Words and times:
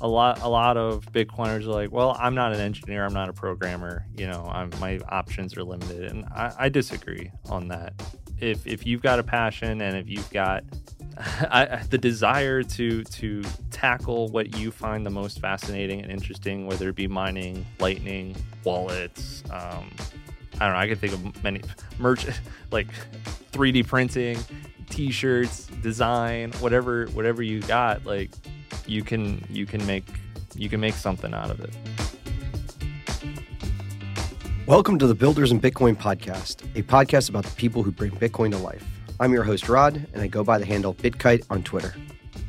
a 0.00 0.08
lot 0.08 0.40
a 0.42 0.48
lot 0.48 0.76
of 0.76 1.04
Bitcoiners 1.12 1.64
are 1.64 1.72
like, 1.72 1.92
well, 1.92 2.16
I'm 2.20 2.34
not 2.34 2.52
an 2.52 2.60
engineer, 2.60 3.04
I'm 3.04 3.14
not 3.14 3.28
a 3.28 3.32
programmer. 3.32 4.06
You 4.16 4.26
know, 4.26 4.48
I'm, 4.50 4.70
my 4.80 5.00
options 5.08 5.56
are 5.56 5.64
limited, 5.64 6.10
and 6.10 6.24
I, 6.26 6.54
I 6.58 6.68
disagree 6.68 7.30
on 7.48 7.68
that. 7.68 7.94
If 8.38 8.66
if 8.66 8.86
you've 8.86 9.02
got 9.02 9.18
a 9.18 9.22
passion 9.22 9.80
and 9.80 9.96
if 9.96 10.08
you've 10.08 10.30
got 10.30 10.64
I, 11.18 11.82
the 11.90 11.98
desire 11.98 12.62
to 12.62 13.02
to 13.02 13.42
tackle 13.70 14.28
what 14.28 14.56
you 14.56 14.70
find 14.70 15.04
the 15.04 15.10
most 15.10 15.40
fascinating 15.40 16.02
and 16.02 16.12
interesting, 16.12 16.66
whether 16.66 16.88
it 16.88 16.94
be 16.94 17.08
mining, 17.08 17.66
lightning, 17.80 18.36
wallets. 18.64 19.42
Um, 19.50 19.90
I 20.60 20.66
don't 20.66 20.72
know. 20.74 20.80
I 20.80 20.88
can 20.88 20.96
think 20.96 21.12
of 21.12 21.44
many 21.44 21.60
merch, 21.98 22.26
like 22.70 22.88
3D 23.52 23.86
printing, 23.86 24.38
T-shirts, 24.90 25.66
design, 25.82 26.52
whatever, 26.60 27.06
whatever 27.08 27.42
you 27.42 27.60
got. 27.62 28.04
Like 28.04 28.30
you 28.86 29.02
can 29.02 29.44
you 29.50 29.66
can 29.66 29.84
make 29.86 30.04
you 30.54 30.68
can 30.68 30.80
make 30.80 30.94
something 30.94 31.32
out 31.34 31.50
of 31.50 31.60
it. 31.60 31.74
Welcome 34.66 34.98
to 34.98 35.06
the 35.06 35.14
Builders 35.14 35.50
In 35.50 35.60
Bitcoin 35.60 35.96
podcast, 35.96 36.62
a 36.76 36.82
podcast 36.82 37.30
about 37.30 37.44
the 37.44 37.54
people 37.56 37.82
who 37.82 37.90
bring 37.90 38.10
Bitcoin 38.10 38.50
to 38.50 38.58
life. 38.58 38.84
I'm 39.20 39.32
your 39.32 39.42
host, 39.42 39.68
Rod, 39.68 40.06
and 40.12 40.22
I 40.22 40.26
go 40.26 40.44
by 40.44 40.58
the 40.58 40.66
handle 40.66 40.94
BitKite 40.94 41.44
on 41.48 41.62
Twitter. 41.62 41.94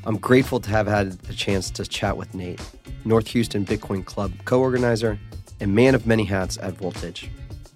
I'm 0.06 0.18
grateful 0.18 0.60
to 0.60 0.70
have 0.70 0.88
had 0.88 1.14
the 1.14 1.34
chance 1.34 1.72
to 1.72 1.86
chat 1.86 2.18
with 2.18 2.34
Nate, 2.34 2.62
North 3.06 3.28
Houston 3.28 3.66
Bitcoin 3.66 4.04
Club 4.04 4.34
co 4.46 4.60
organizer 4.60 5.20
and 5.60 5.74
man 5.74 5.96
of 5.96 6.06
many 6.08 6.26
hats 6.26 6.58
at 6.62 6.74
Voltage. 6.74 7.30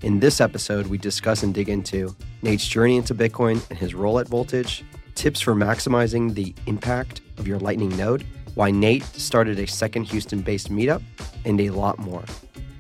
In 0.04 0.20
this 0.20 0.42
episode, 0.42 0.88
we 0.88 0.98
discuss 0.98 1.44
and 1.44 1.54
dig 1.54 1.70
into 1.70 2.14
Nate's 2.42 2.68
journey 2.68 2.98
into 2.98 3.16
Bitcoin 3.16 3.66
and 3.70 3.80
his 3.80 3.96
role 3.96 4.20
at 4.20 4.28
Voltage, 4.28 4.84
tips 5.16 5.40
for 5.40 5.56
maximizing 5.56 6.34
the 6.34 6.54
impact 6.66 7.22
of 7.38 7.48
your 7.48 7.58
Lightning 7.58 7.96
node, 7.96 8.26
why 8.56 8.70
Nate 8.70 9.06
started 9.06 9.60
a 9.60 9.66
second 9.66 10.04
Houston 10.04 10.42
based 10.42 10.70
meetup, 10.70 11.02
and 11.46 11.62
a 11.62 11.70
lot 11.70 12.00
more. 12.00 12.22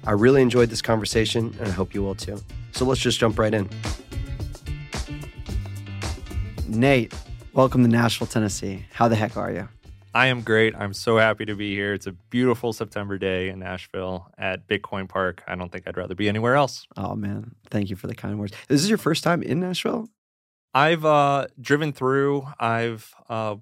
I 0.05 0.12
really 0.12 0.41
enjoyed 0.41 0.70
this 0.70 0.81
conversation, 0.81 1.56
and 1.59 1.70
I 1.70 1.72
hope 1.72 1.94
you 1.94 2.03
will 2.03 2.14
too. 2.14 2.42
So 2.73 2.84
let's 2.84 3.00
just 3.00 3.22
jump 3.22 3.40
right 3.40 3.53
in. 3.53 3.69
Nate, 6.67 7.14
welcome 7.53 7.84
to 7.84 7.90
Nashville, 7.90 8.28
Tennessee. 8.28 8.86
How 8.92 9.08
the 9.08 9.16
heck 9.16 9.38
are 9.38 9.50
you? 9.50 9.69
I 10.14 10.28
am 10.28 10.42
great. 10.42 10.75
I'm 10.75 10.94
so 10.94 11.17
happy 11.17 11.45
to 11.45 11.56
be 11.56 11.73
here. 11.73 11.94
It's 11.94 12.06
a 12.08 12.11
beautiful 12.11 12.72
September 12.72 13.17
day 13.17 13.50
in 13.50 13.59
Nashville 13.59 14.30
at 14.38 14.67
Bitcoin 14.67 15.09
Park. 15.09 15.44
I 15.47 15.56
don't 15.56 15.72
think 15.72 15.88
I'd 15.88 15.97
rather 15.97 16.14
be 16.16 16.30
anywhere 16.30 16.56
else. 16.56 16.86
Oh 16.95 17.16
man, 17.16 17.56
thank 17.69 17.89
you 17.89 17.95
for 17.95 18.08
the 18.08 18.14
kind 18.16 18.39
words. 18.39 18.53
This 18.67 18.84
is 18.84 18.89
your 18.89 18.97
first 19.00 19.23
time 19.23 19.41
in 19.41 19.59
Nashville? 19.59 20.08
I've 20.73 21.03
uh, 21.06 21.47
driven 21.59 21.94
through. 21.94 22.47
I've 22.59 23.11
uh, 23.30 23.56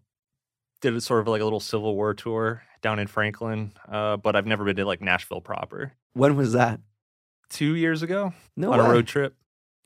did 0.81 0.93
a 0.95 1.01
sort 1.01 1.21
of 1.21 1.27
like 1.27 1.41
a 1.41 1.43
little 1.43 1.59
Civil 1.59 1.95
War 1.95 2.13
tour 2.13 2.63
down 2.81 2.99
in 2.99 3.07
Franklin, 3.07 3.73
uh, 3.87 4.17
but 4.17 4.35
I've 4.35 4.47
never 4.47 4.65
been 4.65 4.75
to 4.77 4.85
like 4.85 5.01
Nashville 5.01 5.41
proper. 5.41 5.93
When 6.13 6.35
was 6.35 6.53
that? 6.53 6.79
Two 7.49 7.75
years 7.75 8.01
ago 8.01 8.33
No 8.55 8.71
on 8.71 8.79
way. 8.79 8.85
a 8.85 8.89
road 8.89 9.07
trip. 9.07 9.35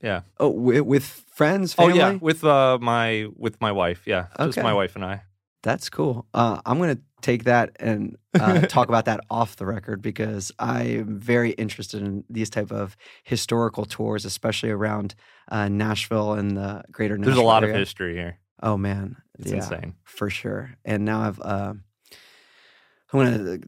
Yeah. 0.01 0.21
Oh, 0.39 0.49
with, 0.49 1.03
friends, 1.33 1.73
family. 1.73 1.93
Oh 1.93 1.95
yeah, 2.11 2.17
with 2.21 2.43
uh 2.43 2.77
my 2.79 3.27
with 3.35 3.59
my 3.59 3.71
wife. 3.71 4.03
Yeah, 4.05 4.27
just 4.39 4.57
my 4.61 4.73
wife 4.73 4.95
and 4.95 5.03
I. 5.05 5.21
That's 5.65 5.89
cool. 5.89 6.27
Uh, 6.33 6.61
I'm 6.65 6.77
going 6.77 6.95
to 6.95 7.01
take 7.21 7.45
that 7.45 7.71
and 7.79 8.17
uh, 8.39 8.61
talk 8.67 8.87
about 8.87 9.05
that 9.05 9.19
off 9.31 9.55
the 9.55 9.65
record 9.65 9.99
because 10.01 10.51
I 10.59 10.83
am 10.83 11.19
very 11.19 11.51
interested 11.53 12.03
in 12.03 12.23
these 12.29 12.51
type 12.51 12.71
of 12.71 12.95
historical 13.23 13.83
tours, 13.85 14.25
especially 14.25 14.69
around 14.69 15.15
uh, 15.49 15.67
Nashville 15.67 16.33
and 16.33 16.55
the 16.55 16.83
greater 16.91 17.17
Nashville 17.17 17.33
There's 17.33 17.43
a 17.43 17.47
lot 17.47 17.63
area. 17.63 17.73
of 17.75 17.79
history 17.79 18.13
here. 18.13 18.37
Oh 18.61 18.77
man, 18.77 19.17
It's 19.39 19.49
yeah, 19.49 19.57
insane. 19.57 19.95
for 20.03 20.29
sure. 20.29 20.75
And 20.85 21.03
now 21.03 21.21
I've 21.21 21.39
uh, 21.41 21.73
I'm 23.11 23.19
going 23.19 23.61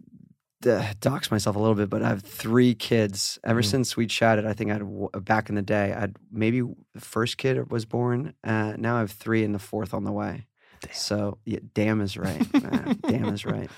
to 0.62 0.96
dox 1.02 1.32
myself 1.32 1.56
a 1.56 1.60
little 1.60 1.76
bit, 1.76 1.90
but 1.90 2.02
I 2.04 2.10
have 2.10 2.22
three 2.22 2.74
kids. 2.76 3.40
Ever 3.44 3.62
Mhm. 3.62 3.66
since 3.66 3.98
we 3.98 4.06
chatted, 4.08 4.46
I 4.46 4.54
think 4.54 4.70
I 4.72 4.74
had 4.76 5.26
back 5.26 5.50
in 5.50 5.56
the 5.56 5.62
day, 5.62 5.94
I'd 5.94 6.16
maybe 6.32 6.62
the 6.62 7.02
first 7.02 7.38
kid 7.38 7.72
was 7.72 7.86
born. 7.86 8.34
Uh, 8.44 8.74
now 8.78 8.98
I 8.98 9.00
have 9.00 9.12
three, 9.12 9.44
and 9.44 9.54
the 9.56 9.60
fourth 9.60 9.94
on 9.94 10.04
the 10.04 10.12
way. 10.12 10.46
Damn. 10.82 10.94
So 10.94 11.38
yeah, 11.46 11.60
damn 11.74 12.02
is 12.02 12.18
right. 12.18 12.54
man. 12.54 13.00
damn 13.08 13.26
is 13.34 13.46
right. 13.46 13.70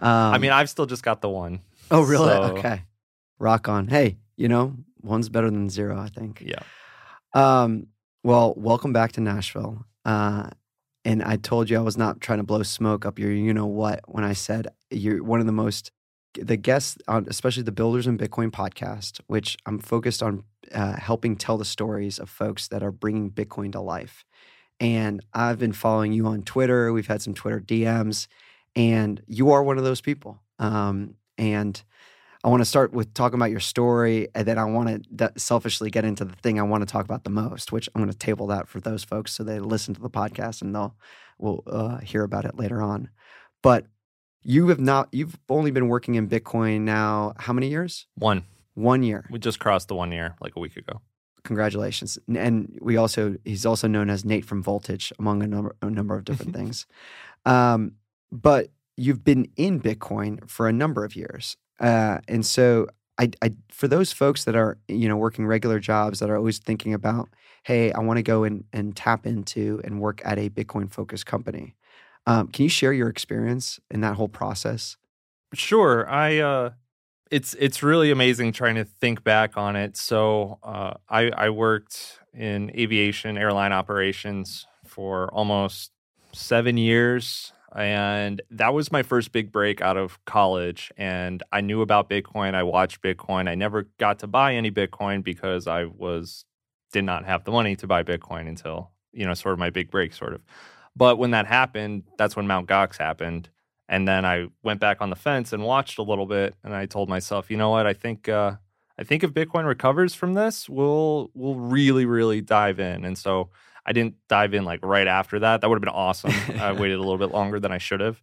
Um, 0.00 0.08
I 0.34 0.38
mean, 0.38 0.50
I've 0.52 0.70
still 0.70 0.86
just 0.86 1.02
got 1.02 1.20
the 1.20 1.28
one. 1.28 1.60
oh 1.90 2.02
really? 2.02 2.28
so- 2.28 2.42
Okay, 2.56 2.82
rock 3.38 3.68
on. 3.68 3.88
Hey, 3.88 4.18
you 4.36 4.48
know, 4.48 4.76
one's 5.02 5.28
better 5.28 5.50
than 5.50 5.68
zero. 5.70 5.98
I 5.98 6.08
think. 6.08 6.42
Yeah. 6.44 6.60
Um, 7.34 7.88
well, 8.24 8.54
welcome 8.56 8.92
back 8.92 9.12
to 9.12 9.20
Nashville. 9.20 9.84
Uh, 10.04 10.50
and 11.04 11.22
I 11.22 11.36
told 11.36 11.70
you 11.70 11.78
I 11.78 11.82
was 11.82 11.96
not 11.96 12.20
trying 12.20 12.38
to 12.38 12.44
blow 12.44 12.62
smoke 12.62 13.06
up 13.06 13.18
your, 13.18 13.30
you 13.30 13.54
know 13.54 13.66
what, 13.66 14.00
when 14.06 14.24
I 14.24 14.32
said 14.32 14.68
you're 14.90 15.22
one 15.22 15.40
of 15.40 15.46
the 15.46 15.52
most, 15.52 15.90
the 16.34 16.56
guests 16.56 16.98
on, 17.06 17.26
especially 17.28 17.62
the 17.62 17.72
Builders 17.72 18.06
In 18.06 18.18
Bitcoin 18.18 18.50
podcast, 18.50 19.20
which 19.26 19.56
I'm 19.66 19.78
focused 19.78 20.22
on 20.22 20.44
uh, 20.74 20.96
helping 20.98 21.36
tell 21.36 21.56
the 21.58 21.64
stories 21.64 22.18
of 22.18 22.28
folks 22.28 22.68
that 22.68 22.82
are 22.82 22.90
bringing 22.92 23.30
Bitcoin 23.30 23.72
to 23.72 23.80
life. 23.80 24.24
And 24.80 25.24
I've 25.34 25.58
been 25.58 25.72
following 25.72 26.12
you 26.12 26.26
on 26.26 26.42
Twitter. 26.42 26.92
We've 26.92 27.06
had 27.06 27.22
some 27.22 27.34
Twitter 27.34 27.60
DMs, 27.60 28.28
and 28.76 29.22
you 29.26 29.50
are 29.50 29.62
one 29.62 29.78
of 29.78 29.84
those 29.84 30.00
people. 30.00 30.40
Um, 30.58 31.14
and 31.36 31.82
I 32.44 32.48
want 32.48 32.60
to 32.60 32.64
start 32.64 32.92
with 32.92 33.12
talking 33.14 33.38
about 33.38 33.50
your 33.50 33.60
story, 33.60 34.28
and 34.34 34.46
then 34.46 34.58
I 34.58 34.64
want 34.64 35.04
to 35.18 35.32
selfishly 35.36 35.90
get 35.90 36.04
into 36.04 36.24
the 36.24 36.36
thing 36.36 36.60
I 36.60 36.62
want 36.62 36.82
to 36.82 36.92
talk 36.92 37.04
about 37.04 37.24
the 37.24 37.30
most, 37.30 37.72
which 37.72 37.88
I'm 37.94 38.00
going 38.00 38.12
to 38.12 38.16
table 38.16 38.46
that 38.48 38.68
for 38.68 38.80
those 38.80 39.02
folks 39.02 39.32
so 39.32 39.42
they 39.42 39.58
listen 39.58 39.94
to 39.94 40.00
the 40.00 40.10
podcast 40.10 40.62
and 40.62 40.74
they'll 40.74 40.94
will 41.38 41.62
uh, 41.66 41.98
hear 41.98 42.22
about 42.22 42.44
it 42.44 42.56
later 42.56 42.82
on. 42.82 43.10
But 43.62 43.86
you 44.42 44.68
have 44.68 44.80
not. 44.80 45.08
You've 45.12 45.38
only 45.48 45.70
been 45.70 45.88
working 45.88 46.14
in 46.14 46.28
Bitcoin 46.28 46.82
now. 46.82 47.34
How 47.38 47.52
many 47.52 47.68
years? 47.68 48.06
One. 48.14 48.44
One 48.74 49.02
year. 49.02 49.26
We 49.30 49.38
just 49.38 49.58
crossed 49.58 49.88
the 49.88 49.94
one 49.94 50.12
year 50.12 50.36
like 50.40 50.54
a 50.56 50.60
week 50.60 50.76
ago. 50.76 51.00
Congratulations. 51.44 52.18
And 52.34 52.78
we 52.80 52.96
also 52.96 53.36
he's 53.44 53.66
also 53.66 53.88
known 53.88 54.10
as 54.10 54.24
Nate 54.24 54.44
from 54.44 54.62
Voltage, 54.62 55.12
among 55.18 55.42
a 55.42 55.46
number 55.46 55.76
a 55.82 55.90
number 55.90 56.16
of 56.16 56.24
different 56.24 56.54
things. 56.56 56.86
Um, 57.44 57.92
but 58.30 58.68
you've 58.96 59.24
been 59.24 59.48
in 59.56 59.80
Bitcoin 59.80 60.48
for 60.48 60.68
a 60.68 60.72
number 60.72 61.04
of 61.04 61.16
years, 61.16 61.56
uh, 61.80 62.18
and 62.28 62.44
so 62.44 62.88
I, 63.18 63.30
I 63.42 63.54
for 63.70 63.88
those 63.88 64.12
folks 64.12 64.44
that 64.44 64.56
are 64.56 64.78
you 64.88 65.08
know 65.08 65.16
working 65.16 65.46
regular 65.46 65.78
jobs 65.80 66.20
that 66.20 66.30
are 66.30 66.36
always 66.36 66.58
thinking 66.58 66.94
about, 66.94 67.28
hey, 67.64 67.92
I 67.92 68.00
want 68.00 68.18
to 68.18 68.22
go 68.22 68.44
and 68.44 68.64
and 68.72 68.94
tap 68.94 69.26
into 69.26 69.80
and 69.84 70.00
work 70.00 70.20
at 70.24 70.38
a 70.38 70.50
Bitcoin 70.50 70.90
focused 70.90 71.26
company. 71.26 71.74
Um, 72.26 72.48
can 72.48 72.64
you 72.64 72.68
share 72.68 72.92
your 72.92 73.08
experience 73.08 73.80
in 73.90 74.02
that 74.02 74.16
whole 74.16 74.28
process? 74.28 74.96
Sure. 75.54 76.08
I 76.08 76.38
uh 76.38 76.70
it's 77.30 77.54
it's 77.54 77.82
really 77.82 78.10
amazing 78.10 78.52
trying 78.52 78.76
to 78.76 78.84
think 78.84 79.24
back 79.24 79.56
on 79.56 79.76
it. 79.76 79.96
So 79.96 80.58
uh 80.62 80.94
I 81.08 81.30
I 81.30 81.50
worked 81.50 82.20
in 82.34 82.70
aviation 82.76 83.38
airline 83.38 83.72
operations 83.72 84.66
for 84.84 85.32
almost 85.32 85.92
7 86.32 86.76
years 86.76 87.52
and 87.74 88.40
that 88.50 88.72
was 88.72 88.90
my 88.90 89.02
first 89.02 89.32
big 89.32 89.52
break 89.52 89.80
out 89.80 89.96
of 89.96 90.24
college 90.24 90.90
and 90.96 91.42
I 91.52 91.60
knew 91.60 91.82
about 91.82 92.08
Bitcoin. 92.08 92.54
I 92.54 92.62
watched 92.62 93.02
Bitcoin. 93.02 93.48
I 93.48 93.54
never 93.54 93.88
got 93.98 94.20
to 94.20 94.26
buy 94.26 94.54
any 94.54 94.70
Bitcoin 94.70 95.22
because 95.22 95.66
I 95.66 95.84
was 95.84 96.44
did 96.92 97.04
not 97.04 97.24
have 97.24 97.44
the 97.44 97.50
money 97.50 97.76
to 97.76 97.86
buy 97.86 98.02
Bitcoin 98.02 98.48
until, 98.48 98.90
you 99.12 99.26
know, 99.26 99.34
sort 99.34 99.52
of 99.52 99.58
my 99.58 99.70
big 99.70 99.90
break 99.90 100.12
sort 100.14 100.32
of. 100.32 100.40
But 100.96 101.18
when 101.18 101.30
that 101.32 101.46
happened, 101.46 102.04
that's 102.16 102.34
when 102.34 102.46
Mount 102.46 102.68
Gox 102.68 102.96
happened. 102.96 103.48
And 103.88 104.06
then 104.06 104.24
I 104.24 104.48
went 104.62 104.80
back 104.80 105.00
on 105.00 105.10
the 105.10 105.16
fence 105.16 105.52
and 105.52 105.64
watched 105.64 105.98
a 105.98 106.02
little 106.02 106.26
bit, 106.26 106.54
and 106.62 106.74
I 106.74 106.86
told 106.86 107.08
myself, 107.08 107.50
you 107.50 107.56
know 107.56 107.70
what? 107.70 107.86
I 107.86 107.94
think 107.94 108.28
uh, 108.28 108.56
I 108.98 109.04
think 109.04 109.22
if 109.24 109.32
Bitcoin 109.32 109.66
recovers 109.66 110.14
from 110.14 110.34
this, 110.34 110.68
we'll 110.68 111.30
we'll 111.34 111.54
really 111.54 112.04
really 112.04 112.40
dive 112.40 112.80
in. 112.80 113.04
And 113.04 113.16
so 113.16 113.50
I 113.86 113.92
didn't 113.92 114.16
dive 114.28 114.52
in 114.52 114.64
like 114.64 114.84
right 114.84 115.06
after 115.06 115.38
that. 115.38 115.60
That 115.60 115.68
would 115.68 115.76
have 115.76 115.82
been 115.82 115.88
awesome. 115.88 116.32
I 116.60 116.72
waited 116.78 116.96
a 116.96 117.00
little 117.00 117.18
bit 117.18 117.32
longer 117.32 117.58
than 117.58 117.72
I 117.72 117.78
should 117.78 118.00
have, 118.00 118.20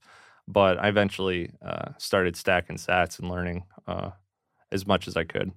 but 0.48 0.78
I 0.78 0.90
eventually 0.90 1.52
uh, 1.64 1.94
started 1.98 2.36
stacking 2.36 2.78
Sats 2.78 3.18
and 3.18 3.30
learning 3.30 3.64
uh, 3.88 4.12
as 4.72 4.86
much 4.86 5.08
as 5.08 5.18
I 5.18 5.24
could. 5.24 5.52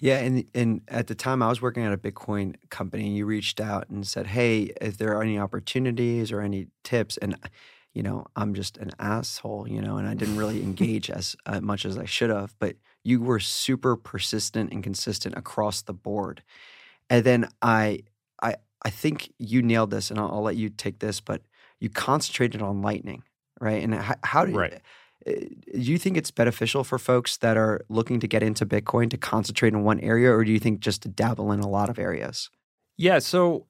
Yeah, 0.00 0.18
and 0.18 0.44
and 0.54 0.82
at 0.88 1.06
the 1.06 1.14
time 1.14 1.42
I 1.42 1.48
was 1.48 1.62
working 1.62 1.84
at 1.84 1.92
a 1.92 1.98
Bitcoin 1.98 2.56
company, 2.70 3.06
and 3.06 3.16
you 3.16 3.26
reached 3.26 3.60
out 3.60 3.88
and 3.88 4.06
said, 4.06 4.28
"Hey, 4.28 4.72
if 4.80 4.98
there 4.98 5.16
are 5.16 5.22
any 5.22 5.38
opportunities 5.38 6.30
or 6.30 6.40
any 6.40 6.68
tips," 6.84 7.16
and 7.16 7.36
you 7.94 8.02
know, 8.02 8.26
I'm 8.36 8.54
just 8.54 8.78
an 8.78 8.90
asshole, 8.98 9.68
you 9.68 9.80
know, 9.80 9.96
and 9.96 10.06
I 10.06 10.14
didn't 10.14 10.36
really 10.36 10.62
engage 10.62 11.10
as 11.10 11.36
uh, 11.46 11.60
much 11.60 11.84
as 11.84 11.98
I 11.98 12.04
should 12.04 12.30
have. 12.30 12.54
But 12.58 12.76
you 13.04 13.20
were 13.20 13.40
super 13.40 13.96
persistent 13.96 14.72
and 14.72 14.82
consistent 14.82 15.36
across 15.36 15.82
the 15.82 15.94
board, 15.94 16.42
and 17.10 17.24
then 17.24 17.48
I, 17.62 18.00
I, 18.42 18.56
I 18.84 18.90
think 18.90 19.32
you 19.38 19.62
nailed 19.62 19.90
this, 19.90 20.10
and 20.10 20.20
I'll, 20.20 20.28
I'll 20.28 20.42
let 20.42 20.56
you 20.56 20.68
take 20.68 20.98
this, 20.98 21.20
but 21.20 21.42
you 21.80 21.88
concentrated 21.88 22.62
on 22.62 22.82
Lightning, 22.82 23.22
right? 23.60 23.82
And 23.82 23.94
how, 23.94 24.14
how 24.22 24.44
do 24.44 24.52
Right. 24.52 24.80
uh, 25.26 25.32
do 25.32 25.92
you 25.92 25.98
think 25.98 26.16
it's 26.16 26.30
beneficial 26.30 26.84
for 26.84 26.98
folks 26.98 27.38
that 27.38 27.56
are 27.56 27.84
looking 27.88 28.20
to 28.20 28.28
get 28.28 28.42
into 28.42 28.64
Bitcoin 28.66 29.10
to 29.10 29.16
concentrate 29.16 29.72
in 29.72 29.82
one 29.84 30.00
area, 30.00 30.30
or 30.30 30.44
do 30.44 30.52
you 30.52 30.60
think 30.60 30.80
just 30.80 31.02
to 31.02 31.08
dabble 31.08 31.50
in 31.52 31.60
a 31.60 31.68
lot 31.68 31.88
of 31.88 31.98
areas? 31.98 32.50
Yeah, 32.96 33.20
so 33.20 33.66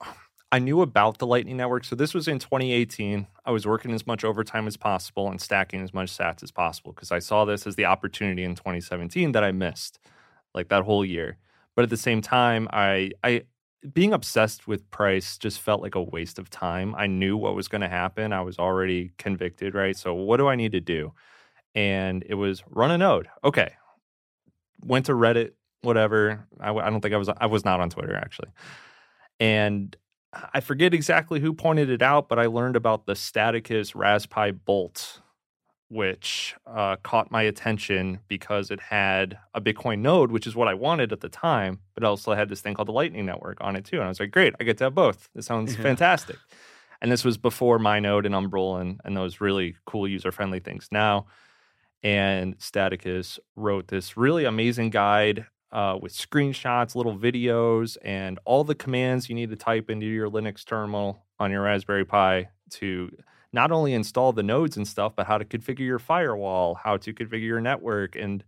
I 0.51 0.59
knew 0.59 0.81
about 0.81 1.19
the 1.19 1.27
Lightning 1.27 1.59
Network. 1.59 1.85
So 1.85 1.95
this 1.95 2.15
was 2.15 2.27
in 2.27 2.39
2018. 2.39 3.27
I 3.45 3.51
was 3.51 3.67
working 3.67 3.93
as 3.93 4.07
much 4.07 4.25
overtime 4.25 4.67
as 4.67 4.77
possible 4.77 5.31
and 5.31 5.41
stacking 5.41 5.83
as 5.83 5.93
much 5.93 6.11
sats 6.11 6.43
as 6.43 6.51
possible 6.51 6.93
because 6.93 7.13
I 7.13 7.19
saw 7.19 7.45
this 7.45 7.67
as 7.67 7.77
the 7.77 7.85
opportunity 7.85 8.45
in 8.45 8.55
2017 8.55 9.33
that 9.33 9.45
I 9.45 9.53
missed, 9.53 9.99
like 10.55 10.69
that 10.69 10.85
whole 10.85 11.05
year. 11.05 11.37
But 11.77 11.83
at 11.83 11.91
the 11.91 11.99
same 11.99 12.23
time, 12.23 12.67
I 12.73 13.13
I 13.23 13.43
being 13.93 14.13
obsessed 14.13 14.67
with 14.67 14.91
price 14.91 15.39
just 15.39 15.61
felt 15.61 15.83
like 15.83 15.95
a 15.95 16.03
waste 16.03 16.39
of 16.39 16.51
time. 16.51 16.95
I 16.97 17.07
knew 17.07 17.37
what 17.37 17.55
was 17.55 17.69
going 17.69 17.83
to 17.83 17.89
happen. 17.89 18.33
I 18.33 18.41
was 18.41 18.59
already 18.59 19.13
convicted, 19.19 19.75
right? 19.75 19.97
So 19.97 20.15
what 20.15 20.39
do 20.39 20.49
I 20.49 20.57
need 20.57 20.73
to 20.73 20.81
do? 20.81 21.13
And 21.75 22.25
it 22.27 22.35
was 22.35 22.65
run 22.69 22.91
a 22.91 22.99
node. 22.99 23.29
Okay. 23.45 23.75
Went 24.83 25.07
to 25.07 25.13
Reddit, 25.13 25.53
whatever. 25.83 26.47
I, 26.59 26.73
I 26.73 26.91
don't 26.91 27.03
think 27.03 27.15
I 27.15 27.19
was 27.19 27.29
I 27.29 27.47
was 27.47 27.65
not 27.67 27.81
on 27.81 27.91
Twitter 27.91 28.17
actually. 28.17 28.49
And 29.39 29.95
I 30.33 30.61
forget 30.61 30.93
exactly 30.93 31.41
who 31.41 31.55
pointed 31.55 31.89
it 31.89 32.03
out, 32.03 32.29
but 32.29 32.39
I 32.39 32.47
learned 32.47 32.77
about 32.77 33.07
the 33.07 33.15
Stadicus 33.15 33.95
Raspberry 33.95 34.53
Bolt, 34.53 35.23
which 35.89 36.55
uh, 36.67 36.97
caught 36.97 37.31
my 37.31 37.43
attention 37.43 38.21
because 38.29 38.71
it 38.71 38.81
had 38.81 39.39
a 39.55 39.61
Bitcoin 39.61 40.01
node, 40.01 40.31
which 40.31 40.47
is 40.47 40.55
what 40.55 40.69
I 40.69 40.75
wanted 40.75 41.13
at 41.13 41.21
the 41.21 41.31
time, 41.31 41.81
but 41.95 42.05
also 42.05 42.35
had 42.35 42.51
this 42.51 42.61
thing 42.61 42.75
called 42.75 42.89
the 42.89 42.93
Lightning 42.93 43.25
Network 43.25 43.59
on 43.63 43.75
it 43.75 43.87
too. 43.87 43.97
And 43.97 44.05
I 44.05 44.09
was 44.09 44.21
like, 44.21 44.31
great, 44.31 44.55
I 44.61 44.65
get 44.65 44.77
to 44.79 44.85
have 44.85 44.95
both. 44.95 45.31
This 45.35 45.47
sounds 45.47 45.77
yeah. 45.77 45.83
fantastic. 45.83 46.37
And 47.01 47.11
this 47.11 47.25
was 47.25 47.39
before 47.39 47.79
MyNode 47.79 48.27
and 48.27 48.35
Umbrel 48.35 48.81
and, 48.81 49.01
and 49.05 49.17
those 49.17 49.41
really 49.41 49.77
cool 49.87 50.07
user 50.07 50.33
friendly 50.33 50.61
things. 50.61 50.89
Now, 50.91 51.27
and 52.03 52.59
Stadicus 52.59 53.39
wrote 53.57 53.89
this 53.89 54.17
really 54.17 54.45
amazing 54.45 54.91
guide 54.91 55.47
uh, 55.73 55.99
with 56.01 56.13
screenshots, 56.13 56.95
little 56.95 57.17
videos, 57.17 57.97
and 58.03 58.39
all 58.45 58.65
the 58.65 58.75
commands 58.75 59.29
you 59.29 59.35
need 59.35 59.51
to 59.51 59.57
type 59.57 59.91
into 59.91 60.07
your 60.07 60.31
Linux 60.31 60.65
terminal 60.65 61.25
on 61.39 61.51
your 61.51 61.63
Raspberry 61.63 62.05
Pi 62.05 62.49
to 62.71 63.11
not 63.53 63.73
only 63.73 63.95
install 63.95 64.33
the 64.33 64.43
nodes 64.43 64.77
and 64.77 64.87
stuff, 64.87 65.15
but 65.17 65.27
how 65.27 65.39
to 65.39 65.45
configure 65.45 65.81
your 65.81 65.99
firewall, 65.99 66.75
how 66.75 66.97
to 66.99 67.13
configure 67.13 67.43
your 67.43 67.61
network. 67.61 68.17
And 68.17 68.45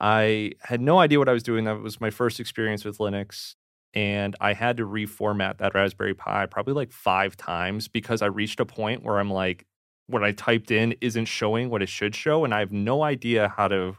I 0.00 0.52
had 0.60 0.80
no 0.80 0.98
idea 0.98 1.18
what 1.18 1.28
I 1.28 1.32
was 1.32 1.42
doing. 1.42 1.64
That 1.64 1.80
was 1.80 2.00
my 2.00 2.10
first 2.10 2.40
experience 2.40 2.84
with 2.84 2.98
Linux. 2.98 3.54
And 3.94 4.34
I 4.40 4.54
had 4.54 4.78
to 4.78 4.86
reformat 4.86 5.58
that 5.58 5.74
Raspberry 5.74 6.14
Pi 6.14 6.46
probably 6.46 6.74
like 6.74 6.92
five 6.92 7.36
times 7.36 7.88
because 7.88 8.22
I 8.22 8.26
reached 8.26 8.58
a 8.58 8.66
point 8.66 9.04
where 9.04 9.18
I'm 9.18 9.30
like, 9.30 9.66
what 10.06 10.24
I 10.24 10.32
typed 10.32 10.70
in 10.70 10.94
isn't 11.00 11.26
showing 11.26 11.70
what 11.70 11.82
it 11.82 11.88
should 11.88 12.14
show. 12.14 12.44
And 12.44 12.54
I 12.54 12.60
have 12.60 12.72
no 12.72 13.02
idea 13.02 13.52
how 13.56 13.68
to 13.68 13.96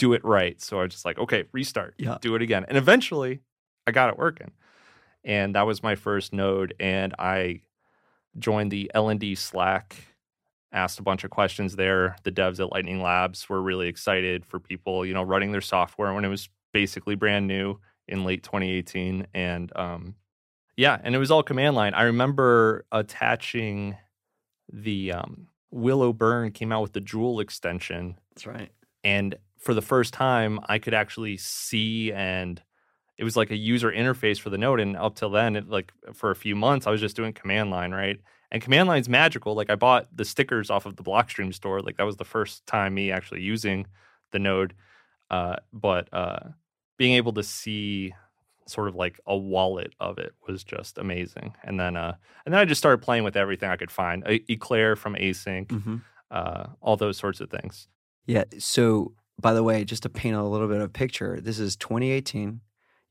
do 0.00 0.14
it 0.14 0.24
right. 0.24 0.60
So 0.62 0.80
I 0.80 0.84
was 0.84 0.92
just 0.92 1.04
like, 1.04 1.18
okay, 1.18 1.44
restart, 1.52 1.94
yeah. 1.98 2.16
do 2.22 2.34
it 2.34 2.40
again. 2.40 2.64
And 2.66 2.78
eventually 2.78 3.40
I 3.86 3.92
got 3.92 4.08
it 4.08 4.16
working. 4.18 4.50
And 5.22 5.54
that 5.54 5.66
was 5.66 5.82
my 5.82 5.94
first 5.94 6.32
node. 6.32 6.74
And 6.80 7.14
I 7.18 7.60
joined 8.38 8.70
the 8.70 8.90
LND 8.94 9.36
Slack, 9.36 9.94
asked 10.72 10.98
a 10.98 11.02
bunch 11.02 11.22
of 11.22 11.30
questions 11.30 11.76
there. 11.76 12.16
The 12.22 12.32
devs 12.32 12.60
at 12.60 12.72
Lightning 12.72 13.02
Labs 13.02 13.46
were 13.46 13.60
really 13.60 13.88
excited 13.88 14.46
for 14.46 14.58
people, 14.58 15.04
you 15.04 15.12
know, 15.12 15.22
running 15.22 15.52
their 15.52 15.60
software 15.60 16.14
when 16.14 16.24
it 16.24 16.28
was 16.28 16.48
basically 16.72 17.14
brand 17.14 17.46
new 17.46 17.78
in 18.08 18.24
late 18.24 18.42
2018. 18.42 19.26
And 19.34 19.70
um, 19.76 20.14
yeah, 20.78 20.98
and 21.04 21.14
it 21.14 21.18
was 21.18 21.30
all 21.30 21.42
command 21.42 21.76
line. 21.76 21.92
I 21.92 22.04
remember 22.04 22.86
attaching 22.90 23.98
the 24.72 25.12
um, 25.12 25.48
Will 25.70 26.00
O'Beirne 26.00 26.52
came 26.52 26.72
out 26.72 26.80
with 26.80 26.94
the 26.94 27.00
Joule 27.02 27.40
extension. 27.40 28.16
That's 28.30 28.46
right. 28.46 28.70
And 29.04 29.34
for 29.60 29.74
the 29.74 29.82
first 29.82 30.12
time, 30.12 30.58
I 30.68 30.78
could 30.78 30.94
actually 30.94 31.36
see 31.36 32.12
and 32.12 32.60
it 33.18 33.24
was 33.24 33.36
like 33.36 33.50
a 33.50 33.56
user 33.56 33.92
interface 33.92 34.40
for 34.40 34.48
the 34.48 34.56
node. 34.56 34.80
And 34.80 34.96
up 34.96 35.14
till 35.14 35.30
then, 35.30 35.54
it, 35.54 35.68
like 35.68 35.92
for 36.14 36.30
a 36.30 36.36
few 36.36 36.56
months, 36.56 36.86
I 36.86 36.90
was 36.90 37.02
just 37.02 37.14
doing 37.14 37.34
command 37.34 37.70
line, 37.70 37.92
right? 37.92 38.18
And 38.50 38.62
command 38.62 38.88
line's 38.88 39.10
magical. 39.10 39.54
Like 39.54 39.68
I 39.68 39.74
bought 39.74 40.08
the 40.16 40.24
stickers 40.24 40.70
off 40.70 40.86
of 40.86 40.96
the 40.96 41.02
Blockstream 41.02 41.52
store. 41.52 41.82
Like 41.82 41.98
that 41.98 42.06
was 42.06 42.16
the 42.16 42.24
first 42.24 42.66
time 42.66 42.94
me 42.94 43.12
actually 43.12 43.42
using 43.42 43.86
the 44.32 44.38
node. 44.38 44.74
Uh, 45.30 45.56
but 45.70 46.08
uh, 46.14 46.48
being 46.96 47.12
able 47.12 47.34
to 47.34 47.42
see 47.42 48.14
sort 48.66 48.88
of 48.88 48.94
like 48.94 49.20
a 49.26 49.36
wallet 49.36 49.92
of 50.00 50.18
it 50.18 50.32
was 50.48 50.64
just 50.64 50.96
amazing. 50.96 51.54
And 51.62 51.78
then 51.78 51.96
uh, 51.96 52.14
and 52.46 52.54
then 52.54 52.60
I 52.60 52.64
just 52.64 52.80
started 52.80 53.02
playing 53.02 53.24
with 53.24 53.36
everything 53.36 53.68
I 53.68 53.76
could 53.76 53.90
find. 53.90 54.24
Eclair 54.48 54.96
from 54.96 55.14
ACINQ, 55.14 55.66
mm-hmm. 55.66 55.96
uh, 56.30 56.68
all 56.80 56.96
those 56.96 57.18
sorts 57.18 57.40
of 57.40 57.50
things. 57.50 57.86
Yeah. 58.26 58.44
So 58.58 59.12
by 59.40 59.54
the 59.54 59.62
way, 59.62 59.84
just 59.84 60.02
to 60.04 60.08
paint 60.08 60.36
a 60.36 60.42
little 60.42 60.68
bit 60.68 60.78
of 60.78 60.84
a 60.84 60.88
picture, 60.88 61.40
this 61.40 61.58
is 61.58 61.76
2018 61.76 62.60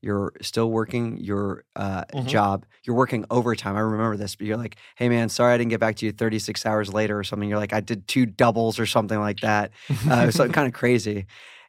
you're 0.02 0.32
still 0.40 0.70
working 0.70 1.18
your 1.18 1.64
uh, 1.76 2.04
mm-hmm. 2.04 2.26
job, 2.26 2.64
you're 2.84 2.96
working 2.96 3.24
overtime. 3.30 3.76
I 3.76 3.80
remember 3.80 4.16
this, 4.16 4.34
but 4.34 4.46
you're 4.46 4.56
like, 4.56 4.76
hey 4.96 5.08
man, 5.08 5.28
sorry 5.28 5.54
I 5.54 5.58
didn't 5.58 5.70
get 5.70 5.80
back 5.80 5.96
to 5.96 6.06
you 6.06 6.12
36 6.12 6.64
hours 6.64 6.92
later 6.92 7.18
or 7.18 7.24
something. 7.24 7.48
You're 7.48 7.58
like, 7.58 7.72
I 7.72 7.80
did 7.80 8.08
two 8.08 8.26
doubles 8.26 8.78
or 8.78 8.86
something 8.86 9.18
like 9.18 9.40
that. 9.40 9.72
Uh, 10.08 10.30
so 10.30 10.48
kind 10.52 10.66
of 10.66 10.72
crazy. 10.72 11.26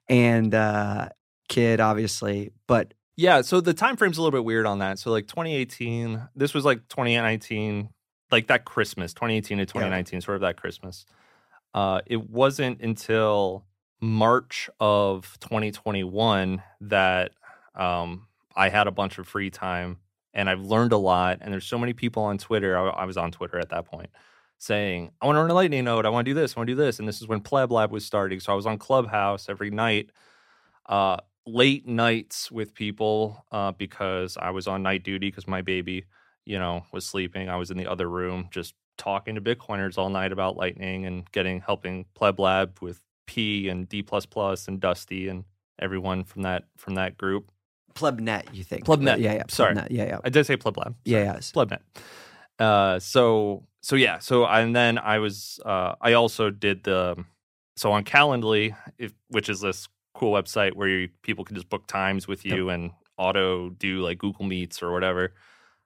And 0.07 0.53
uh, 0.55 1.09
kid, 1.49 1.79
obviously, 1.79 2.51
but 2.67 2.93
yeah. 3.17 3.41
So 3.41 3.59
the 3.59 3.73
time 3.73 3.97
frame's 3.97 4.17
a 4.17 4.21
little 4.21 4.37
bit 4.37 4.45
weird 4.45 4.65
on 4.65 4.79
that. 4.79 4.97
So 4.99 5.11
like 5.11 5.27
2018, 5.27 6.29
this 6.35 6.53
was 6.53 6.63
like 6.63 6.87
2019, 6.87 7.89
like 8.31 8.47
that 8.47 8.65
Christmas, 8.65 9.13
2018 9.13 9.57
to 9.57 9.65
2019, 9.65 10.17
yeah. 10.17 10.23
sort 10.23 10.35
of 10.35 10.41
that 10.41 10.57
Christmas. 10.57 11.05
Uh, 11.73 12.01
it 12.05 12.29
wasn't 12.29 12.81
until 12.81 13.65
March 14.01 14.69
of 14.79 15.37
2021 15.41 16.61
that 16.81 17.31
um, 17.75 18.27
I 18.55 18.69
had 18.69 18.87
a 18.87 18.91
bunch 18.91 19.17
of 19.19 19.27
free 19.27 19.49
time 19.49 19.99
and 20.33 20.49
I've 20.49 20.61
learned 20.61 20.91
a 20.93 20.97
lot. 20.97 21.39
And 21.41 21.53
there's 21.53 21.65
so 21.67 21.77
many 21.77 21.93
people 21.93 22.23
on 22.23 22.37
Twitter. 22.37 22.77
I, 22.77 22.89
I 22.89 23.05
was 23.05 23.17
on 23.17 23.31
Twitter 23.31 23.59
at 23.59 23.69
that 23.69 23.85
point 23.85 24.09
saying, 24.57 25.11
I 25.21 25.25
want 25.25 25.35
to 25.37 25.41
run 25.41 25.51
a 25.51 25.53
lightning 25.53 25.85
node. 25.85 26.05
I 26.05 26.09
want 26.09 26.25
to 26.25 26.31
do 26.31 26.39
this. 26.39 26.55
I 26.55 26.59
want 26.59 26.67
to 26.67 26.73
do 26.73 26.77
this. 26.77 26.99
And 26.99 27.07
this 27.07 27.21
is 27.21 27.27
when 27.27 27.41
Pleb 27.41 27.71
Lab 27.71 27.91
was 27.91 28.05
starting. 28.05 28.39
So 28.39 28.51
I 28.53 28.55
was 28.55 28.65
on 28.65 28.77
Clubhouse 28.77 29.49
every 29.49 29.71
night, 29.71 30.11
uh, 30.87 31.17
late 31.45 31.87
nights 31.87 32.51
with 32.51 32.73
people 32.73 33.45
uh, 33.51 33.71
because 33.71 34.37
I 34.37 34.51
was 34.51 34.67
on 34.67 34.83
night 34.83 35.03
duty 35.03 35.27
because 35.29 35.47
my 35.47 35.61
baby, 35.61 36.05
you 36.45 36.59
know, 36.59 36.85
was 36.91 37.05
sleeping. 37.05 37.49
I 37.49 37.55
was 37.55 37.71
in 37.71 37.77
the 37.77 37.87
other 37.87 38.09
room 38.09 38.49
just 38.51 38.75
talking 38.97 39.35
to 39.35 39.41
Bitcoiners 39.41 39.97
all 39.97 40.09
night 40.09 40.31
about 40.31 40.57
lightning 40.57 41.05
and 41.05 41.29
getting 41.31 41.61
helping 41.61 42.05
Pleb 42.15 42.39
Lab 42.39 42.77
with 42.81 43.01
P 43.31 43.69
and 43.69 43.87
D 43.87 44.05
and 44.67 44.81
Dusty 44.81 45.29
and 45.29 45.45
everyone 45.79 46.25
from 46.25 46.41
that 46.41 46.65
from 46.75 46.95
that 46.95 47.17
group. 47.17 47.49
Plebnet, 47.95 48.53
you 48.53 48.65
think? 48.65 48.83
Plebnet. 48.83 49.19
Yeah, 49.19 49.33
yeah. 49.33 49.43
Sorry. 49.47 49.73
Plebnet. 49.73 49.91
Yeah, 49.91 50.05
yeah. 50.05 50.19
I 50.21 50.29
did 50.29 50.45
say 50.45 50.57
Pleblab. 50.57 50.95
Yeah, 51.05 51.23
yeah. 51.23 51.39
Plebnet. 51.53 51.81
Uh, 52.59 52.99
so 52.99 53.63
so 53.81 53.95
yeah. 53.95 54.19
So 54.19 54.45
and 54.45 54.75
then 54.75 54.97
I 54.97 55.19
was 55.19 55.61
uh, 55.65 55.95
I 56.01 56.11
also 56.13 56.49
did 56.49 56.83
the 56.83 57.23
so 57.77 57.93
on 57.93 58.03
Calendly, 58.03 58.75
if, 58.97 59.13
which 59.29 59.47
is 59.47 59.61
this 59.61 59.87
cool 60.13 60.33
website 60.33 60.73
where 60.73 60.89
you, 60.89 61.09
people 61.23 61.45
can 61.45 61.55
just 61.55 61.69
book 61.69 61.87
times 61.87 62.27
with 62.27 62.43
you 62.45 62.67
yep. 62.67 62.75
and 62.75 62.91
auto 63.17 63.69
do 63.69 64.01
like 64.01 64.17
Google 64.17 64.43
Meets 64.43 64.83
or 64.83 64.91
whatever. 64.91 65.33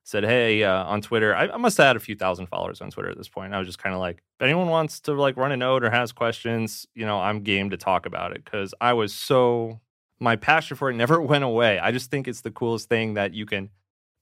Said, 0.07 0.23
hey, 0.23 0.63
uh, 0.63 0.83
on 0.83 1.01
Twitter, 1.01 1.35
I, 1.35 1.47
I, 1.47 1.57
must 1.57 1.77
have 1.77 1.87
had 1.87 1.95
a 1.95 1.99
few 1.99 2.15
thousand 2.15 2.45
followers 2.45 2.79
on 2.79 2.91
Twitter 2.91 3.09
at 3.09 3.17
this 3.17 3.27
point. 3.27 3.55
I 3.55 3.57
was 3.57 3.67
just 3.67 3.79
kind 3.79 3.95
of 3.95 3.99
like, 3.99 4.17
if 4.39 4.43
anyone 4.43 4.67
wants 4.67 4.99
to 5.01 5.13
like 5.13 5.35
run 5.35 5.51
a 5.51 5.57
node 5.57 5.83
or 5.83 5.89
has 5.89 6.11
questions, 6.11 6.85
you 6.93 7.07
know, 7.07 7.19
I'm 7.19 7.41
game 7.41 7.71
to 7.71 7.77
talk 7.77 8.05
about 8.05 8.31
it 8.31 8.45
because 8.45 8.75
I 8.79 8.93
was 8.93 9.15
so 9.15 9.79
my 10.19 10.35
passion 10.35 10.77
for 10.77 10.91
it 10.91 10.93
never 10.93 11.19
went 11.33 11.43
away. 11.43 11.79
I 11.79 11.91
just 11.91 12.11
think 12.11 12.27
it's 12.27 12.41
the 12.41 12.51
coolest 12.51 12.87
thing 12.87 13.15
that 13.15 13.33
you 13.33 13.47
can 13.47 13.71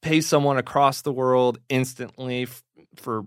pay 0.02 0.22
someone 0.22 0.58
across 0.58 1.02
the 1.02 1.12
world 1.12 1.60
instantly 1.68 2.44
f- 2.44 2.64
for 2.96 3.26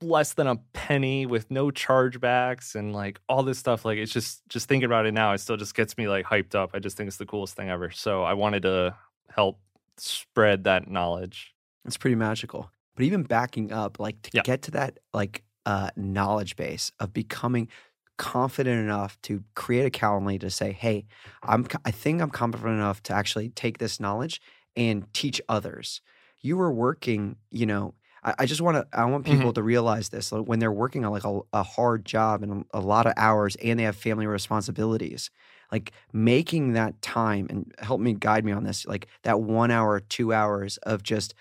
less 0.00 0.34
than 0.34 0.46
a 0.46 0.56
penny 0.74 1.26
with 1.26 1.50
no 1.50 1.70
chargebacks 1.70 2.74
and 2.74 2.92
like 2.92 3.18
all 3.28 3.42
this 3.42 3.58
stuff 3.58 3.84
like 3.84 3.96
it's 3.96 4.12
just 4.12 4.46
just 4.46 4.68
thinking 4.68 4.84
about 4.84 5.06
it 5.06 5.12
now 5.12 5.32
it 5.32 5.38
still 5.38 5.56
just 5.56 5.74
gets 5.74 5.96
me 5.96 6.06
like 6.06 6.26
hyped 6.26 6.54
up 6.54 6.72
i 6.74 6.78
just 6.78 6.98
think 6.98 7.08
it's 7.08 7.16
the 7.16 7.24
coolest 7.24 7.56
thing 7.56 7.70
ever 7.70 7.90
so 7.90 8.22
i 8.22 8.34
wanted 8.34 8.60
to 8.60 8.94
help 9.34 9.58
spread 9.96 10.64
that 10.64 10.86
knowledge 10.86 11.55
it's 11.86 11.96
pretty 11.96 12.16
magical 12.16 12.70
but 12.94 13.04
even 13.04 13.22
backing 13.22 13.72
up 13.72 13.98
like 13.98 14.20
to 14.22 14.30
yeah. 14.34 14.42
get 14.42 14.62
to 14.62 14.70
that 14.70 14.98
like 15.14 15.42
uh 15.64 15.90
knowledge 15.96 16.56
base 16.56 16.92
of 17.00 17.12
becoming 17.12 17.68
confident 18.16 18.80
enough 18.80 19.20
to 19.22 19.42
create 19.54 19.86
a 19.86 19.90
Calendly 19.90 20.40
to 20.40 20.50
say, 20.50 20.72
"Hey, 20.72 21.06
I'm 21.42 21.66
I 21.84 21.90
think 21.90 22.20
I'm 22.20 22.30
confident 22.30 22.70
enough 22.70 23.02
to 23.04 23.12
actually 23.12 23.50
take 23.50 23.78
this 23.78 24.00
knowledge 24.00 24.40
and 24.74 25.12
teach 25.12 25.40
others." 25.48 26.00
You 26.40 26.56
were 26.56 26.72
working, 26.72 27.36
you 27.50 27.66
know. 27.66 27.94
I, 28.22 28.34
I 28.40 28.46
just 28.46 28.60
want 28.60 28.76
to. 28.76 28.98
I 28.98 29.04
want 29.06 29.24
people 29.24 29.46
mm-hmm. 29.46 29.52
to 29.52 29.62
realize 29.62 30.08
this 30.08 30.32
like, 30.32 30.46
when 30.46 30.58
they're 30.58 30.72
working 30.72 31.04
on 31.04 31.12
like 31.12 31.24
a, 31.24 31.40
a 31.52 31.62
hard 31.62 32.04
job 32.04 32.42
and 32.42 32.64
a, 32.72 32.78
a 32.78 32.80
lot 32.80 33.06
of 33.06 33.12
hours, 33.16 33.56
and 33.56 33.78
they 33.78 33.84
have 33.84 33.96
family 33.96 34.26
responsibilities. 34.26 35.30
Like 35.72 35.90
making 36.12 36.74
that 36.74 37.02
time 37.02 37.48
and 37.50 37.74
help 37.80 38.00
me 38.00 38.12
guide 38.12 38.44
me 38.44 38.52
on 38.52 38.62
this. 38.62 38.86
Like 38.86 39.08
that 39.24 39.40
one 39.40 39.72
hour, 39.72 39.98
two 39.98 40.32
hours 40.32 40.76
of 40.78 41.02
just 41.02 41.34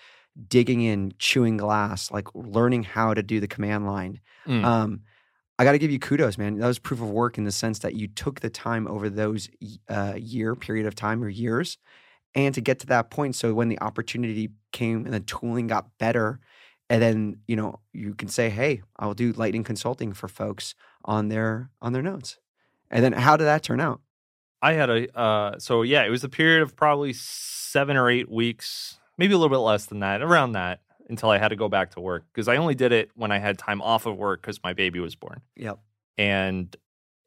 digging 0.48 0.82
in, 0.82 1.14
chewing 1.20 1.58
glass, 1.58 2.12
like 2.12 2.28
learning 2.34 2.84
how 2.84 3.14
to 3.14 3.24
do 3.24 3.40
the 3.40 3.48
command 3.48 3.86
line. 3.86 4.20
Mm. 4.48 4.64
Um, 4.64 5.02
I 5.58 5.64
got 5.64 5.72
to 5.72 5.80
give 5.80 5.92
you 5.92 6.00
kudos, 6.00 6.38
man. 6.38 6.58
That 6.58 6.68
was 6.68 6.80
proof 6.80 7.02
of 7.02 7.10
work 7.10 7.38
in 7.38 7.46
the 7.46 7.52
sense 7.52 7.80
that 7.80 7.96
you 7.96 8.08
took 8.08 8.42
the 8.42 8.50
time 8.50 8.88
over 8.88 9.10
those 9.10 9.50
uh, 9.90 10.16
year 10.18 10.56
period 10.56 10.86
of 10.86 10.96
time 10.96 11.24
or 11.24 11.30
years 11.30 11.78
and 12.36 12.54
to 12.54 12.62
get 12.62 12.80
to 12.80 12.88
that 12.88 13.10
point. 13.10 13.36
So 13.36 13.54
when 13.54 13.70
the 13.70 13.82
opportunity 13.82 14.50
came 14.72 15.06
and 15.06 15.14
the 15.14 15.22
tooling 15.22 15.68
got 15.68 15.98
better, 15.98 16.40
and 16.90 17.02
then 17.02 17.38
you 17.48 17.56
know 17.56 17.80
you 17.94 18.14
can 18.14 18.28
say, 18.28 18.50
"Hey, 18.50 18.84
I'll 19.00 19.14
do 19.14 19.32
lightning 19.32 19.64
consulting 19.64 20.14
for 20.14 20.28
folks 20.28 20.76
on 21.04 21.30
their 21.30 21.72
on 21.82 21.94
their 21.94 22.04
nodes." 22.04 22.38
And 22.92 23.04
then 23.04 23.14
how 23.14 23.38
did 23.38 23.46
that 23.46 23.64
turn 23.64 23.80
out? 23.80 24.02
I 24.62 24.74
had 24.74 24.90
a 24.90 25.18
uh, 25.18 25.60
so 25.60 25.82
yeah, 25.82 26.04
it 26.04 26.10
was 26.10 26.24
a 26.24 26.30
period 26.30 26.62
of 26.62 26.76
probably 26.76 27.14
seven 27.14 27.98
or 27.98 28.10
eight 28.10 28.30
weeks, 28.30 29.00
maybe 29.18 29.34
a 29.34 29.38
little 29.38 29.56
bit 29.56 29.62
less 29.64 29.86
than 29.86 30.00
that, 30.00 30.22
around 30.22 30.54
that, 30.54 30.82
until 31.10 31.30
I 31.30 31.38
had 31.38 31.50
to 31.50 31.56
go 31.56 31.70
back 31.70 31.92
to 31.92 32.02
work 32.02 32.26
because 32.34 32.48
I 32.48 32.58
only 32.58 32.76
did 32.76 32.92
it 32.92 33.12
when 33.16 33.32
I 33.32 33.38
had 33.40 33.58
time 33.58 33.82
off 33.82 34.06
of 34.06 34.18
work 34.18 34.42
because 34.42 34.60
my 34.64 34.74
baby 34.74 35.00
was 35.00 35.16
born. 35.16 35.42
Yep. 35.56 35.80
And 36.18 36.76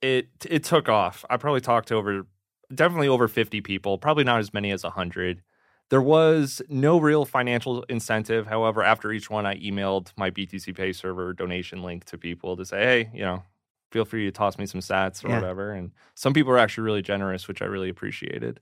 it 0.03 0.29
it 0.49 0.65
took 0.65 0.89
off. 0.89 1.25
I 1.31 1.37
probably 1.37 1.61
talked 1.61 1.89
to 1.89 1.95
over 1.95 2.27
definitely 2.75 3.09
over 3.09 3.29
fifty 3.29 3.61
people, 3.61 3.99
probably 3.99 4.25
not 4.25 4.39
as 4.41 4.53
many 4.53 4.71
as 4.71 4.83
hundred. 4.83 5.43
There 5.91 6.03
was 6.03 6.61
no 6.69 6.99
real 7.01 7.25
financial 7.25 7.83
incentive. 7.85 8.47
However, 8.47 8.83
after 8.83 9.11
each 9.11 9.31
one, 9.31 9.47
I 9.47 9.57
emailed 9.57 10.13
my 10.19 10.31
BTC 10.31 10.77
Pay 10.77 10.93
server 10.93 11.33
donation 11.33 11.83
link 11.83 12.05
to 12.07 12.19
people 12.19 12.57
to 12.59 12.65
say, 12.67 12.79
hey, 12.83 13.11
you 13.15 13.23
know, 13.23 13.43
feel 13.91 14.05
free 14.05 14.27
to 14.27 14.31
toss 14.31 14.59
me 14.59 14.67
some 14.67 14.81
sats 14.83 15.25
or 15.25 15.29
Yeah. 15.29 15.37
whatever. 15.41 15.73
And 15.73 15.93
some 16.15 16.35
people 16.35 16.53
were 16.53 16.59
actually 16.59 16.85
really 16.85 17.01
generous, 17.01 17.49
which 17.49 17.63
I 17.63 17.65
really 17.65 17.89
appreciated. 17.89 18.61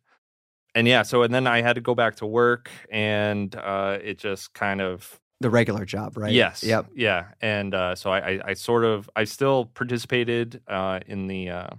And 0.76 0.86
yeah, 0.86 1.02
so 1.02 1.22
and 1.22 1.32
then 1.34 1.46
I 1.48 1.62
had 1.62 1.74
to 1.74 1.80
go 1.80 1.94
back 1.94 2.16
to 2.16 2.26
work, 2.26 2.70
and 2.90 3.52
uh, 3.56 3.98
it 4.02 4.18
just 4.18 4.52
kind 4.52 4.80
of 4.80 5.18
The 5.40 5.50
regular 5.50 5.84
job, 5.86 6.16
right? 6.16 6.32
Yes. 6.32 6.62
Yep. 6.62 6.86
Yeah. 6.94 7.28
And 7.40 7.74
uh, 7.74 7.94
so 7.96 8.10
I, 8.10 8.18
I, 8.32 8.40
I 8.50 8.54
sort 8.54 8.84
of, 8.84 9.10
I 9.16 9.24
still 9.24 9.64
participated 9.74 10.60
uh, 10.68 11.00
in 11.08 11.26
the 11.28 11.50
uh, 11.50 11.70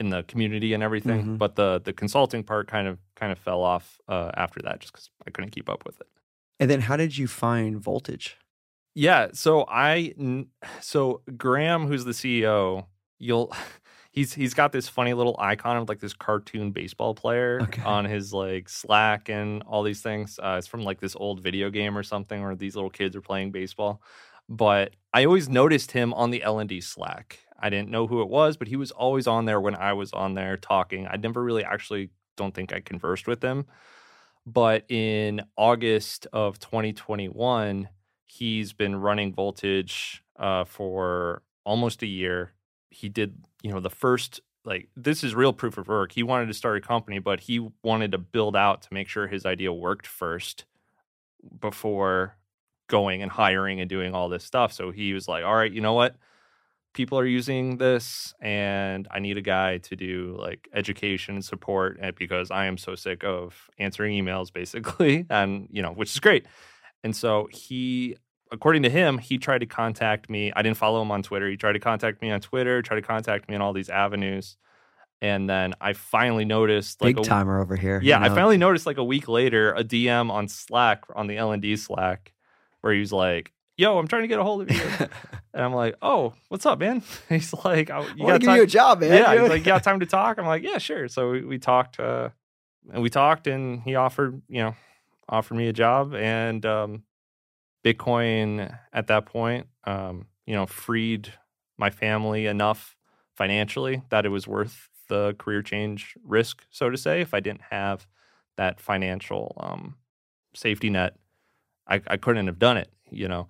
in 0.00 0.10
the 0.10 0.22
community 0.24 0.74
and 0.74 0.82
everything, 0.82 1.24
Mhm. 1.24 1.38
but 1.38 1.56
the 1.56 1.80
the 1.84 1.92
consulting 1.92 2.42
part 2.44 2.68
kind 2.68 2.86
of 2.88 2.98
kind 3.16 3.32
of 3.32 3.38
fell 3.38 3.62
off 3.62 3.98
uh, 4.08 4.30
after 4.34 4.60
that, 4.62 4.78
just 4.80 4.92
because 4.92 5.10
I 5.26 5.30
couldn't 5.30 5.50
keep 5.50 5.68
up 5.68 5.84
with 5.84 6.00
it. 6.00 6.06
And 6.60 6.70
then 6.70 6.80
how 6.82 6.96
did 6.96 7.18
you 7.18 7.26
find 7.26 7.80
Voltage? 7.82 8.36
Yeah. 8.94 9.28
So 9.32 9.64
I, 9.68 10.14
so 10.80 11.20
Graham, 11.36 11.86
who's 11.88 12.04
the 12.04 12.12
CEO, 12.14 12.86
you'll. 13.18 13.52
He's, 14.16 14.32
he's 14.32 14.54
got 14.54 14.72
this 14.72 14.88
funny 14.88 15.12
little 15.12 15.36
icon 15.38 15.76
of 15.76 15.90
like 15.90 16.00
this 16.00 16.14
cartoon 16.14 16.70
baseball 16.72 17.14
player 17.14 17.60
Okay. 17.60 17.82
on 17.82 18.06
his 18.06 18.32
like 18.32 18.68
Slack 18.68 19.28
and 19.28 19.62
all 19.64 19.82
these 19.82 20.00
things. 20.00 20.40
Uh, 20.42 20.56
it's 20.58 20.66
from 20.66 20.84
like 20.84 21.00
this 21.00 21.14
old 21.14 21.42
video 21.42 21.68
game 21.68 21.96
or 21.98 22.02
something 22.02 22.42
where 22.42 22.56
these 22.56 22.74
little 22.74 22.88
kids 22.90 23.14
are 23.14 23.20
playing 23.20 23.52
baseball. 23.52 24.00
But 24.48 24.96
I 25.12 25.26
always 25.26 25.50
noticed 25.50 25.92
him 25.92 26.14
on 26.14 26.30
the 26.30 26.40
LND 26.40 26.82
Slack. 26.82 27.40
I 27.60 27.68
didn't 27.68 27.90
know 27.90 28.06
who 28.06 28.22
it 28.22 28.28
was, 28.28 28.56
but 28.56 28.68
he 28.68 28.76
was 28.76 28.90
always 28.90 29.26
on 29.26 29.44
there 29.44 29.60
when 29.60 29.74
I 29.74 29.92
was 29.92 30.12
on 30.14 30.32
there 30.32 30.56
talking. 30.56 31.06
I 31.06 31.16
never 31.16 31.42
really 31.44 31.64
actually 31.64 32.08
don't 32.38 32.54
think 32.54 32.72
I 32.72 32.80
conversed 32.80 33.26
with 33.26 33.42
him. 33.44 33.66
But 34.46 34.90
in 34.90 35.42
August 35.58 36.26
of 36.32 36.58
2021, 36.58 37.88
he's 38.26 38.72
been 38.72 38.96
running 38.96 39.34
Voltage 39.34 40.22
uh, 40.38 40.64
for 40.64 41.42
almost 41.64 42.02
a 42.02 42.06
year. 42.06 42.52
He 42.90 43.08
did, 43.08 43.44
you 43.62 43.72
know, 43.72 43.80
the 43.80 43.90
first 43.90 44.40
like 44.64 44.88
this 44.96 45.22
is 45.22 45.34
real 45.34 45.52
proof 45.52 45.78
of 45.78 45.88
work. 45.88 46.12
He 46.12 46.22
wanted 46.22 46.46
to 46.46 46.54
start 46.54 46.76
a 46.76 46.80
company, 46.80 47.18
but 47.20 47.40
he 47.40 47.68
wanted 47.82 48.12
to 48.12 48.18
build 48.18 48.56
out 48.56 48.82
to 48.82 48.88
make 48.92 49.08
sure 49.08 49.28
his 49.28 49.46
idea 49.46 49.72
worked 49.72 50.06
first 50.06 50.64
before 51.60 52.36
going 52.88 53.22
and 53.22 53.30
hiring 53.30 53.80
and 53.80 53.88
doing 53.88 54.14
all 54.14 54.28
this 54.28 54.44
stuff. 54.44 54.72
So 54.72 54.90
he 54.90 55.12
was 55.12 55.28
like, 55.28 55.44
"All 55.44 55.54
right, 55.54 55.72
you 55.72 55.80
know 55.80 55.94
what? 55.94 56.16
People 56.94 57.18
are 57.18 57.26
using 57.26 57.78
this 57.78 58.34
and 58.40 59.06
I 59.10 59.20
need 59.20 59.38
a 59.38 59.42
guy 59.42 59.78
to 59.78 59.96
do 59.96 60.36
like 60.38 60.68
education 60.74 61.36
and 61.36 61.44
support 61.44 61.98
eh, 62.00 62.12
because 62.16 62.50
I 62.50 62.66
am 62.66 62.78
so 62.78 62.94
sick 62.94 63.22
of 63.24 63.70
answering 63.78 64.12
emails 64.20 64.52
basically 64.52 65.26
and 65.30 65.68
you 65.70 65.82
know, 65.82 65.92
which 65.92 66.12
is 66.12 66.20
great." 66.20 66.46
And 67.04 67.14
so 67.14 67.48
he 67.52 68.16
according 68.52 68.82
to 68.84 68.90
him, 68.90 69.18
he 69.18 69.38
tried 69.38 69.58
to 69.58 69.66
contact 69.66 70.30
me. 70.30 70.52
I 70.54 70.62
didn't 70.62 70.76
follow 70.76 71.02
him 71.02 71.10
on 71.10 71.22
Twitter. 71.22 71.48
He 71.48 71.56
tried 71.56 71.72
to 71.72 71.80
contact 71.80 72.22
me 72.22 72.30
on 72.30 72.40
Twitter, 72.40 72.82
tried 72.82 72.96
to 73.00 73.06
contact 73.06 73.48
me 73.48 73.54
on 73.54 73.62
all 73.62 73.72
these 73.72 73.88
avenues. 73.90 74.56
And 75.22 75.48
then 75.48 75.74
I 75.80 75.94
finally 75.94 76.44
noticed 76.44 77.02
like 77.02 77.16
Big 77.16 77.24
a, 77.24 77.28
timer 77.28 77.60
over 77.60 77.74
here. 77.74 78.00
you 78.02 78.10
yeah, 78.10 78.20
I 78.20 78.28
finally 78.28 78.58
noticed 78.58 78.84
like 78.86 78.98
a 78.98 79.04
week 79.04 79.28
later 79.28 79.72
a 79.72 79.82
DM 79.82 80.30
on 80.30 80.46
Slack 80.48 81.04
on 81.14 81.26
the 81.26 81.36
LND 81.36 81.78
Slack 81.78 82.34
where 82.82 82.92
he 82.92 83.00
was 83.00 83.12
like, 83.12 83.50
"Yo, 83.78 83.98
I'm 83.98 84.08
trying 84.08 84.22
to 84.22 84.28
get 84.28 84.38
a 84.38 84.44
hold 84.44 84.62
of 84.62 84.70
you," 84.70 84.82
and 85.54 85.64
I'm 85.64 85.72
like, 85.72 85.96
"Oh, 86.02 86.34
what's 86.48 86.66
up, 86.66 86.78
man?" 86.78 87.02
He's 87.30 87.54
like, 87.64 87.90
"Oh, 87.90 88.02
I 88.02 88.14
"You 88.14 88.24
want 88.24 88.28
got 88.28 88.32
to 88.32 88.38
give 88.40 88.46
time?" 88.46 88.56
you 88.58 88.62
a 88.62 88.66
job, 88.66 89.00
man. 89.00 89.12
yeah, 89.12 89.40
he's 89.40 89.48
like, 89.48 89.60
"You 89.60 89.64
got 89.64 89.82
time 89.84 90.00
to 90.00 90.06
talk?" 90.06 90.38
I'm 90.38 90.46
like, 90.46 90.62
"Yeah, 90.62 90.76
sure." 90.76 91.08
So 91.08 91.30
we, 91.30 91.44
we 91.46 91.58
talked, 91.58 91.98
uh, 91.98 92.28
and 92.92 93.02
we 93.02 93.08
talked, 93.08 93.46
and 93.46 93.80
he 93.82 93.94
offered, 93.94 94.42
you 94.48 94.62
know, 94.62 94.74
offered 95.30 95.54
me 95.54 95.68
a 95.68 95.72
job, 95.72 96.14
and 96.14 96.64
um, 96.66 97.04
Bitcoin 97.86 98.76
at 98.92 99.06
that 99.06 99.26
point, 99.26 99.68
um, 99.84 100.26
you 100.44 100.54
know, 100.54 100.66
freed 100.66 101.32
my 101.78 101.88
family 101.88 102.46
enough 102.46 102.96
financially 103.36 104.02
that 104.08 104.26
it 104.26 104.30
was 104.30 104.48
worth 104.48 104.88
the 105.08 105.36
career 105.38 105.62
change 105.62 106.16
risk, 106.24 106.64
so 106.68 106.90
to 106.90 106.96
say. 106.96 107.20
If 107.20 107.32
I 107.32 107.38
didn't 107.38 107.62
have 107.70 108.08
that 108.56 108.80
financial 108.80 109.54
um, 109.60 109.94
safety 110.52 110.90
net, 110.90 111.14
I, 111.86 112.02
I 112.08 112.16
couldn't 112.16 112.48
have 112.48 112.58
done 112.58 112.76
it, 112.76 112.90
you 113.08 113.28
know. 113.28 113.48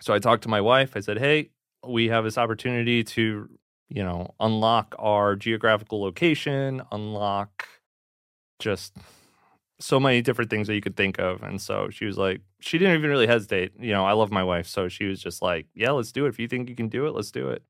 So 0.00 0.14
I 0.14 0.20
talked 0.20 0.44
to 0.44 0.48
my 0.48 0.60
wife. 0.60 0.96
I 0.96 1.00
said, 1.00 1.18
"Hey, 1.18 1.50
we 1.84 2.06
have 2.08 2.22
this 2.22 2.38
opportunity 2.38 3.02
to, 3.02 3.48
you 3.88 4.04
know, 4.04 4.32
unlock 4.38 4.94
our 4.96 5.34
geographical 5.34 6.00
location, 6.00 6.82
unlock 6.92 7.66
just 8.60 8.96
so 9.78 10.00
many 10.00 10.22
different 10.22 10.50
things 10.50 10.66
that 10.66 10.74
you 10.74 10.80
could 10.80 10.96
think 10.96 11.18
of." 11.18 11.42
And 11.42 11.60
so 11.60 11.90
she 11.90 12.04
was 12.04 12.18
like, 12.18 12.40
she 12.60 12.78
didn't 12.78 12.94
even 12.94 13.10
really 13.10 13.26
hesitate. 13.26 13.72
You 13.78 13.92
know, 13.92 14.04
I 14.04 14.12
love 14.12 14.30
my 14.30 14.44
wife, 14.44 14.66
so 14.66 14.88
she 14.88 15.04
was 15.04 15.20
just 15.20 15.42
like, 15.42 15.66
"Yeah, 15.74 15.90
let's 15.90 16.12
do 16.12 16.26
it. 16.26 16.30
If 16.30 16.38
you 16.38 16.48
think 16.48 16.68
you 16.68 16.76
can 16.76 16.88
do 16.88 17.06
it, 17.06 17.14
let's 17.14 17.30
do 17.30 17.48
it." 17.48 17.62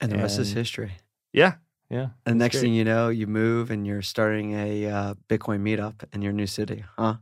and 0.00 0.12
the 0.12 0.18
rest 0.18 0.38
is 0.38 0.52
history. 0.52 0.92
Yeah, 1.32 1.54
yeah. 1.90 2.08
And 2.24 2.38
next 2.38 2.56
great. 2.56 2.62
thing 2.62 2.74
you 2.74 2.84
know, 2.84 3.08
you 3.08 3.26
move 3.26 3.70
and 3.70 3.86
you're 3.86 4.02
starting 4.02 4.54
a 4.54 4.86
uh, 4.86 5.14
Bitcoin 5.28 5.60
meetup 5.60 6.04
in 6.12 6.22
your 6.22 6.32
new 6.32 6.46
city, 6.46 6.84
huh? 6.96 7.16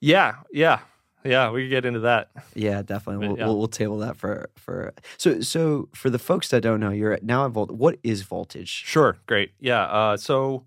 Yeah, 0.00 0.36
yeah, 0.52 0.80
yeah. 1.24 1.50
We 1.50 1.64
could 1.64 1.70
get 1.70 1.84
into 1.84 2.00
that. 2.00 2.30
Yeah, 2.54 2.82
definitely. 2.82 3.28
We'll, 3.28 3.38
yeah. 3.38 3.46
we'll, 3.46 3.58
we'll 3.58 3.68
table 3.68 3.98
that 3.98 4.16
for 4.16 4.50
for. 4.56 4.92
So 5.16 5.40
so 5.40 5.88
for 5.94 6.10
the 6.10 6.18
folks 6.18 6.48
that 6.48 6.62
don't 6.62 6.80
know, 6.80 6.90
you're 6.90 7.12
at, 7.12 7.22
now 7.22 7.46
at 7.46 7.52
Volt. 7.52 7.70
What 7.70 7.98
is 8.02 8.22
voltage? 8.22 8.68
Sure, 8.68 9.18
great. 9.26 9.52
Yeah. 9.60 9.84
Uh, 9.84 10.16
so 10.16 10.66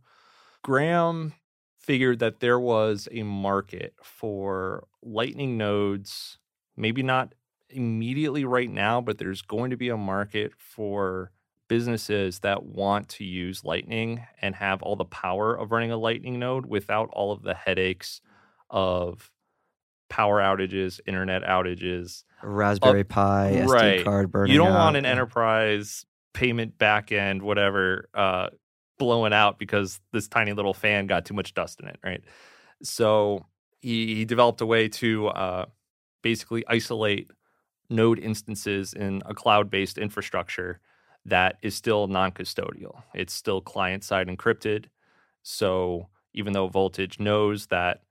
Graham 0.64 1.34
figured 1.88 2.20
that 2.20 2.42
there 2.42 2.60
was 2.60 3.08
a 3.14 3.24
market 3.24 3.94
for 4.04 4.86
Lightning 5.02 5.58
nodes, 5.58 6.38
maybe 6.76 7.02
not 7.02 7.34
immediately 7.70 8.44
right 8.44 8.70
now, 8.70 9.00
but 9.00 9.18
there's 9.18 9.42
going 9.42 9.72
to 9.72 9.78
be 9.78 9.88
a 9.88 9.96
market 9.98 10.52
for 10.58 11.32
businesses 11.70 12.40
that 12.40 12.64
want 12.64 13.08
to 13.08 13.24
use 13.24 13.64
Lightning 13.64 14.26
and 14.42 14.54
have 14.56 14.82
all 14.82 14.98
the 14.98 15.06
power 15.06 15.56
of 15.56 15.72
running 15.72 15.92
a 15.92 15.98
Lightning 15.98 16.38
node 16.40 16.66
without 16.66 17.10
all 17.14 17.32
of 17.32 17.42
the 17.42 17.54
headaches 17.54 18.20
of 18.70 19.32
power 20.10 20.40
outages, 20.42 21.00
internet 21.06 21.44
outages, 21.44 22.24
Raspberry 22.44 23.06
Pi, 23.06 23.64
SD 23.66 24.04
card 24.04 24.32
burning. 24.32 24.52
you 24.52 24.60
don't 24.60 24.74
out. 24.74 24.80
want 24.80 24.98
an 24.98 25.06
enterprise 25.06 26.06
payment 26.34 26.78
backend, 26.78 27.42
whatever, 27.42 28.10
uh, 28.14 28.50
blowing 28.98 29.34
out 29.34 29.60
because 29.60 30.00
this 30.12 30.28
tiny 30.28 30.54
little 30.54 30.74
fan 30.74 31.08
got 31.08 31.26
too 31.26 31.34
much 31.34 31.54
dust 31.54 31.80
in 31.80 31.88
it, 31.88 32.00
right? 32.04 32.22
So 32.84 33.46
he, 33.80 34.16
he 34.16 34.26
developed 34.26 34.62
a 34.62 34.66
way 34.66 34.88
to 34.90 35.28
uh, 35.28 35.66
basically 36.22 36.64
isolate 36.68 37.30
node 37.90 38.20
instances 38.20 38.94
in 38.94 39.22
a 39.26 39.34
cloud 39.34 39.70
based 39.70 39.98
infrastructure 39.98 40.80
that 41.26 41.58
is 41.62 41.76
still 41.76 42.08
non 42.08 42.32
custodial. 42.32 43.04
It's 43.14 43.34
still 43.34 43.62
client 43.62 44.04
side 44.04 44.28
encrypted. 44.28 44.86
So 45.44 46.08
even 46.34 46.54
though 46.54 46.68
Voltage 46.68 47.20
knows 47.20 47.68
that 47.68 48.02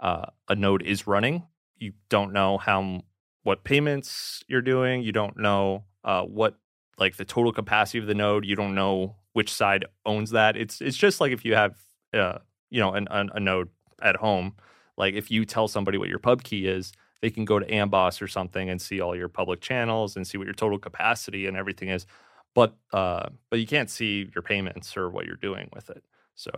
uh, 0.00 0.26
a 0.48 0.54
node 0.54 0.82
is 0.82 1.06
running, 1.06 1.44
you 1.78 1.92
don't 2.08 2.32
know 2.32 2.58
how 2.58 3.02
what 3.42 3.64
payments 3.64 4.42
you're 4.48 4.62
doing. 4.62 5.02
You 5.02 5.12
don't 5.12 5.38
know 5.38 5.84
uh, 6.04 6.22
what 6.22 6.56
like 6.98 7.16
the 7.16 7.24
total 7.24 7.52
capacity 7.52 7.98
of 7.98 8.06
the 8.06 8.14
node. 8.14 8.44
You 8.44 8.56
don't 8.56 8.74
know 8.74 9.16
which 9.36 9.52
side 9.52 9.84
owns 10.06 10.30
that. 10.30 10.56
It's 10.56 10.80
it's 10.80 10.96
just 10.96 11.20
like 11.20 11.30
if 11.30 11.44
you 11.44 11.54
have 11.54 11.76
uh, 12.14 12.38
you 12.70 12.80
know 12.80 12.94
an, 12.94 13.06
an, 13.10 13.28
a 13.34 13.38
node 13.38 13.68
at 14.00 14.16
home. 14.16 14.54
Like 14.96 15.12
if 15.12 15.30
you 15.30 15.44
tell 15.44 15.68
somebody 15.68 15.98
what 15.98 16.08
your 16.08 16.18
pub 16.18 16.42
key 16.42 16.66
is, 16.66 16.90
they 17.20 17.28
can 17.28 17.44
go 17.44 17.58
to 17.58 17.66
Amboss 17.66 18.22
or 18.22 18.28
something 18.28 18.70
and 18.70 18.80
see 18.80 18.98
all 18.98 19.14
your 19.14 19.28
public 19.28 19.60
channels 19.60 20.16
and 20.16 20.26
see 20.26 20.38
what 20.38 20.46
your 20.46 20.54
total 20.54 20.78
capacity 20.78 21.46
and 21.46 21.54
everything 21.54 21.90
is. 21.90 22.06
But 22.54 22.76
uh, 22.94 23.28
but 23.50 23.58
you 23.58 23.66
can't 23.66 23.90
see 23.90 24.30
your 24.34 24.40
payments 24.40 24.96
or 24.96 25.10
what 25.10 25.26
you're 25.26 25.36
doing 25.36 25.68
with 25.74 25.90
it. 25.90 26.02
So 26.34 26.50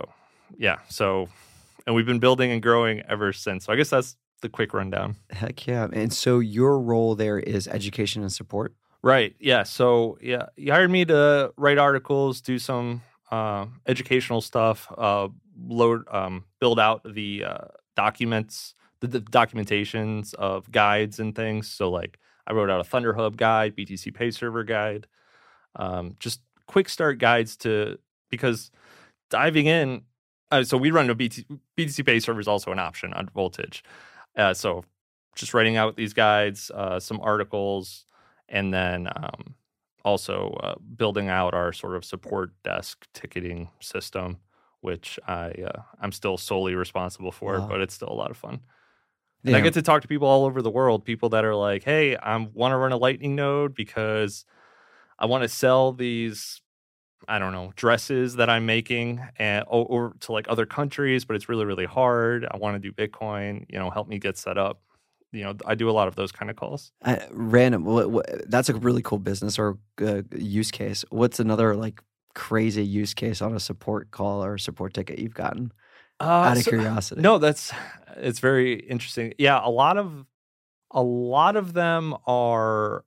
yeah. 0.57 0.77
So 0.87 1.27
and 1.85 1.93
we've 1.97 2.05
been 2.05 2.19
building 2.19 2.49
and 2.49 2.61
growing 2.61 3.01
ever 3.09 3.33
since. 3.33 3.65
So 3.65 3.73
I 3.73 3.75
guess 3.75 3.89
that's 3.89 4.15
the 4.41 4.47
quick 4.47 4.73
rundown. 4.73 5.17
Heck 5.31 5.67
yeah! 5.67 5.89
And 5.91 6.13
so 6.13 6.39
your 6.39 6.79
role 6.79 7.15
there 7.15 7.39
is 7.39 7.67
education 7.67 8.21
and 8.21 8.31
support. 8.31 8.73
Right. 9.01 9.35
Yeah. 9.39 9.63
So 9.63 10.17
yeah, 10.21 10.47
you 10.57 10.71
hired 10.71 10.91
me 10.91 11.05
to 11.05 11.53
write 11.57 11.77
articles, 11.77 12.41
do 12.41 12.59
some 12.59 13.01
uh, 13.31 13.67
educational 13.87 14.41
stuff, 14.41 14.91
uh, 14.97 15.29
load, 15.57 16.03
um, 16.11 16.43
build 16.59 16.79
out 16.79 17.01
the 17.03 17.45
uh, 17.45 17.65
documents, 17.95 18.73
the, 18.99 19.07
the 19.07 19.21
documentations 19.21 20.33
of 20.33 20.69
guides 20.71 21.19
and 21.19 21.33
things. 21.33 21.69
So 21.69 21.89
like 21.89 22.19
I 22.45 22.53
wrote 22.53 22.69
out 22.69 22.85
a 22.85 22.89
ThunderHub 22.89 23.37
guide, 23.37 23.75
BTC 23.75 24.13
Pay 24.13 24.31
Server 24.31 24.63
guide, 24.63 25.07
um, 25.75 26.15
just 26.19 26.41
quick 26.67 26.89
start 26.89 27.19
guides 27.19 27.55
to 27.57 27.97
because 28.29 28.71
diving 29.29 29.67
in. 29.67 30.01
Uh, 30.51 30.63
so 30.63 30.77
we 30.77 30.91
run 30.91 31.09
a 31.09 31.15
BT, 31.15 31.45
BTC 31.77 32.05
Pay 32.05 32.19
server 32.19 32.39
is 32.39 32.47
also 32.47 32.71
an 32.71 32.79
option 32.79 33.13
on 33.13 33.29
Voltage. 33.33 33.83
Uh, 34.35 34.53
so 34.53 34.83
just 35.35 35.53
writing 35.53 35.77
out 35.77 35.95
these 35.95 36.13
guides, 36.13 36.71
uh, 36.73 36.99
some 36.99 37.19
articles, 37.21 38.05
and 38.49 38.73
then 38.73 39.07
um, 39.15 39.55
also 40.03 40.49
uh, 40.63 40.75
building 40.95 41.29
out 41.29 41.53
our 41.53 41.71
sort 41.73 41.95
of 41.95 42.03
support 42.05 42.51
desk 42.63 43.07
ticketing 43.13 43.69
system, 43.79 44.37
which 44.81 45.19
I 45.27 45.51
uh, 45.51 45.81
I'm 46.01 46.11
still 46.11 46.37
solely 46.37 46.75
responsible 46.75 47.31
for, 47.31 47.59
Wow. 47.59 47.67
but 47.67 47.81
it's 47.81 47.93
still 47.93 48.09
a 48.09 48.13
lot 48.13 48.31
of 48.31 48.37
fun. 48.37 48.61
And 49.45 49.55
I 49.55 49.61
get 49.61 49.73
to 49.75 49.81
talk 49.81 50.01
to 50.01 50.07
people 50.09 50.27
all 50.27 50.45
over 50.45 50.61
the 50.61 50.69
world, 50.69 51.05
people 51.05 51.29
that 51.29 51.45
are 51.45 51.55
like, 51.55 51.83
"Hey, 51.83 52.17
I 52.17 52.35
want 52.37 52.73
to 52.73 52.77
run 52.77 52.91
a 52.91 52.97
Lightning 52.97 53.35
node 53.35 53.73
because 53.73 54.43
I 55.17 55.27
want 55.27 55.43
to 55.43 55.49
sell 55.49 55.93
these, 55.93 56.61
I 57.27 57.39
don't 57.39 57.53
know, 57.53 57.71
dresses 57.75 58.35
that 58.35 58.49
I'm 58.49 58.65
making 58.65 59.21
and 59.37 59.63
or, 59.67 59.85
or 59.85 60.13
to 60.21 60.31
like 60.33 60.47
other 60.49 60.65
countries, 60.65 61.25
but 61.25 61.35
it's 61.37 61.49
really 61.49 61.65
really 61.65 61.85
hard. 61.85 62.45
I 62.51 62.57
want 62.57 62.75
to 62.75 62.79
do 62.79 62.91
Bitcoin. 62.93 63.65
You 63.69 63.79
know, 63.79 63.89
help 63.89 64.07
me 64.09 64.19
get 64.19 64.37
set 64.37 64.57
up. 64.57 64.81
You 65.31 65.43
know, 65.43 65.53
I 65.65 65.75
do 65.75 65.89
a 65.89 65.91
lot 65.91 66.07
of 66.07 66.15
those 66.15 66.31
kind 66.31 66.49
of 66.49 66.55
calls. 66.55 66.91
Uh, 67.03 67.17
random. 67.31 67.85
What, 67.85 68.09
what, 68.09 68.49
that's 68.49 68.69
a 68.69 68.73
really 68.73 69.01
cool 69.03 69.19
business 69.19 69.59
or 69.59 69.77
uh, 70.01 70.23
use 70.35 70.71
case. 70.71 71.05
What's 71.09 71.39
another 71.39 71.75
like 71.75 72.01
crazy 72.33 72.83
use 72.83 73.13
case 73.13 73.41
on 73.41 73.53
a 73.55 73.59
support 73.59 74.11
call 74.11 74.43
or 74.43 74.57
support 74.57 74.93
ticket 74.93 75.19
you've 75.19 75.35
gotten? 75.35 75.71
Uh, 76.19 76.23
Out 76.23 76.57
of 76.57 76.63
so- 76.63 76.71
curiosity. 76.71 77.21
No, 77.21 77.37
that's 77.37 77.71
it's 78.17 78.39
very 78.39 78.73
interesting. 78.79 79.33
Yeah, 79.37 79.59
a 79.63 79.69
lot 79.69 79.97
of 79.97 80.25
a 80.91 81.03
lot 81.03 81.55
of 81.55 81.73
them 81.73 82.15
are 82.25 83.05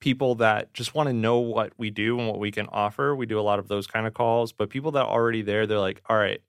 people 0.00 0.34
that 0.34 0.74
just 0.74 0.94
want 0.94 1.08
to 1.08 1.12
know 1.12 1.38
what 1.38 1.72
we 1.78 1.88
do 1.90 2.18
and 2.18 2.28
what 2.28 2.38
we 2.38 2.50
can 2.50 2.66
offer. 2.66 3.14
We 3.16 3.24
do 3.24 3.38
a 3.38 3.42
lot 3.42 3.58
of 3.58 3.68
those 3.68 3.86
kind 3.86 4.06
of 4.06 4.12
calls, 4.14 4.52
but 4.52 4.68
people 4.68 4.90
that 4.92 5.04
are 5.04 5.10
already 5.10 5.40
there, 5.42 5.66
they're 5.66 5.78
like, 5.78 6.02
"All 6.08 6.16
right, 6.16 6.42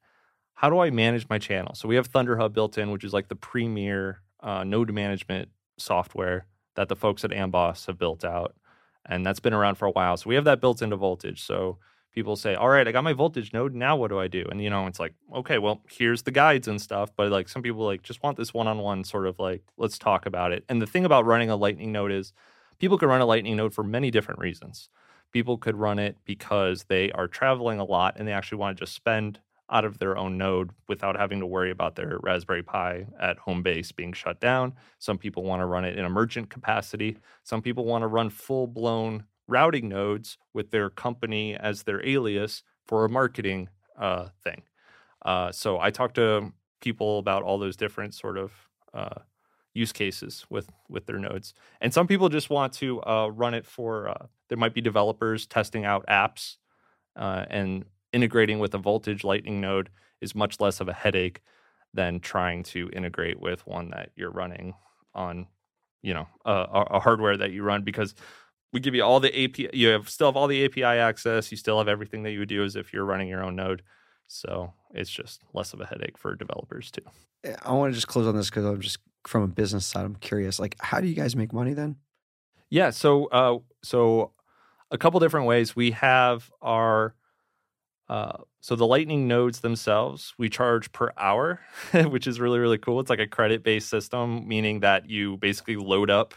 how 0.55 0.69
do 0.69 0.79
I 0.79 0.89
manage 0.89 1.29
my 1.29 1.39
channel?" 1.39 1.73
So 1.75 1.87
we 1.87 1.95
have 1.95 2.11
ThunderHub 2.11 2.51
built 2.51 2.77
in, 2.77 2.91
which 2.91 3.03
is 3.05 3.13
like 3.13 3.29
the 3.29 3.35
premier 3.35 4.21
uh, 4.43 4.63
node 4.63 4.91
management 4.91 5.49
software 5.77 6.45
that 6.75 6.89
the 6.89 6.95
folks 6.95 7.23
at 7.23 7.31
Amboss 7.31 7.87
have 7.87 7.97
built 7.97 8.23
out, 8.23 8.55
and 9.05 9.25
that's 9.25 9.39
been 9.39 9.53
around 9.53 9.75
for 9.75 9.85
a 9.87 9.91
while. 9.91 10.17
So 10.17 10.29
we 10.29 10.35
have 10.35 10.45
that 10.45 10.61
built 10.61 10.81
into 10.81 10.97
Voltage. 10.97 11.41
So 11.43 11.79
people 12.13 12.35
say, 12.35 12.53
"All 12.55 12.69
right, 12.69 12.87
I 12.87 12.91
got 12.91 13.03
my 13.03 13.13
voltage 13.13 13.53
node. 13.53 13.73
Now 13.73 13.95
what 13.95 14.09
do 14.09 14.19
I 14.19 14.27
do?" 14.27 14.45
And 14.49 14.61
you 14.61 14.69
know, 14.69 14.85
it's 14.87 14.99
like, 14.99 15.13
okay, 15.33 15.57
well, 15.57 15.81
here's 15.89 16.23
the 16.23 16.31
guides 16.31 16.67
and 16.67 16.81
stuff. 16.81 17.09
But 17.15 17.31
like 17.31 17.49
some 17.49 17.61
people 17.63 17.85
like 17.85 18.03
just 18.03 18.21
want 18.21 18.37
this 18.37 18.53
one-on-one 18.53 19.03
sort 19.03 19.27
of 19.27 19.39
like, 19.39 19.63
let's 19.77 19.97
talk 19.97 20.25
about 20.25 20.51
it. 20.51 20.63
And 20.69 20.81
the 20.81 20.87
thing 20.87 21.05
about 21.05 21.25
running 21.25 21.49
a 21.49 21.55
Lightning 21.55 21.91
node 21.91 22.11
is, 22.11 22.33
people 22.79 22.97
can 22.97 23.09
run 23.09 23.21
a 23.21 23.25
Lightning 23.25 23.55
node 23.55 23.73
for 23.73 23.83
many 23.83 24.11
different 24.11 24.39
reasons. 24.39 24.89
People 25.31 25.57
could 25.57 25.75
run 25.75 25.97
it 25.97 26.17
because 26.25 26.83
they 26.83 27.11
are 27.13 27.27
traveling 27.27 27.79
a 27.79 27.83
lot 27.85 28.15
and 28.17 28.27
they 28.27 28.33
actually 28.33 28.59
want 28.59 28.77
to 28.77 28.83
just 28.83 28.93
spend 28.93 29.39
out 29.73 29.83
of 29.83 29.97
their 29.97 30.15
own 30.17 30.37
node 30.37 30.69
without 30.87 31.17
having 31.17 31.39
to 31.39 31.45
worry 31.45 31.71
about 31.71 31.95
their 31.95 32.19
Raspberry 32.21 32.61
Pi 32.61 33.07
at 33.19 33.39
home 33.39 33.63
base 33.63 33.91
being 33.91 34.13
shut 34.13 34.39
down. 34.39 34.73
Some 34.99 35.17
people 35.17 35.43
want 35.43 35.61
to 35.61 35.65
run 35.65 35.83
it 35.83 35.97
in 35.97 36.05
a 36.05 36.09
merchant 36.09 36.49
capacity. 36.51 37.17
Some 37.43 37.61
people 37.61 37.83
want 37.83 38.03
to 38.03 38.07
run 38.07 38.29
full 38.29 38.67
blown 38.67 39.25
routing 39.47 39.89
nodes 39.89 40.37
with 40.53 40.69
their 40.69 40.89
company 40.89 41.55
as 41.55 41.83
their 41.83 42.05
alias 42.07 42.63
for 42.85 43.03
a 43.03 43.09
marketing 43.09 43.69
uh, 43.97 44.27
thing. 44.43 44.61
Uh, 45.25 45.51
so 45.51 45.79
I 45.79 45.89
talk 45.89 46.13
to 46.13 46.53
people 46.79 47.17
about 47.17 47.43
all 47.43 47.57
those 47.57 47.75
different 47.75 48.13
sort 48.13 48.37
of 48.37 48.51
uh, 48.93 49.21
use 49.73 49.91
cases 49.91 50.45
with 50.49 50.69
with 50.87 51.07
their 51.07 51.17
nodes, 51.17 51.53
and 51.81 51.93
some 51.93 52.07
people 52.07 52.29
just 52.29 52.49
want 52.49 52.73
to 52.73 53.01
uh, 53.03 53.27
run 53.27 53.53
it 53.53 53.65
for. 53.65 54.09
Uh, 54.09 54.27
there 54.49 54.57
might 54.57 54.73
be 54.73 54.81
developers 54.81 55.47
testing 55.47 55.85
out 55.85 56.05
apps, 56.07 56.57
uh, 57.15 57.45
and 57.49 57.85
integrating 58.13 58.59
with 58.59 58.73
a 58.73 58.77
voltage 58.77 59.23
Lightning 59.23 59.59
node 59.59 59.89
is 60.21 60.35
much 60.35 60.59
less 60.59 60.79
of 60.79 60.87
a 60.87 60.93
headache 60.93 61.41
than 61.93 62.19
trying 62.19 62.63
to 62.63 62.89
integrate 62.93 63.39
with 63.39 63.65
one 63.67 63.89
that 63.89 64.09
you're 64.15 64.31
running 64.31 64.73
on, 65.13 65.47
you 66.01 66.13
know, 66.13 66.27
a, 66.45 66.85
a 66.91 66.99
hardware 66.99 67.37
that 67.37 67.51
you 67.51 67.63
run 67.63 67.83
because 67.83 68.15
we 68.71 68.79
give 68.79 68.95
you 68.95 69.03
all 69.03 69.19
the 69.19 69.43
API. 69.43 69.69
You 69.73 69.89
have 69.89 70.09
still 70.09 70.27
have 70.27 70.35
all 70.35 70.47
the 70.47 70.65
API 70.65 70.83
access. 70.83 71.51
You 71.51 71.57
still 71.57 71.77
have 71.77 71.87
everything 71.87 72.23
that 72.23 72.31
you 72.31 72.39
would 72.39 72.49
do 72.49 72.63
as 72.63 72.75
if 72.75 72.91
you're 72.93 73.05
running 73.05 73.27
your 73.27 73.43
own 73.43 73.55
node. 73.55 73.83
So 74.27 74.73
it's 74.93 75.11
just 75.11 75.41
less 75.53 75.73
of 75.73 75.81
a 75.81 75.85
headache 75.85 76.17
for 76.17 76.35
developers 76.35 76.89
too. 76.89 77.03
I 77.63 77.73
want 77.73 77.91
to 77.91 77.95
just 77.95 78.07
close 78.07 78.25
on 78.25 78.35
this 78.35 78.49
because 78.49 78.65
I'm 78.65 78.81
just 78.81 78.97
from 79.27 79.43
a 79.43 79.47
business 79.47 79.85
side. 79.85 80.05
I'm 80.05 80.15
curious. 80.15 80.59
Like, 80.59 80.75
how 80.79 80.99
do 81.01 81.07
you 81.07 81.15
guys 81.15 81.35
make 81.35 81.53
money 81.53 81.73
then? 81.73 81.97
Yeah. 82.69 82.89
So 82.89 83.25
uh, 83.25 83.59
so 83.83 84.31
a 84.89 84.97
couple 84.97 85.19
different 85.19 85.45
ways. 85.45 85.75
We 85.75 85.91
have 85.91 86.49
our 86.61 87.13
uh, 88.09 88.37
so 88.61 88.75
the 88.75 88.85
Lightning 88.85 89.27
nodes 89.27 89.61
themselves, 89.61 90.33
we 90.37 90.49
charge 90.49 90.91
per 90.91 91.11
hour, 91.17 91.61
which 91.93 92.27
is 92.27 92.39
really 92.39 92.59
really 92.59 92.77
cool. 92.77 92.99
It's 92.99 93.09
like 93.09 93.19
a 93.19 93.27
credit 93.27 93.63
based 93.63 93.89
system, 93.89 94.47
meaning 94.47 94.81
that 94.81 95.09
you 95.09 95.37
basically 95.37 95.75
load 95.75 96.09
up 96.09 96.33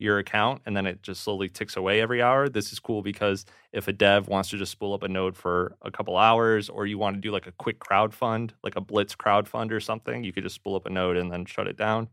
your 0.00 0.18
account 0.18 0.62
and 0.64 0.74
then 0.74 0.86
it 0.86 1.02
just 1.02 1.22
slowly 1.22 1.48
ticks 1.48 1.76
away 1.76 2.00
every 2.00 2.22
hour. 2.22 2.48
This 2.48 2.72
is 2.72 2.80
cool 2.80 3.02
because 3.02 3.44
if 3.70 3.86
a 3.86 3.92
dev 3.92 4.28
wants 4.28 4.48
to 4.48 4.56
just 4.56 4.72
spool 4.72 4.94
up 4.94 5.02
a 5.02 5.08
node 5.08 5.36
for 5.36 5.76
a 5.82 5.90
couple 5.90 6.16
hours, 6.16 6.70
or 6.70 6.86
you 6.86 6.96
want 6.96 7.16
to 7.16 7.20
do 7.20 7.30
like 7.30 7.46
a 7.46 7.52
quick 7.52 7.78
crowd 7.78 8.14
fund, 8.14 8.54
like 8.64 8.76
a 8.76 8.80
Blitz 8.80 9.14
crowd 9.14 9.46
fund 9.46 9.72
or 9.72 9.78
something, 9.78 10.24
you 10.24 10.32
could 10.32 10.42
just 10.42 10.54
spool 10.54 10.74
up 10.74 10.86
a 10.86 10.90
node 10.90 11.18
and 11.18 11.30
then 11.30 11.44
shut 11.44 11.66
it 11.66 11.76
down. 11.76 12.08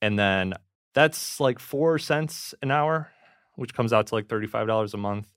And 0.00 0.18
then 0.18 0.54
that's 0.94 1.38
like 1.38 1.58
four 1.58 1.98
cents 1.98 2.54
an 2.62 2.70
hour, 2.70 3.12
which 3.54 3.74
comes 3.74 3.92
out 3.92 4.06
to 4.08 4.14
like 4.14 4.28
$35 4.28 4.94
a 4.94 4.96
month. 4.96 5.28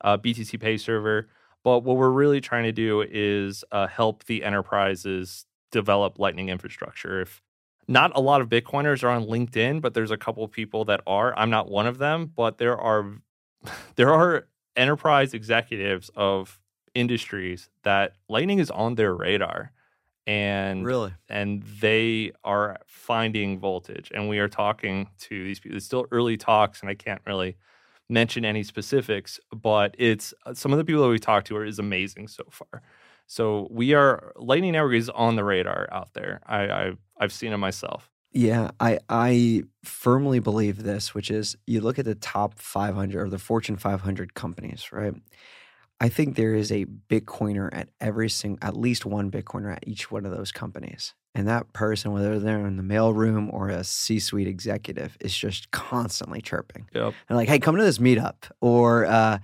Uh, 0.00 0.18
BTC 0.18 0.60
Pay 0.60 0.76
server. 0.76 1.28
But 1.66 1.80
what 1.80 1.96
we're 1.96 2.10
really 2.10 2.40
trying 2.40 2.62
to 2.62 2.70
do 2.70 3.00
is 3.00 3.64
uh, 3.72 3.88
help 3.88 4.22
the 4.26 4.44
enterprises 4.44 5.46
develop 5.72 6.16
Lightning 6.16 6.48
infrastructure. 6.48 7.20
If 7.20 7.42
not 7.88 8.12
a 8.14 8.20
lot 8.20 8.40
of 8.40 8.48
Bitcoiners 8.48 9.02
are 9.02 9.08
on 9.08 9.24
LinkedIn, 9.24 9.80
but 9.80 9.92
there's 9.92 10.12
a 10.12 10.16
couple 10.16 10.44
of 10.44 10.52
people 10.52 10.84
that 10.84 11.00
are. 11.08 11.36
I'm 11.36 11.50
not 11.50 11.68
one 11.68 11.88
of 11.88 11.98
them, 11.98 12.30
but 12.36 12.58
there 12.58 12.78
are 12.78 13.14
there 13.96 14.14
are 14.14 14.46
enterprise 14.76 15.34
executives 15.34 16.08
of 16.14 16.60
industries 16.94 17.68
that 17.82 18.12
Lightning 18.28 18.60
is 18.60 18.70
on 18.70 18.94
their 18.94 19.12
radar, 19.12 19.72
and 20.24 20.86
Really? 20.86 21.14
and 21.28 21.64
they 21.80 22.30
are 22.44 22.76
finding 22.86 23.58
voltage. 23.58 24.12
And 24.14 24.28
we 24.28 24.38
are 24.38 24.48
talking 24.48 25.08
to 25.22 25.42
these 25.42 25.58
people. 25.58 25.78
It's 25.78 25.86
still 25.86 26.06
early 26.12 26.36
talks, 26.36 26.80
and 26.80 26.88
I 26.88 26.94
can't 26.94 27.22
really 27.26 27.56
mention 28.08 28.44
any 28.44 28.62
specifics, 28.62 29.40
but 29.52 29.94
it's 29.98 30.32
uh, 30.44 30.54
some 30.54 30.72
of 30.72 30.78
the 30.78 30.84
people 30.84 31.02
that 31.02 31.08
we 31.08 31.18
talked 31.18 31.48
to 31.48 31.56
are 31.56 31.64
is 31.64 31.78
amazing 31.78 32.28
so 32.28 32.44
far. 32.50 32.82
So 33.26 33.68
we 33.70 33.94
are 33.94 34.32
Lightning 34.36 34.72
Network 34.72 34.94
is 34.94 35.10
on 35.10 35.36
the 35.36 35.44
radar 35.44 35.88
out 35.90 36.14
there. 36.14 36.40
I, 36.46 36.68
I 36.68 36.92
I've 37.18 37.32
seen 37.32 37.52
it 37.52 37.56
myself. 37.56 38.10
Yeah, 38.32 38.70
I 38.78 38.98
I 39.08 39.62
firmly 39.82 40.38
believe 40.38 40.82
this, 40.82 41.14
which 41.14 41.30
is 41.30 41.56
you 41.66 41.80
look 41.80 41.98
at 41.98 42.04
the 42.04 42.14
top 42.14 42.58
500 42.58 43.20
or 43.20 43.28
the 43.28 43.38
Fortune 43.38 43.76
500 43.76 44.34
companies, 44.34 44.92
right? 44.92 45.14
I 46.00 46.08
think 46.10 46.36
there 46.36 46.54
is 46.54 46.70
a 46.70 46.84
Bitcoiner 46.84 47.70
at 47.72 47.88
every 48.00 48.28
single, 48.28 48.58
at 48.66 48.76
least 48.76 49.06
one 49.06 49.30
Bitcoiner 49.30 49.74
at 49.74 49.88
each 49.88 50.10
one 50.10 50.26
of 50.26 50.36
those 50.36 50.52
companies. 50.52 51.14
And 51.36 51.46
that 51.48 51.70
person, 51.74 52.12
whether 52.12 52.40
they're 52.40 52.66
in 52.66 52.78
the 52.78 52.82
mailroom 52.82 53.52
or 53.52 53.68
a 53.68 53.84
C 53.84 54.18
suite 54.18 54.48
executive, 54.48 55.18
is 55.20 55.36
just 55.36 55.70
constantly 55.70 56.40
chirping. 56.40 56.88
Yep. 56.94 57.12
And 57.28 57.36
like, 57.36 57.46
hey, 57.46 57.58
come 57.58 57.76
to 57.76 57.84
this 57.84 57.98
meetup. 57.98 58.50
Or, 58.62 59.04
uh, 59.04 59.40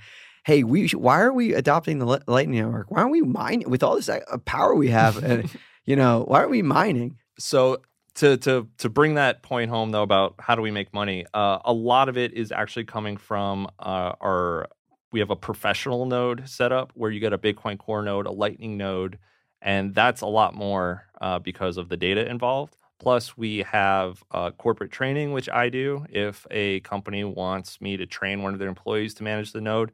hey, 0.47 0.65
we 0.65 0.87
sh- 0.87 0.95
why 0.95 1.21
are 1.21 1.35
we 1.35 1.53
adopting 1.53 1.99
the 1.99 2.07
Li- 2.07 2.21
Lightning 2.27 2.61
Network? 2.61 2.91
Why 2.91 3.01
aren't 3.01 3.13
we 3.13 3.21
mining 3.21 3.69
with 3.69 3.83
all 3.83 3.97
this 3.97 4.09
uh, 4.09 4.21
power 4.47 4.75
we 4.75 4.89
have? 4.89 5.23
And, 5.23 5.51
you 5.85 5.95
know, 5.95 6.25
why 6.27 6.39
aren't 6.39 6.51
we 6.51 6.63
mining? 6.63 7.19
So 7.39 7.83
to 8.15 8.39
to 8.39 8.69
to 8.79 8.89
bring 8.89 9.15
that 9.17 9.43
point 9.43 9.69
home 9.69 9.91
though 9.91 10.03
about 10.03 10.37
how 10.39 10.55
do 10.55 10.63
we 10.63 10.71
make 10.71 10.95
money, 10.95 11.27
uh, 11.35 11.59
a 11.63 11.75
lot 11.75 12.09
of 12.09 12.17
it 12.17 12.33
is 12.33 12.53
actually 12.53 12.85
coming 12.85 13.19
from 13.19 13.69
uh, 13.79 14.13
our. 14.19 14.67
We 15.13 15.21
have 15.21 15.29
a 15.29 15.37
professional 15.37 16.07
node 16.07 16.49
set 16.49 16.73
up 16.73 16.91
where 16.95 17.11
you 17.11 17.21
get 17.21 17.35
a 17.35 17.39
Bitcoin 17.39 17.77
Core 17.77 18.03
node, 18.03 18.25
a 18.25 18.31
Lightning 18.31 18.79
node, 18.79 19.19
and 19.63 19.95
that's 19.95 20.21
a 20.21 20.27
lot 20.27 20.55
more 20.55 21.07
uh, 21.21 21.39
because 21.39 21.77
of 21.77 21.89
the 21.89 21.97
data 21.97 22.29
involved. 22.29 22.77
Plus, 22.99 23.37
we 23.37 23.59
have 23.59 24.23
uh, 24.31 24.51
corporate 24.53 24.93
training, 24.93 25.33
which 25.33 25.49
I 25.49 25.69
do 25.69 26.07
if 26.11 26.47
a 26.51 26.81
company 26.81 27.25
wants 27.25 27.81
me 27.81 27.97
to 27.97 28.07
train 28.07 28.43
one 28.43 28.53
of 28.53 28.59
their 28.61 28.69
employees 28.69 29.15
to 29.15 29.25
manage 29.25 29.53
the 29.53 29.61
node. 29.61 29.93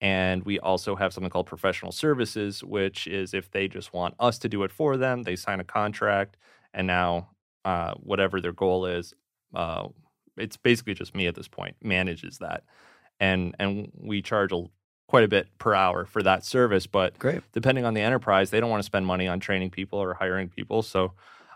And 0.00 0.44
we 0.44 0.58
also 0.60 0.96
have 0.96 1.12
something 1.12 1.30
called 1.30 1.46
professional 1.46 1.92
services, 1.92 2.62
which 2.62 3.06
is 3.06 3.34
if 3.34 3.50
they 3.50 3.68
just 3.68 3.92
want 3.92 4.14
us 4.20 4.38
to 4.38 4.48
do 4.48 4.62
it 4.62 4.72
for 4.72 4.96
them, 4.96 5.24
they 5.24 5.36
sign 5.36 5.60
a 5.60 5.64
contract, 5.64 6.36
and 6.72 6.86
now 6.86 7.30
uh, 7.64 7.94
whatever 7.94 8.40
their 8.40 8.52
goal 8.52 8.86
is, 8.86 9.14
uh, 9.54 9.88
it's 10.36 10.56
basically 10.56 10.94
just 10.94 11.14
me 11.14 11.26
at 11.26 11.34
this 11.34 11.48
point 11.48 11.74
manages 11.82 12.38
that, 12.38 12.62
and 13.18 13.56
and 13.58 13.90
we 14.00 14.22
charge 14.22 14.52
a, 14.52 14.64
quite 15.08 15.24
a 15.24 15.28
bit 15.28 15.48
per 15.58 15.74
hour 15.74 16.04
for 16.06 16.22
that 16.22 16.44
service. 16.44 16.86
But 16.86 17.18
Great. 17.18 17.42
depending 17.52 17.84
on 17.84 17.94
the 17.94 18.02
enterprise, 18.02 18.50
they 18.50 18.60
don't 18.60 18.70
want 18.70 18.82
to 18.82 18.86
spend 18.86 19.04
money 19.06 19.26
on 19.26 19.40
training 19.40 19.70
people 19.70 19.98
or 19.98 20.14
hiring 20.14 20.48
people. 20.48 20.82
So 20.82 21.12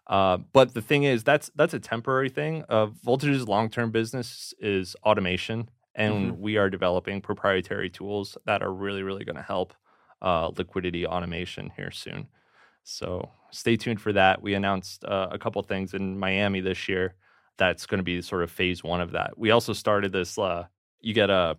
Uh, 0.09 0.37
but 0.53 0.75
the 0.75 0.83
thing 0.83 1.05
is, 1.05 1.23
that's 1.23 1.51
that's 1.55 1.75
a 1.75 1.79
temporary 1.79 2.29
thing. 2.29 2.65
Uh, 2.69 2.87
Voltage's 3.07 3.47
long 3.47 3.71
term 3.71 3.91
business 3.93 4.53
is 4.59 4.97
automation, 5.05 5.69
and 5.95 6.41
we 6.41 6.57
are 6.59 6.69
developing 6.69 7.21
proprietary 7.23 7.89
tools 7.89 8.37
that 8.45 8.63
are 8.63 8.73
really, 8.73 9.03
really 9.05 9.25
going 9.25 9.37
to 9.37 9.43
help 9.55 9.75
uh, 10.21 10.51
liquidity 10.59 11.07
automation 11.07 11.71
here 11.77 11.93
soon. 11.93 12.27
So 12.83 13.31
stay 13.53 13.77
tuned 13.77 14.01
for 14.01 14.13
that. 14.13 14.43
We 14.43 14.55
announced 14.55 15.05
uh, 15.05 15.29
a 15.31 15.39
couple 15.39 15.63
things 15.63 15.95
in 15.95 16.19
Miami 16.19 16.61
this 16.61 16.89
year. 16.89 17.15
That's 17.57 17.87
going 17.87 17.99
to 18.05 18.05
be 18.05 18.21
sort 18.23 18.43
of 18.43 18.51
phase 18.51 18.83
one 18.83 19.01
of 19.01 19.13
that. 19.13 19.39
We 19.39 19.53
also 19.53 19.73
started 19.73 20.11
this. 20.13 20.37
Uh, 20.37 20.67
you 21.01 21.15
get 21.15 21.31
a 21.31 21.57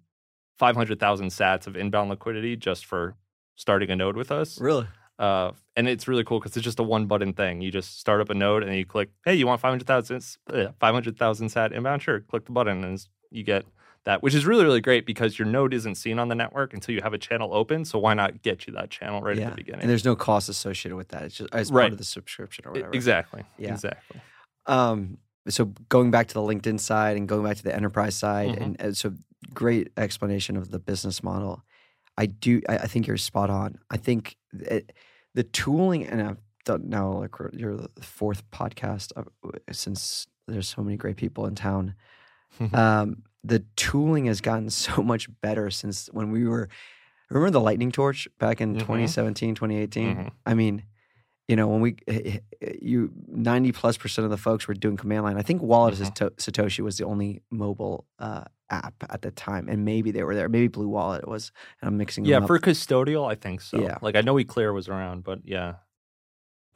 500,000 0.58 1.28
sats 1.28 1.68
of 1.68 1.76
inbound 1.76 2.10
liquidity 2.10 2.56
just 2.56 2.86
for 2.86 3.16
starting 3.56 3.90
a 3.90 3.96
node 3.96 4.16
with 4.16 4.32
us. 4.32 4.60
Really? 4.60 4.88
Uh, 5.20 5.52
and 5.76 5.88
it's 5.88 6.08
really 6.08 6.24
cool 6.24 6.40
because 6.40 6.56
it's 6.58 6.64
just 6.64 6.80
a 6.80 6.84
one 6.84 7.06
button 7.06 7.34
thing. 7.34 7.62
You 7.62 7.72
just 7.72 8.00
start 8.00 8.20
up 8.22 8.30
a 8.30 8.34
node 8.34 8.64
and 8.64 8.72
then 8.72 8.78
you 8.78 8.86
click, 8.86 9.10
hey, 9.26 9.36
you 9.36 9.48
want 9.48 9.62
500,000 9.62 10.38
uh, 10.52 10.68
500,000 10.80 11.50
sat 11.50 11.72
inbound? 11.72 12.02
Sure. 12.02 12.20
Click 12.20 12.46
the 12.46 12.52
button 12.52 12.84
and 12.84 13.06
you 13.30 13.44
get 13.44 13.66
that, 14.06 14.22
which 14.22 14.34
is 14.34 14.46
really, 14.46 14.66
really 14.66 14.82
great 14.82 15.06
because 15.06 15.38
your 15.40 15.48
node 15.48 15.74
isn't 15.74 15.96
seen 15.96 16.20
on 16.20 16.28
the 16.28 16.36
network 16.36 16.74
until 16.74 16.94
you 16.94 17.02
have 17.02 17.14
a 17.14 17.18
channel 17.18 17.54
open. 17.54 17.86
So 17.86 18.00
why 18.00 18.14
not 18.14 18.42
get 18.42 18.68
you 18.68 18.74
that 18.74 18.90
channel 18.90 19.22
right 19.22 19.38
yeah. 19.38 19.46
at 19.46 19.50
the 19.52 19.56
beginning? 19.56 19.82
And 19.82 19.90
there's 19.90 20.04
no 20.06 20.16
cost 20.16 20.50
associated 20.50 20.96
with 20.98 21.10
that. 21.10 21.24
It's 21.24 21.36
just 21.36 21.54
as 21.54 21.72
Right. 21.72 21.84
part 21.84 21.92
of 21.94 21.98
the 22.00 22.04
subscription 22.04 22.66
or 22.68 22.72
whatever. 22.72 22.92
Exactly. 22.94 23.44
Yeah. 23.58 23.74
Exactly. 23.74 24.20
Um, 24.66 25.18
so 25.48 25.66
going 25.90 26.10
back 26.12 26.28
to 26.30 26.34
the 26.34 26.42
LinkedIn 26.42 26.80
side 26.80 27.18
and 27.18 27.28
going 27.28 27.44
back 27.44 27.58
to 27.58 27.64
the 27.64 27.76
enterprise 27.76 28.16
side, 28.16 28.50
Mhm. 28.56 28.62
and, 28.62 28.82
and 28.82 28.98
so 28.98 29.14
great 29.54 29.90
explanation 29.98 30.58
of 30.58 30.72
the 30.72 30.80
business 30.80 31.24
model. 31.24 31.64
I 32.18 32.28
do. 32.28 32.62
I, 32.70 32.78
I 32.80 32.88
think 32.88 33.08
you're 33.08 33.18
spot 33.18 33.50
on. 33.50 33.80
I 33.90 33.98
think 33.98 34.38
it, 34.54 34.94
the 35.34 35.44
tooling, 35.44 36.06
and 36.06 36.22
I've 36.22 36.38
done 36.66 36.84
now 36.90 37.12
like 37.14 37.32
you're 37.54 37.76
the 37.76 37.90
fourth 38.02 38.50
podcast 38.52 39.12
uh, 39.18 39.24
since 39.72 40.28
there's 40.48 40.68
so 40.68 40.82
many 40.84 40.96
great 40.98 41.18
people 41.18 41.46
in 41.48 41.56
town. 41.56 41.96
um, 42.74 43.24
the 43.44 43.60
tooling 43.76 44.26
has 44.26 44.42
gotten 44.42 44.70
so 44.86 45.02
much 45.02 45.28
better 45.42 45.70
since 45.70 46.08
when 46.12 46.32
we 46.32 46.46
were. 46.48 46.70
Remember 47.30 47.52
the 47.52 47.62
lightning 47.62 47.92
torch 47.92 48.28
back 48.38 48.62
in 48.62 48.76
Mhm. 48.76 48.80
2017, 48.82 49.56
2018? 49.56 50.16
Mhm. 50.16 50.32
I 50.46 50.54
mean, 50.54 50.84
you 51.48 51.56
know, 51.56 51.68
when 51.68 51.82
we 51.82 51.96
eh, 52.08 52.38
eh, 52.62 52.74
you 52.80 53.12
90 53.28 53.72
plus 53.72 53.98
percent 53.98 54.24
of 54.26 54.30
the 54.32 54.38
folks 54.38 54.68
were 54.68 54.76
doing 54.76 54.98
command 54.98 55.24
line. 55.24 55.38
I 55.38 55.42
think 55.42 55.62
Wallet 55.64 55.96
Mhm. 55.96 56.30
Satoshi 56.38 56.82
was 56.82 56.98
the 56.98 57.06
only 57.06 57.42
mobile 57.50 58.06
uh, 58.20 58.44
app 58.74 58.96
at 59.10 59.22
the 59.22 59.32
time, 59.32 59.70
and 59.70 59.86
maybe 59.86 60.12
they 60.12 60.24
were 60.24 60.36
there. 60.36 60.50
Maybe 60.50 60.68
Blue 60.68 60.88
Wallet 60.88 61.28
was. 61.28 61.52
And 61.82 61.88
I'm 61.88 61.98
mixing 61.98 62.26
Yeah, 62.26 62.46
for 62.46 62.60
custodial, 62.60 63.30
I 63.30 63.36
think 63.36 63.62
so. 63.62 63.80
Yeah. 63.82 63.98
Like 64.02 64.16
I 64.16 64.22
know 64.22 64.38
Eclair 64.40 64.74
was 64.74 64.88
around, 64.88 65.24
but 65.24 65.40
yeah. 65.46 65.76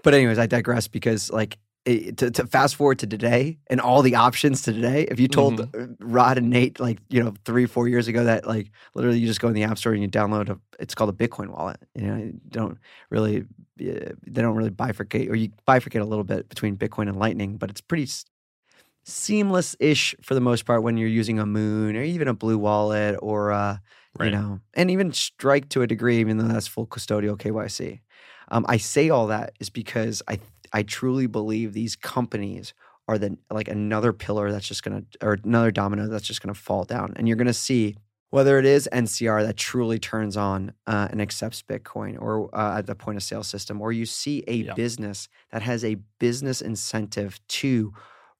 But 0.03 0.13
anyways, 0.13 0.38
I 0.38 0.45
digress 0.45 0.88
because 0.88 1.31
like 1.31 1.57
it, 1.86 2.17
to, 2.17 2.29
to 2.31 2.45
fast 2.45 2.75
forward 2.75 2.99
to 2.99 3.07
today 3.07 3.60
and 3.67 3.79
all 3.79 4.01
the 4.01 4.15
options 4.15 4.62
to 4.63 4.73
today. 4.73 5.07
If 5.10 5.19
you 5.19 5.27
told 5.27 5.60
Mm-hmm. 5.60 5.83
uh, 5.83 5.95
Rod 6.01 6.38
and 6.38 6.49
Nate 6.49 6.79
like 6.79 6.99
you 7.10 7.23
know 7.23 7.33
three 7.45 7.65
four 7.65 7.88
years 7.88 8.07
ago 8.07 8.25
that 8.25 8.45
like 8.45 8.71
literally 8.93 9.19
you 9.19 9.27
just 9.27 9.39
go 9.39 9.47
in 9.47 9.53
the 9.53 9.63
app 9.63 9.77
store 9.77 9.93
and 9.93 10.01
you 10.01 10.10
download 10.10 10.49
a 10.49 10.60
it's 10.79 10.93
called 10.93 11.10
a 11.10 11.13
Bitcoin 11.13 11.47
wallet. 11.49 11.77
You 11.95 12.07
know, 12.07 12.17
you 12.17 12.33
don't 12.49 12.77
really 13.10 13.41
uh, 13.41 14.12
they 14.25 14.41
don't 14.41 14.55
really 14.55 14.69
bifurcate 14.69 15.29
or 15.29 15.36
you 15.36 15.49
bifurcate 15.67 16.01
a 16.01 16.05
little 16.05 16.23
bit 16.25 16.49
between 16.49 16.75
Bitcoin 16.77 17.07
and 17.10 17.17
Lightning, 17.17 17.57
but 17.57 17.69
it's 17.69 17.81
pretty 17.81 18.07
seamless 19.08 19.74
ish 19.80 20.13
for 20.22 20.34
the 20.34 20.41
most 20.41 20.65
part 20.65 20.84
when 20.84 20.98
you're 20.98 21.08
using 21.08 21.39
a 21.39 21.46
Muun 21.46 21.96
or 21.96 22.04
even 22.04 22.28
a 22.28 22.34
Blue 22.34 22.58
Wallet 22.58 23.17
or 23.22 23.52
uh, 23.52 23.78
Right. 24.20 24.26
you 24.26 24.32
know, 24.32 24.60
and 24.74 24.89
even 24.91 25.13
Strike 25.13 25.70
to 25.70 25.82
a 25.84 25.88
degree, 25.88 26.17
even 26.20 26.38
though 26.38 26.48
that's 26.48 26.67
full 26.67 26.88
custodial 26.88 27.38
KYC. 27.38 28.02
Um, 28.50 28.65
I 28.67 28.78
say 28.78 29.10
all 29.10 29.28
that 29.28 29.54
is 29.60 29.70
because 29.70 30.22
I 30.28 30.39
I 30.74 30.84
truly 30.84 31.28
believe 31.28 31.74
these 31.74 31.96
companies 31.96 32.74
are 33.08 33.17
the 33.17 33.38
like 33.52 33.67
another 33.67 34.12
pillar 34.13 34.52
that's 34.52 34.67
just 34.67 34.84
gonna 34.84 35.04
or 35.22 35.38
another 35.43 35.72
domino 35.72 36.08
that's 36.08 36.26
just 36.26 36.41
gonna 36.41 36.54
fall 36.56 36.84
down, 36.84 37.13
and 37.15 37.28
you're 37.28 37.38
gonna 37.38 37.54
see 37.54 37.96
whether 38.30 38.58
it 38.60 38.65
is 38.65 38.89
NCR 38.91 39.46
that 39.46 39.56
truly 39.56 40.00
turns 40.00 40.36
on 40.36 40.74
uh, 40.88 41.08
and 41.12 41.22
accepts 41.22 41.62
Bitcoin, 41.62 42.20
or 42.20 42.54
uh, 42.54 42.80
at 42.80 42.88
the 42.88 42.96
point 42.96 43.17
of 43.17 43.24
sale 43.24 43.43
system, 43.43 43.80
or 43.82 43.91
you 43.93 44.06
see 44.06 44.43
a 44.48 44.63
Yeah. 44.63 44.74
business 44.74 45.30
that 45.52 45.62
has 45.62 45.86
a 45.86 45.96
business 46.20 46.62
incentive 46.62 47.39
to 47.50 47.93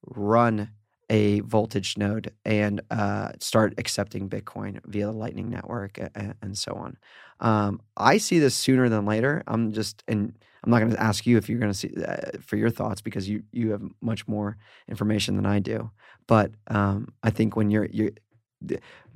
run 0.06 0.72
a 1.10 1.40
voltage 1.42 1.98
node 1.98 2.34
and 2.44 2.82
uh, 2.92 3.32
start 3.40 3.74
accepting 3.78 4.30
Bitcoin 4.30 4.80
via 4.86 5.06
the 5.06 5.12
Lightning 5.14 5.50
Network 5.50 5.98
and, 6.16 6.36
and 6.42 6.58
so 6.58 6.74
on. 6.74 6.98
Um, 7.40 7.82
I 7.96 8.18
see 8.18 8.40
this 8.40 8.56
sooner 8.56 8.90
than 8.90 9.06
later. 9.06 9.42
I'm 9.48 9.72
just, 9.72 10.04
and 10.10 10.38
I'm 10.64 10.70
not 10.72 10.80
going 10.80 10.92
to 10.92 11.02
ask 11.02 11.26
you 11.26 11.38
if 11.38 11.48
you're 11.48 11.60
going 11.60 11.72
to 11.72 11.78
see 11.78 11.94
uh, 12.06 12.40
for 12.42 12.58
your 12.58 12.70
thoughts 12.70 13.00
because 13.02 13.30
you 13.30 13.44
you 13.54 13.72
have 13.72 13.82
much 14.02 14.28
more 14.28 14.58
information 14.90 15.38
than 15.38 15.46
I 15.46 15.60
do. 15.60 15.92
But 16.28 16.52
um, 16.68 17.14
I 17.24 17.30
think 17.30 17.56
when 17.56 17.72
you're 17.72 17.86
you 17.86 18.12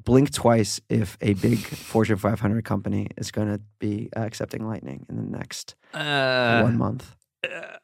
blink 0.06 0.32
twice 0.32 0.80
if 0.88 1.17
a 1.20 1.34
big 1.34 1.58
Fortune 1.91 2.17
500 2.17 2.63
company 2.63 3.08
is 3.17 3.32
going 3.32 3.48
to 3.50 3.60
be 3.80 4.10
uh, 4.15 4.22
accepting 4.22 4.65
Lightning 4.67 5.06
in 5.10 5.15
the 5.17 5.38
next 5.38 5.76
Uh, 5.94 6.62
one 6.62 6.78
month. 6.78 7.15
uh, 7.44 7.78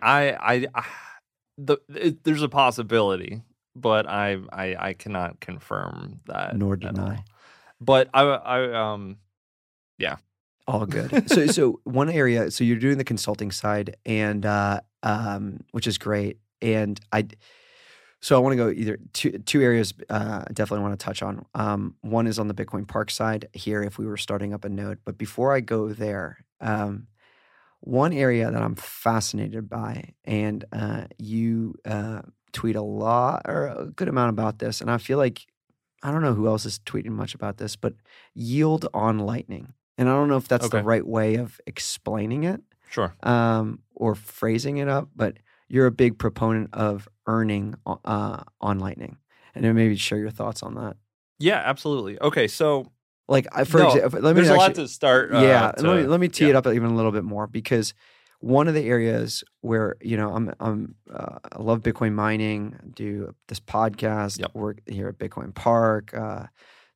I, 0.00 0.32
I, 0.32 0.66
I 0.74 0.84
the, 1.58 1.78
it, 1.88 2.24
there's 2.24 2.42
a 2.42 2.48
possibility, 2.48 3.42
but 3.76 4.08
I, 4.08 4.38
I, 4.52 4.76
I 4.78 4.92
cannot 4.94 5.40
confirm 5.40 6.20
that. 6.26 6.56
Nor 6.56 6.72
all. 6.72 6.76
deny. 6.76 7.24
But 7.80 8.08
I, 8.14 8.22
I, 8.22 8.92
um, 8.92 9.18
yeah. 9.98 10.16
All 10.66 10.86
good. 10.86 11.30
so, 11.30 11.46
so 11.46 11.80
one 11.84 12.08
area. 12.08 12.50
So 12.50 12.64
you're 12.64 12.78
doing 12.78 12.98
the 12.98 13.04
consulting 13.04 13.50
side, 13.50 13.96
and 14.06 14.46
uh, 14.46 14.80
um, 15.02 15.60
which 15.72 15.86
is 15.86 15.98
great. 15.98 16.38
And 16.62 16.98
I, 17.12 17.26
so 18.20 18.36
I 18.36 18.38
want 18.38 18.54
to 18.54 18.56
go 18.56 18.70
either 18.70 18.98
two 19.12 19.32
two 19.32 19.60
areas. 19.60 19.92
Uh, 20.08 20.44
I 20.48 20.52
definitely 20.52 20.82
want 20.82 20.98
to 20.98 21.04
touch 21.04 21.22
on. 21.22 21.44
Um, 21.54 21.96
one 22.00 22.26
is 22.26 22.38
on 22.38 22.48
the 22.48 22.54
Bitcoin 22.54 22.88
Park 22.88 23.10
side 23.10 23.48
here. 23.52 23.82
If 23.82 23.98
we 23.98 24.06
were 24.06 24.16
starting 24.16 24.54
up 24.54 24.64
a 24.64 24.70
node, 24.70 25.00
but 25.04 25.18
before 25.18 25.54
I 25.54 25.60
go 25.60 25.92
there, 25.92 26.38
um, 26.60 27.08
one 27.84 28.14
area 28.14 28.50
that 28.50 28.62
I'm 28.62 28.76
fascinated 28.76 29.68
by, 29.68 30.14
and 30.24 30.64
uh, 30.72 31.04
you 31.18 31.74
uh, 31.84 32.22
tweet 32.52 32.76
a 32.76 32.82
lot 32.82 33.42
or 33.44 33.66
a 33.66 33.86
good 33.86 34.08
amount 34.08 34.30
about 34.30 34.58
this, 34.58 34.80
and 34.80 34.90
I 34.90 34.98
feel 34.98 35.18
like 35.18 35.46
I 36.02 36.10
don't 36.10 36.22
know 36.22 36.34
who 36.34 36.46
else 36.48 36.64
is 36.64 36.78
tweeting 36.80 37.10
much 37.10 37.34
about 37.34 37.58
this, 37.58 37.76
but 37.76 37.94
yield 38.34 38.86
on 38.94 39.18
Lightning. 39.18 39.74
And 39.96 40.08
I 40.08 40.12
don't 40.12 40.28
know 40.28 40.36
if 40.36 40.48
that's 40.48 40.68
the 40.68 40.82
right 40.82 41.06
way 41.06 41.36
of 41.36 41.60
explaining 41.66 42.44
it 42.44 42.60
sure. 42.90 43.14
um, 43.22 43.80
or 43.94 44.14
phrasing 44.14 44.78
it 44.78 44.88
up, 44.88 45.08
but 45.14 45.36
you're 45.68 45.86
a 45.86 45.92
big 45.92 46.18
proponent 46.18 46.70
of 46.72 47.08
earning 47.26 47.74
uh, 47.86 48.42
on 48.60 48.78
Lightning. 48.80 49.18
And 49.54 49.64
then 49.64 49.74
maybe 49.76 49.96
share 49.96 50.18
your 50.18 50.30
thoughts 50.30 50.62
on 50.62 50.74
that. 50.74 50.96
Yeah, 51.38 51.62
absolutely. 51.64 52.20
Okay, 52.20 52.48
so 52.48 52.90
Like, 53.28 53.46
for 53.66 53.78
no, 53.78 53.86
example, 53.94 54.20
let 54.20 54.36
me 54.36 54.42
there's 54.42 54.50
a 54.50 54.56
lot 54.56 54.74
to 54.74 54.86
start. 54.88 55.32
Uh, 55.32 55.40
yeah, 55.40 55.72
and 55.76 55.86
let 55.88 55.96
me 56.02 56.06
let 56.06 56.20
me 56.20 56.28
tee 56.28 56.50
it 56.50 56.56
up 56.56 56.66
even 56.66 56.90
a 56.90 56.94
little 56.94 57.12
bit 57.12 57.24
more 57.24 57.46
because 57.46 57.94
one 58.40 58.68
of 58.68 58.74
the 58.74 58.86
areas 58.86 59.42
where 59.62 59.96
you 60.02 60.16
know 60.18 60.34
I'm 60.34 60.52
I'm 60.60 60.94
uh, 61.12 61.38
I 61.52 61.62
love 61.62 61.80
Bitcoin 61.80 62.12
mining, 62.12 62.76
do 62.94 63.34
this 63.48 63.60
podcast, 63.60 64.38
Yep. 64.40 64.54
work 64.54 64.80
here 64.86 65.08
at 65.08 65.18
Bitcoin 65.18 65.54
Park, 65.54 66.12
uh, 66.12 66.44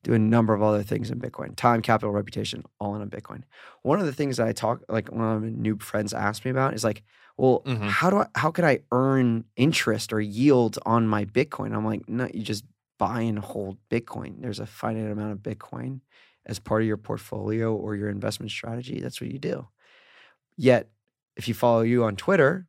do 0.03 0.13
a 0.13 0.19
number 0.19 0.53
of 0.53 0.61
other 0.61 0.83
things 0.83 1.09
in 1.09 1.19
Bitcoin, 1.19 1.55
time, 1.55 1.81
capital, 1.81 2.11
reputation, 2.11 2.63
all 2.79 2.95
in 2.95 3.01
on 3.01 3.09
Bitcoin. 3.09 3.41
One 3.81 3.99
of 3.99 4.05
the 4.05 4.13
things 4.13 4.37
that 4.37 4.47
I 4.47 4.51
talk 4.51 4.83
like 4.87 5.11
one 5.11 5.25
of 5.37 5.41
my 5.41 5.49
new 5.49 5.79
friends 5.79 6.13
ask 6.13 6.45
me 6.45 6.51
about 6.51 6.75
is 6.75 6.83
like, 6.83 7.01
well, 7.37 7.63
Mhm. 7.65 7.87
how 7.89 8.11
do 8.11 8.17
I 8.19 8.27
how 8.35 8.51
could 8.51 8.65
I 8.65 8.81
earn 8.91 9.45
interest 9.55 10.13
or 10.13 10.21
yield 10.21 10.77
on 10.85 11.07
my 11.07 11.25
Bitcoin? 11.25 11.75
I'm 11.75 11.85
like, 11.85 12.07
no, 12.07 12.29
you 12.31 12.43
just 12.43 12.65
buy 12.99 13.21
and 13.21 13.39
hold 13.39 13.77
Bitcoin. 13.89 14.41
There's 14.41 14.59
a 14.59 14.67
finite 14.67 15.09
amount 15.11 15.31
of 15.31 15.39
Bitcoin 15.39 16.01
as 16.45 16.59
part 16.59 16.81
of 16.83 16.87
your 16.87 16.97
portfolio 16.97 17.73
or 17.75 17.95
your 17.95 18.09
investment 18.09 18.51
strategy. 18.51 18.99
That's 18.99 19.19
what 19.19 19.31
you 19.31 19.39
do. 19.39 19.67
Yet, 20.57 20.89
if 21.35 21.47
you 21.47 21.53
follow 21.55 21.81
you 21.81 22.03
on 22.03 22.15
Twitter, 22.15 22.67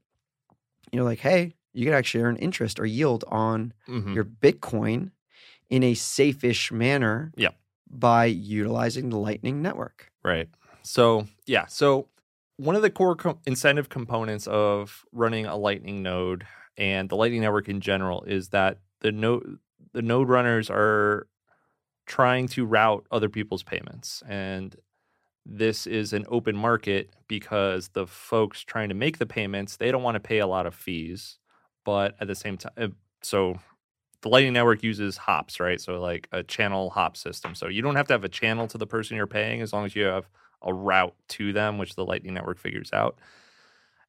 you're 0.92 1.04
like, 1.04 1.18
hey, 1.18 1.54
you 1.72 1.84
can 1.84 1.94
actually 1.94 2.22
earn 2.24 2.36
interest 2.36 2.80
or 2.80 2.86
yield 2.86 3.24
on 3.28 3.72
Mhm. 3.88 4.14
your 4.14 4.24
Bitcoin 4.24 5.10
in 5.68 5.82
a 5.82 5.94
safe-ish 5.94 6.72
manner 6.72 7.32
Yeah. 7.36 7.50
by 7.88 8.24
utilizing 8.26 9.08
the 9.10 9.18
Lightning 9.18 9.60
Network. 9.62 10.10
Right. 10.24 10.48
So, 10.82 11.26
yeah. 11.46 11.66
So, 11.66 12.08
one 12.56 12.76
of 12.76 12.82
the 12.82 12.90
core 12.90 13.16
co- 13.16 13.38
incentive 13.46 13.88
components 13.88 14.46
of 14.46 15.04
running 15.12 15.46
a 15.46 15.56
Lightning 15.56 16.02
node 16.02 16.46
and 16.76 17.08
the 17.08 17.16
Lightning 17.16 17.40
network 17.40 17.68
in 17.68 17.80
general 17.80 18.22
is 18.24 18.48
that 18.50 18.78
the 19.00 19.10
node 19.12 19.58
the 19.92 20.02
node 20.02 20.28
runners 20.28 20.70
are 20.70 21.26
trying 22.06 22.48
to 22.48 22.64
route 22.64 23.06
other 23.10 23.28
people's 23.28 23.62
payments 23.62 24.22
and 24.28 24.76
this 25.46 25.86
is 25.86 26.12
an 26.12 26.24
open 26.28 26.56
market 26.56 27.10
because 27.26 27.88
the 27.88 28.06
folks 28.06 28.62
trying 28.62 28.88
to 28.88 28.94
make 28.94 29.18
the 29.18 29.26
payments 29.26 29.76
they 29.76 29.90
don't 29.90 30.02
want 30.02 30.14
to 30.14 30.20
pay 30.20 30.38
a 30.38 30.46
lot 30.46 30.66
of 30.66 30.74
fees 30.74 31.38
but 31.84 32.14
at 32.20 32.26
the 32.26 32.34
same 32.34 32.56
time 32.56 32.72
uh, 32.76 32.88
so 33.22 33.58
the 34.22 34.28
lightning 34.28 34.52
network 34.52 34.82
uses 34.82 35.16
hops 35.16 35.60
right? 35.60 35.80
So 35.80 36.00
like 36.00 36.28
a 36.32 36.42
channel 36.42 36.90
hop 36.90 37.16
system. 37.16 37.54
So 37.54 37.68
you 37.68 37.82
don't 37.82 37.96
have 37.96 38.06
to 38.08 38.14
have 38.14 38.24
a 38.24 38.28
channel 38.28 38.66
to 38.68 38.78
the 38.78 38.86
person 38.86 39.16
you're 39.16 39.26
paying 39.26 39.60
as 39.60 39.72
long 39.72 39.84
as 39.84 39.96
you 39.96 40.04
have 40.04 40.28
a 40.62 40.74
route 40.74 41.14
to 41.28 41.52
them 41.52 41.78
which 41.78 41.94
the 41.94 42.04
lightning 42.04 42.34
network 42.34 42.58
figures 42.58 42.90
out. 42.92 43.18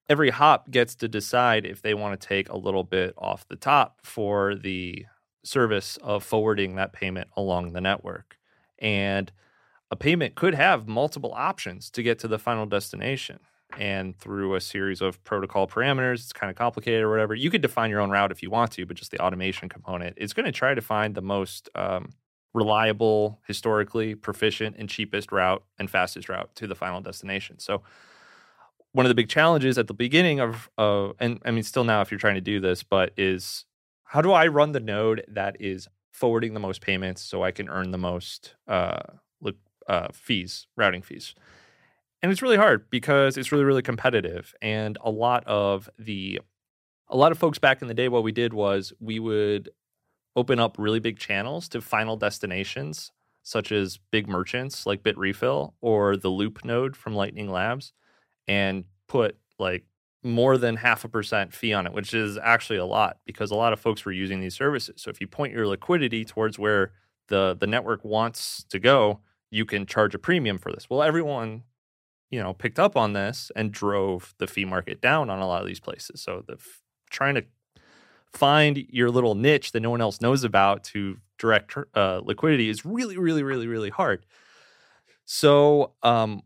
Every 0.10 0.30
hop 0.30 0.70
gets 0.70 0.96
to 0.96 1.08
decide 1.08 1.66
if 1.66 1.82
they 1.82 1.94
want 1.94 2.20
to 2.20 2.28
take 2.28 2.50
a 2.50 2.58
little 2.58 2.84
bit 2.84 3.14
off 3.18 3.48
the 3.48 3.56
top 3.56 4.00
for 4.04 4.56
the 4.56 5.06
service 5.44 5.98
of 5.98 6.24
forwarding 6.24 6.76
that 6.76 6.94
payment 6.94 7.30
along 7.36 7.74
the 7.74 7.82
network. 7.82 8.38
And 8.80 9.32
a 9.90 9.96
payment 9.96 10.36
could 10.36 10.56
have 10.56 10.88
multiple 10.88 11.34
options 11.36 11.90
to 11.92 12.04
get 12.04 12.20
to 12.20 12.28
the 12.28 12.40
final 12.40 12.66
destination. 12.66 13.40
And 13.78 14.18
through 14.18 14.56
a 14.56 14.62
series 14.62 15.02
of 15.02 15.24
protocol 15.24 15.68
parameters, 15.68 16.16
it's 16.16 16.34
kind 16.34 16.50
of 16.50 16.58
complicated 16.58 17.04
or 17.04 17.10
whatever. 17.10 17.34
You 17.34 17.50
could 17.50 17.62
define 17.62 17.90
your 17.90 18.02
own 18.02 18.10
route 18.10 18.32
if 18.32 18.44
you 18.44 18.50
want 18.50 18.72
to, 18.74 18.86
but 18.86 18.98
just 18.98 19.12
the 19.12 19.20
automation 19.20 19.70
component 19.70 20.18
is 20.18 20.34
going 20.34 20.46
to 20.46 20.52
try 20.52 20.74
to 20.74 20.82
find 20.82 21.16
the 21.16 21.22
most 21.22 21.70
um, 21.76 22.10
reliable, 22.54 23.40
historically 23.48 24.16
proficient, 24.16 24.76
and 24.78 24.90
cheapest 24.90 25.32
route 25.32 25.64
and 25.80 25.90
fastest 25.90 26.28
route 26.28 26.54
to 26.56 26.68
the 26.68 26.76
final 26.76 27.00
destination. 27.00 27.60
So, 27.60 27.82
one 28.94 29.06
of 29.06 29.10
the 29.10 29.16
big 29.16 29.30
challenges 29.30 29.78
at 29.78 29.88
the 29.88 29.94
beginning 29.94 30.42
of, 30.42 30.70
uh, 30.78 31.14
and 31.18 31.40
I 31.46 31.52
mean, 31.52 31.64
still 31.64 31.86
now, 31.86 32.02
if 32.02 32.12
you're 32.12 32.20
trying 32.20 32.36
to 32.36 32.42
do 32.42 32.60
this, 32.60 32.84
but 32.84 33.14
is 33.16 33.64
how 34.12 34.22
do 34.22 34.34
I 34.34 34.48
run 34.48 34.74
the 34.74 34.82
node 34.82 35.24
that 35.30 35.56
is 35.62 35.88
forwarding 36.12 36.54
the 36.54 36.60
most 36.60 36.82
payments 36.82 37.22
so 37.22 37.44
I 37.44 37.52
can 37.52 37.70
earn 37.70 37.92
the 37.92 37.98
most 37.98 38.56
uh, 38.68 39.00
uh, 39.88 40.08
fees, 40.12 40.68
routing 40.76 41.02
fees? 41.02 41.34
And 42.22 42.30
it's 42.30 42.42
really 42.42 42.58
hard 42.58 42.90
because 42.90 43.38
it's 43.38 43.54
really, 43.54 43.64
really 43.64 43.82
competitive. 43.82 44.54
And 44.62 44.98
a 45.00 45.10
lot 45.10 45.46
of 45.48 45.90
the, 45.98 46.42
a 47.08 47.16
lot 47.16 47.32
of 47.32 47.38
folks 47.38 47.58
back 47.58 47.82
in 47.82 47.88
the 47.88 47.94
day, 47.94 48.10
what 48.10 48.24
we 48.24 48.34
did 48.34 48.54
was 48.54 48.92
we 49.00 49.18
would 49.18 49.70
open 50.36 50.60
up 50.60 50.76
really 50.78 51.00
big 51.00 51.18
channels 51.18 51.70
to 51.70 51.80
final 51.80 52.18
destinations, 52.18 53.14
such 53.44 53.72
as 53.72 53.98
big 54.12 54.28
merchants 54.28 54.86
like 54.86 55.04
Bitrefill 55.04 55.72
or 55.80 56.18
the 56.18 56.28
Loop 56.28 56.66
node 56.66 56.98
from 56.98 57.16
Lightning 57.16 57.50
Labs, 57.50 57.94
and 58.46 58.84
put 59.08 59.38
like 59.58 59.86
more 60.24 60.58
than 60.58 60.76
half 60.76 61.04
a 61.04 61.10
percent 61.10 61.54
fee 61.54 61.74
on 61.74 61.86
it, 61.88 61.94
which 61.94 62.14
is 62.14 62.38
actually 62.38 62.78
a 62.78 62.86
lot 62.86 63.18
because 63.26 63.52
a 63.52 63.56
lot 63.56 63.74
of 63.74 63.80
folks 63.80 64.06
were 64.06 64.12
using 64.12 64.40
these 64.40 64.56
services. 64.56 65.02
So 65.02 65.10
if 65.10 65.20
you 65.20 65.28
point 65.28 65.54
your 65.54 65.68
liquidity 65.68 66.26
towards 66.26 66.60
where 66.60 66.92
the 67.28 67.56
the 67.60 67.68
network 67.68 68.04
wants 68.04 68.64
to 68.70 68.80
go, 68.80 69.22
you 69.50 69.66
can 69.66 69.86
charge 69.86 70.14
a 70.14 70.20
premium 70.20 70.58
for 70.58 70.72
this. 70.72 70.90
Well, 70.90 71.02
everyone, 71.02 71.64
you 72.30 72.42
know, 72.42 72.54
picked 72.54 72.80
up 72.80 72.96
on 72.96 73.14
this 73.14 73.52
and 73.56 73.72
drove 73.72 74.34
the 74.38 74.48
fee 74.48 74.66
market 74.66 75.02
down 75.02 75.30
on 75.30 75.40
a 75.40 75.48
lot 75.48 75.62
of 75.62 75.68
these 75.68 75.80
places. 75.80 76.22
So 76.22 76.44
the 76.48 76.58
trying 77.10 77.36
to 77.36 77.44
find 78.34 78.78
your 78.90 79.10
little 79.10 79.36
niche 79.36 79.72
that 79.72 79.82
no 79.82 79.90
one 79.90 80.02
else 80.02 80.22
knows 80.22 80.44
about 80.44 80.84
to 80.86 81.18
direct 81.38 81.76
uh, 81.96 82.22
liquidity 82.24 82.70
is 82.70 82.86
really, 82.86 83.18
really, 83.18 83.44
really, 83.44 83.68
really 83.68 83.90
hard. 83.90 84.26
So 85.26 85.94
um, 86.04 86.44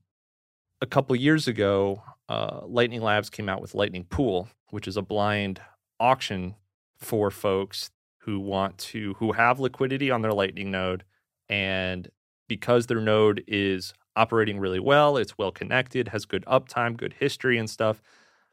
a 0.81 0.85
couple 0.85 1.15
years 1.15 1.47
ago, 1.47 2.01
uh, 2.29 2.61
Lightning 2.65 3.01
Labs 3.01 3.29
came 3.29 3.49
out 3.49 3.61
with 3.61 3.75
Lightning 3.75 4.05
Pool, 4.05 4.47
which 4.69 4.87
is 4.87 4.97
a 4.97 5.01
blind 5.01 5.61
auction 5.99 6.55
for 6.97 7.29
folks 7.29 7.91
who 8.19 8.39
want 8.39 8.77
to 8.77 9.13
who 9.15 9.33
have 9.33 9.59
liquidity 9.59 10.09
on 10.09 10.21
their 10.21 10.33
Lightning 10.33 10.71
node, 10.71 11.03
and 11.49 12.09
because 12.47 12.87
their 12.87 13.01
node 13.01 13.43
is 13.47 13.93
operating 14.15 14.59
really 14.59 14.79
well, 14.79 15.17
it's 15.17 15.37
well 15.37 15.51
connected, 15.51 16.07
has 16.09 16.25
good 16.25 16.45
uptime, 16.45 16.97
good 16.97 17.13
history, 17.13 17.57
and 17.57 17.69
stuff. 17.69 18.01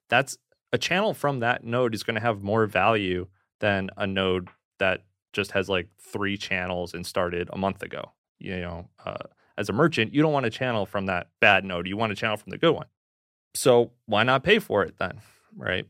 That's 0.08 0.36
a 0.72 0.78
channel 0.78 1.14
from 1.14 1.40
that 1.40 1.64
node 1.64 1.94
is 1.94 2.02
going 2.02 2.14
to 2.14 2.20
have 2.20 2.42
more 2.42 2.66
value 2.66 3.26
than 3.60 3.90
a 3.96 4.06
node 4.06 4.48
that 4.78 5.04
just 5.32 5.52
has 5.52 5.68
like 5.68 5.88
three 6.00 6.36
channels 6.36 6.94
and 6.94 7.06
started 7.06 7.48
a 7.52 7.58
month 7.58 7.82
ago. 7.82 8.12
You 8.38 8.60
know, 8.60 8.88
uh, 9.04 9.28
as 9.56 9.68
a 9.68 9.72
merchant, 9.72 10.12
you 10.12 10.20
don't 10.22 10.32
want 10.32 10.46
a 10.46 10.50
channel 10.50 10.84
from 10.84 11.06
that 11.06 11.28
bad 11.40 11.64
node. 11.64 11.86
You 11.86 11.96
want 11.96 12.12
a 12.12 12.16
channel 12.16 12.36
from 12.36 12.50
the 12.50 12.58
good 12.58 12.72
one. 12.72 12.86
So 13.54 13.92
why 14.06 14.22
not 14.22 14.44
pay 14.44 14.58
for 14.58 14.82
it 14.82 14.96
then? 14.98 15.20
Right. 15.56 15.86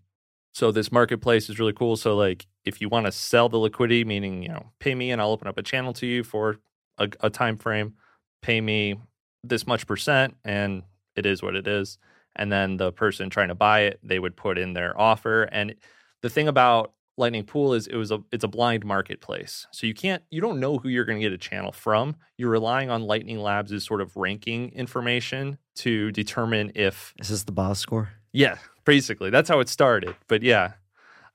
So 0.52 0.70
this 0.70 0.92
marketplace 0.92 1.48
is 1.48 1.58
really 1.58 1.72
cool. 1.72 1.96
So 1.96 2.16
like 2.16 2.46
if 2.64 2.80
you 2.80 2.88
want 2.88 3.06
to 3.06 3.12
sell 3.12 3.48
the 3.48 3.56
liquidity, 3.56 4.04
meaning, 4.04 4.42
you 4.42 4.48
know, 4.48 4.66
pay 4.78 4.94
me 4.94 5.10
and 5.10 5.20
I'll 5.20 5.30
open 5.30 5.48
up 5.48 5.58
a 5.58 5.62
channel 5.62 5.92
to 5.94 6.06
you 6.06 6.22
for 6.24 6.58
a, 6.98 7.08
a 7.20 7.30
time 7.30 7.56
frame, 7.56 7.94
pay 8.42 8.60
me 8.60 9.00
this 9.42 9.66
much 9.66 9.86
percent 9.86 10.36
and 10.44 10.82
it 11.16 11.26
is 11.26 11.42
what 11.42 11.56
it 11.56 11.66
is. 11.66 11.98
And 12.36 12.50
then 12.50 12.76
the 12.76 12.92
person 12.92 13.30
trying 13.30 13.48
to 13.48 13.54
buy 13.54 13.80
it, 13.80 14.00
they 14.02 14.18
would 14.18 14.36
put 14.36 14.58
in 14.58 14.72
their 14.72 14.98
offer. 14.98 15.42
And 15.44 15.74
the 16.22 16.30
thing 16.30 16.48
about 16.48 16.92
Lightning 17.18 17.44
Pool 17.44 17.74
is 17.74 17.86
it 17.86 17.96
was 17.96 18.10
a 18.10 18.20
it's 18.32 18.44
a 18.44 18.48
blind 18.48 18.84
marketplace. 18.84 19.66
So 19.70 19.86
you 19.86 19.94
can't 19.94 20.22
you 20.30 20.40
don't 20.40 20.60
know 20.60 20.78
who 20.78 20.88
you're 20.88 21.04
going 21.04 21.18
to 21.18 21.22
get 21.22 21.32
a 21.32 21.38
channel 21.38 21.72
from. 21.72 22.16
You're 22.38 22.50
relying 22.50 22.90
on 22.90 23.02
Lightning 23.02 23.38
Labs' 23.38 23.84
sort 23.84 24.00
of 24.00 24.16
ranking 24.16 24.70
information 24.70 25.58
to 25.76 26.10
determine 26.12 26.72
if 26.74 27.14
Is 27.18 27.28
this 27.28 27.44
the 27.44 27.52
BOS 27.52 27.78
score? 27.80 28.10
Yeah, 28.32 28.56
basically. 28.84 29.30
That's 29.30 29.48
how 29.48 29.60
it 29.60 29.68
started. 29.68 30.16
But 30.26 30.42
yeah, 30.42 30.72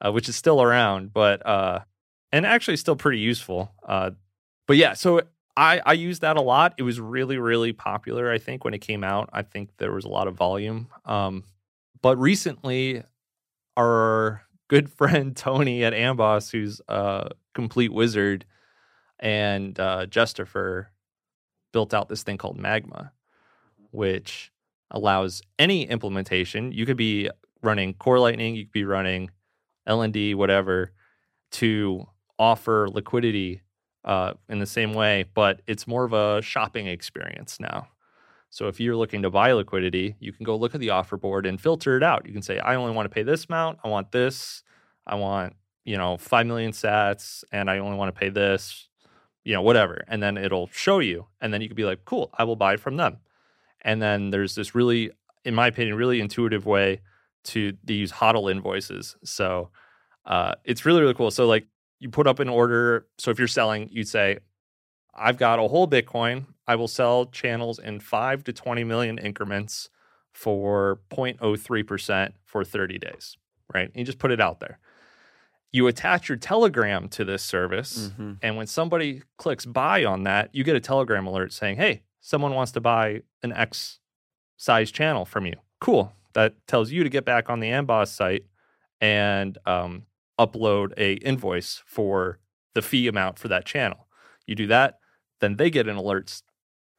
uh, 0.03 0.11
which 0.11 0.27
is 0.27 0.35
still 0.35 0.61
around, 0.61 1.13
but 1.13 1.45
uh 1.45 1.81
and 2.31 2.45
actually 2.45 2.77
still 2.77 2.95
pretty 2.95 3.19
useful. 3.19 3.71
Uh 3.87 4.11
but 4.65 4.77
yeah, 4.77 4.93
so 4.93 5.21
I 5.55 5.79
I 5.85 5.93
used 5.93 6.21
that 6.21 6.37
a 6.37 6.41
lot. 6.41 6.73
It 6.77 6.83
was 6.83 6.99
really 6.99 7.37
really 7.37 7.71
popular 7.71 8.31
I 8.31 8.39
think 8.39 8.65
when 8.65 8.73
it 8.73 8.79
came 8.79 9.03
out. 9.03 9.29
I 9.31 9.43
think 9.43 9.69
there 9.77 9.93
was 9.93 10.05
a 10.05 10.09
lot 10.09 10.27
of 10.27 10.35
volume. 10.35 10.87
Um 11.05 11.43
but 12.01 12.17
recently 12.17 13.03
our 13.77 14.41
good 14.67 14.91
friend 14.91 15.35
Tony 15.35 15.83
at 15.83 15.93
Amboss, 15.93 16.51
who's 16.51 16.81
a 16.87 17.31
complete 17.53 17.93
wizard, 17.93 18.45
and 19.19 19.79
uh, 19.79 20.05
Jestopher 20.07 20.87
built 21.73 21.93
out 21.93 22.09
this 22.09 22.23
thing 22.23 22.37
called 22.37 22.57
Magma, 22.57 23.11
which 23.91 24.51
allows 24.91 25.41
any 25.59 25.87
implementation. 25.87 26.71
You 26.71 26.85
could 26.85 26.97
be 26.97 27.29
running 27.61 27.93
Core 27.93 28.19
Lightning, 28.19 28.55
you 28.55 28.65
could 28.65 28.71
be 28.71 28.85
running 28.85 29.31
LND, 29.87 30.35
whatever, 30.35 30.91
to 31.51 32.07
offer 32.39 32.87
liquidity 32.89 33.61
uh, 34.05 34.33
in 34.47 34.59
the 34.59 34.65
same 34.65 34.93
way, 34.93 35.25
but 35.33 35.61
it's 35.67 35.87
more 35.87 36.05
of 36.05 36.13
a 36.13 36.41
shopping 36.41 36.87
experience 36.87 37.59
now. 37.59 37.87
So 38.49 38.67
if 38.67 38.79
you're 38.79 38.95
looking 38.95 39.21
to 39.23 39.29
buy 39.29 39.51
liquidity, 39.51 40.15
you 40.19 40.31
can 40.31 40.43
go 40.43 40.55
look 40.55 40.73
at 40.73 40.81
the 40.81 40.91
offer 40.91 41.17
board 41.17 41.45
and 41.45 41.59
filter 41.59 41.97
it 41.97 42.03
out. 42.03 42.25
You 42.25 42.33
can 42.33 42.41
say, 42.41 42.59
I 42.59 42.75
only 42.75 42.93
want 42.93 43.05
to 43.05 43.13
pay 43.13 43.23
this 43.23 43.45
amount. 43.45 43.79
I 43.83 43.89
want 43.89 44.11
this. 44.11 44.63
I 45.05 45.15
want, 45.15 45.55
you 45.85 45.97
know, 45.97 46.17
5 46.17 46.47
million 46.47 46.71
sats 46.71 47.43
and 47.51 47.69
I 47.69 47.79
only 47.79 47.97
want 47.97 48.13
to 48.13 48.19
pay 48.19 48.29
this, 48.29 48.87
you 49.43 49.53
know, 49.53 49.61
whatever. 49.61 50.03
And 50.07 50.21
then 50.21 50.37
it'll 50.37 50.67
show 50.67 50.99
you. 50.99 51.27
And 51.41 51.53
then 51.53 51.61
you 51.61 51.67
could 51.67 51.77
be 51.77 51.85
like, 51.85 52.05
cool, 52.05 52.29
I 52.37 52.43
will 52.45 52.55
buy 52.55 52.77
from 52.77 52.97
them. 52.97 53.17
And 53.81 54.01
then 54.01 54.29
there's 54.31 54.55
this 54.55 54.75
really, 54.75 55.11
in 55.45 55.53
my 55.53 55.67
opinion, 55.67 55.95
really 55.95 56.19
intuitive 56.19 56.65
way 56.65 57.01
to 57.45 57.73
use 57.85 58.11
HODL 58.11 58.51
invoices. 58.51 59.15
So 59.23 59.69
uh, 60.25 60.55
it's 60.65 60.85
really, 60.85 61.01
really 61.01 61.13
cool. 61.13 61.31
So 61.31 61.47
like 61.47 61.67
you 61.99 62.09
put 62.09 62.27
up 62.27 62.39
an 62.39 62.49
order. 62.49 63.07
So 63.17 63.31
if 63.31 63.39
you're 63.39 63.47
selling, 63.47 63.89
you'd 63.91 64.07
say, 64.07 64.39
I've 65.15 65.37
got 65.37 65.59
a 65.59 65.67
whole 65.67 65.87
Bitcoin. 65.87 66.45
I 66.67 66.75
will 66.75 66.87
sell 66.87 67.25
channels 67.25 67.79
in 67.79 67.99
five 67.99 68.43
to 68.45 68.53
20 68.53 68.83
million 68.83 69.17
increments 69.17 69.89
for 70.31 70.99
0.03% 71.09 72.33
for 72.45 72.63
30 72.63 72.97
days, 72.99 73.37
right? 73.73 73.87
And 73.87 73.95
you 73.95 74.03
just 74.03 74.19
put 74.19 74.31
it 74.31 74.41
out 74.41 74.59
there. 74.59 74.79
You 75.71 75.87
attach 75.87 76.29
your 76.29 76.37
Telegram 76.37 77.07
to 77.09 77.25
this 77.25 77.43
service. 77.43 78.09
Mm-hmm. 78.09 78.33
And 78.41 78.57
when 78.57 78.67
somebody 78.67 79.23
clicks 79.37 79.65
buy 79.65 80.05
on 80.05 80.23
that, 80.23 80.53
you 80.53 80.63
get 80.63 80.75
a 80.75 80.79
Telegram 80.79 81.25
alert 81.25 81.53
saying, 81.53 81.77
hey, 81.77 82.03
someone 82.21 82.53
wants 82.53 82.71
to 82.73 82.81
buy 82.81 83.21
an 83.43 83.53
X 83.53 83.99
size 84.57 84.91
channel 84.91 85.25
from 85.25 85.45
you. 85.45 85.55
Cool. 85.79 86.13
That 86.33 86.55
tells 86.67 86.91
you 86.91 87.03
to 87.03 87.09
get 87.09 87.25
back 87.25 87.49
on 87.49 87.59
the 87.59 87.69
Amboss 87.69 88.09
site 88.09 88.45
and 89.01 89.57
um, 89.65 90.03
upload 90.39 90.93
a 90.97 91.13
invoice 91.13 91.81
for 91.85 92.39
the 92.73 92.81
fee 92.81 93.07
amount 93.07 93.39
for 93.39 93.47
that 93.47 93.65
channel. 93.65 94.07
You 94.45 94.55
do 94.55 94.67
that, 94.67 94.99
then 95.39 95.55
they 95.57 95.69
get 95.69 95.87
an 95.87 95.97
alert 95.97 96.41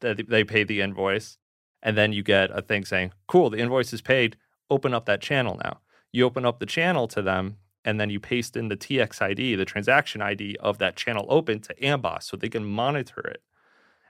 they 0.01 0.45
pay 0.45 0.65
the 0.65 0.81
invoice. 0.81 1.39
And 1.83 1.97
then 1.97 2.13
you 2.13 2.23
get 2.23 2.51
a 2.51 2.63
thing 2.63 2.85
saying, 2.85 3.13
cool, 3.27 3.51
the 3.51 3.59
invoice 3.59 3.93
is 3.93 4.03
paid. 4.03 4.37
Open 4.71 4.93
up 4.93 5.07
that 5.07 5.21
channel 5.21 5.59
now. 5.63 5.81
You 6.13 6.25
open 6.25 6.45
up 6.45 6.59
the 6.59 6.67
channel 6.67 7.07
to 7.09 7.23
them, 7.23 7.59
and 7.85 8.01
then 8.01 8.11
you 8.11 8.19
paste 8.19 8.57
in 8.57 8.69
the 8.69 8.77
TX 8.77 9.23
ID, 9.23 9.55
the 9.55 9.65
transaction 9.65 10.21
ID 10.21 10.57
of 10.61 10.79
that 10.79 10.97
channel 10.97 11.27
open 11.29 11.61
to 11.61 11.75
Amboss 11.77 12.25
so 12.25 12.37
they 12.37 12.49
can 12.49 12.65
monitor 12.65 13.21
it. 13.21 13.43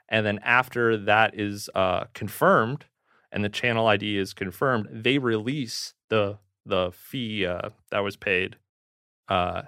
And 0.09 0.25
then 0.25 0.39
after 0.43 0.97
that 0.97 1.39
is 1.39 1.69
uh, 1.75 2.05
confirmed 2.15 2.87
and 3.31 3.45
the 3.45 3.51
channel 3.51 3.87
ID 3.87 4.17
is 4.17 4.33
confirmed, 4.33 4.89
they 4.91 5.19
release 5.19 5.95
the 6.09 6.39
the 6.65 6.91
fee 6.93 7.47
uh, 7.47 7.71
that 7.91 8.01
was 8.01 8.17
paid 8.17 8.57
uh, 9.29 9.63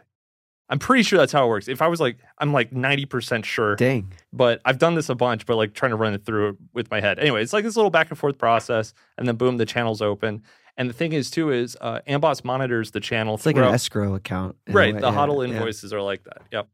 I'm 0.71 0.79
pretty 0.79 1.03
sure 1.03 1.19
that's 1.19 1.33
how 1.33 1.45
it 1.45 1.49
works. 1.49 1.67
If 1.67 1.83
I 1.83 1.89
was 1.89 2.01
like, 2.01 2.19
I'm 2.39 2.53
like 2.53 2.71
90% 2.71 3.45
sure. 3.45 3.75
Dang. 3.75 4.13
But 4.33 4.61
I've 4.65 4.79
done 4.79 4.95
this 4.95 5.09
a 5.09 5.17
bunch, 5.17 5.45
but 5.45 5.57
like 5.57 5.75
trying 5.75 5.91
to 5.91 5.97
run 5.97 6.15
it 6.15 6.25
through 6.25 6.57
with 6.73 6.91
my 6.93 7.01
head. 7.01 7.19
Anyway, 7.19 7.43
it's 7.43 7.53
like 7.53 7.65
this 7.65 7.75
little 7.77 7.91
back 7.91 8.09
and 8.09 8.17
forth 8.17 8.39
process. 8.39 8.95
And 9.19 9.27
then 9.27 9.35
boom, 9.35 9.57
the 9.57 9.67
channel's 9.67 10.01
open. 10.01 10.43
And 10.77 10.89
the 10.89 10.95
thing 10.95 11.13
is, 11.13 11.29
too, 11.29 11.51
is 11.51 11.77
uh, 11.81 12.01
Amboss 12.09 12.45
monitors 12.45 12.93
the 12.93 13.01
channel. 13.01 13.35
It's 13.35 13.45
like 13.45 13.57
an 13.57 13.65
escrow 13.65 14.15
account. 14.15 14.57
Right. 14.69 14.95
The 14.95 15.09
yeah, 15.09 15.13
HODL 15.13 15.47
invoices 15.47 15.91
yeah. 15.91 15.99
are 15.99 16.03
like 16.03 16.23
that. 16.25 16.43
Yep. 16.53 16.69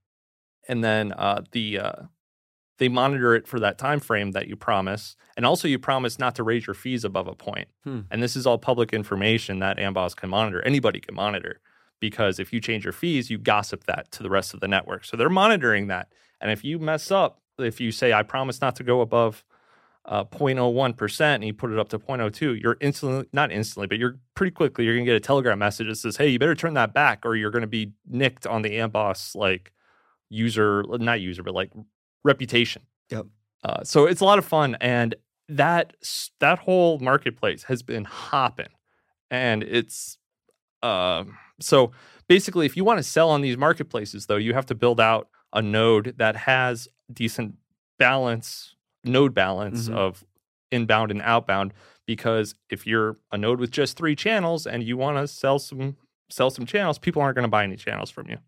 And 0.68 0.84
then 0.84 1.12
uh, 1.12 1.42
the 1.52 1.78
uh, 1.78 1.92
they 2.78 2.88
monitor 2.88 3.34
it 3.34 3.48
for 3.48 3.58
that 3.60 3.78
time 3.78 4.00
frame 4.00 4.32
that 4.32 4.46
you 4.46 4.56
promise, 4.56 5.16
and 5.36 5.46
also 5.46 5.66
you 5.66 5.78
promise 5.78 6.18
not 6.18 6.34
to 6.34 6.42
raise 6.42 6.66
your 6.66 6.74
fees 6.74 7.04
above 7.04 7.26
a 7.28 7.34
point. 7.34 7.68
Hmm. 7.84 8.00
And 8.10 8.22
this 8.22 8.36
is 8.36 8.46
all 8.46 8.58
public 8.58 8.92
information 8.92 9.60
that 9.60 9.78
Amboss 9.78 10.14
can 10.14 10.28
monitor. 10.28 10.62
Anybody 10.62 11.00
can 11.00 11.14
monitor 11.14 11.60
because 12.00 12.38
if 12.38 12.52
you 12.52 12.60
change 12.60 12.84
your 12.84 12.92
fees, 12.92 13.30
you 13.30 13.38
gossip 13.38 13.84
that 13.84 14.10
to 14.12 14.22
the 14.22 14.30
rest 14.30 14.54
of 14.54 14.60
the 14.60 14.68
network. 14.68 15.04
So 15.04 15.16
they're 15.16 15.30
monitoring 15.30 15.86
that. 15.88 16.12
And 16.40 16.50
if 16.50 16.64
you 16.64 16.78
mess 16.78 17.10
up, 17.10 17.40
if 17.58 17.80
you 17.80 17.90
say 17.90 18.12
I 18.12 18.22
promise 18.22 18.60
not 18.60 18.76
to 18.76 18.84
go 18.84 19.00
above 19.00 19.44
uh, 20.04 20.24
0.01% 20.24 21.20
and 21.20 21.44
you 21.44 21.54
put 21.54 21.72
it 21.72 21.78
up 21.78 21.88
to 21.88 21.98
0.02, 21.98 22.60
you're 22.62 22.76
instantly, 22.80 23.26
not 23.32 23.50
instantly, 23.50 23.86
but 23.86 23.98
you're 23.98 24.18
pretty 24.34 24.52
quickly, 24.52 24.84
you're 24.84 24.94
going 24.94 25.04
to 25.04 25.10
get 25.10 25.16
a 25.16 25.20
telegram 25.20 25.58
message 25.58 25.88
that 25.88 25.96
says, 25.96 26.16
hey, 26.16 26.28
you 26.28 26.38
better 26.38 26.54
turn 26.54 26.74
that 26.74 26.94
back 26.94 27.24
or 27.24 27.34
you're 27.34 27.50
going 27.50 27.62
to 27.62 27.66
be 27.66 27.92
nicked 28.06 28.46
on 28.46 28.62
the 28.62 28.70
Amboss 28.70 29.34
like 29.34 29.72
user, 30.28 30.84
not 30.88 31.20
user, 31.20 31.42
but 31.42 31.54
like 31.54 31.72
reputation. 32.24 32.82
Yep. 33.10 33.26
Uh, 33.64 33.84
so 33.84 34.06
it's 34.06 34.20
a 34.20 34.24
lot 34.24 34.38
of 34.38 34.44
fun. 34.44 34.76
And 34.80 35.14
that, 35.48 35.94
that 36.40 36.60
whole 36.60 36.98
marketplace 36.98 37.64
has 37.64 37.82
been 37.82 38.04
hopping 38.04 38.68
and 39.30 39.62
it's, 39.62 40.18
uh, 40.82 41.24
so 41.60 41.92
basically, 42.28 42.66
if 42.66 42.76
you 42.76 42.84
want 42.84 42.98
to 42.98 43.02
sell 43.02 43.30
on 43.30 43.40
these 43.40 43.56
marketplaces, 43.56 44.26
though, 44.26 44.36
you 44.36 44.54
have 44.54 44.66
to 44.66 44.74
build 44.74 45.00
out 45.00 45.28
a 45.52 45.62
node 45.62 46.14
that 46.18 46.36
has 46.36 46.88
decent 47.12 47.54
balance, 47.98 48.74
node 49.04 49.34
balance 49.34 49.88
Mhm. 49.88 49.94
of 49.94 50.24
inbound 50.70 51.10
and 51.10 51.22
outbound. 51.22 51.72
Because 52.06 52.54
if 52.70 52.86
you're 52.86 53.18
a 53.32 53.38
node 53.38 53.58
with 53.58 53.70
just 53.70 53.96
three 53.96 54.14
channels 54.14 54.66
and 54.66 54.82
you 54.84 54.96
want 54.96 55.16
to 55.18 55.26
sell 55.26 55.58
some 55.58 55.96
sell 56.30 56.50
some 56.50 56.66
channels, 56.66 56.98
people 56.98 57.22
aren't 57.22 57.36
going 57.36 57.44
to 57.44 57.48
buy 57.48 57.62
any 57.64 57.76
channels 57.76 58.10
from 58.10 58.28
you. 58.28 58.38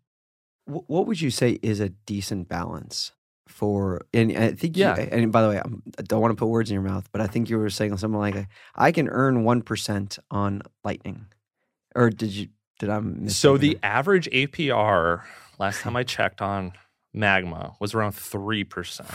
What 0.65 1.07
would 1.07 1.19
you 1.21 1.31
say 1.31 1.59
is 1.63 1.79
a 1.79 1.89
decent 1.89 2.47
balance 2.49 3.13
for? 3.47 4.01
And 4.13 4.31
I 4.37 4.51
think, 4.51 4.77
you- 4.77 4.83
Yeah. 4.83 4.95
and 4.99 5.31
by 5.31 5.41
the 5.41 5.49
way, 5.49 5.61
I'm, 5.63 5.81
I 5.97 6.01
don't 6.03 6.21
want 6.21 6.31
to 6.31 6.35
put 6.35 6.47
words 6.47 6.69
in 6.69 6.73
your 6.75 6.83
mouth, 6.83 7.09
but 7.11 7.21
I 7.21 7.27
think 7.27 7.49
you 7.49 7.57
were 7.57 7.69
saying 7.69 7.95
something 7.97 8.19
like, 8.19 8.47
I 8.75 8.91
can 8.91 9.07
earn 9.09 9.43
one 9.45 9.61
percent 9.61 10.19
on 10.29 10.61
Lightning, 10.83 11.25
or 11.95 12.09
did 12.09 12.31
you? 12.33 12.49
Did 12.79 12.89
I? 12.89 13.01
So 13.27 13.57
the 13.57 13.77
average 13.83 14.29
APR 14.31 15.23
last 15.59 15.81
time 15.81 15.95
I 15.95 16.03
checked 16.03 16.41
on 16.41 16.73
Magma 17.13 17.75
was 17.79 17.93
around 17.93 18.13
three 18.13 18.63
percent. 18.63 19.09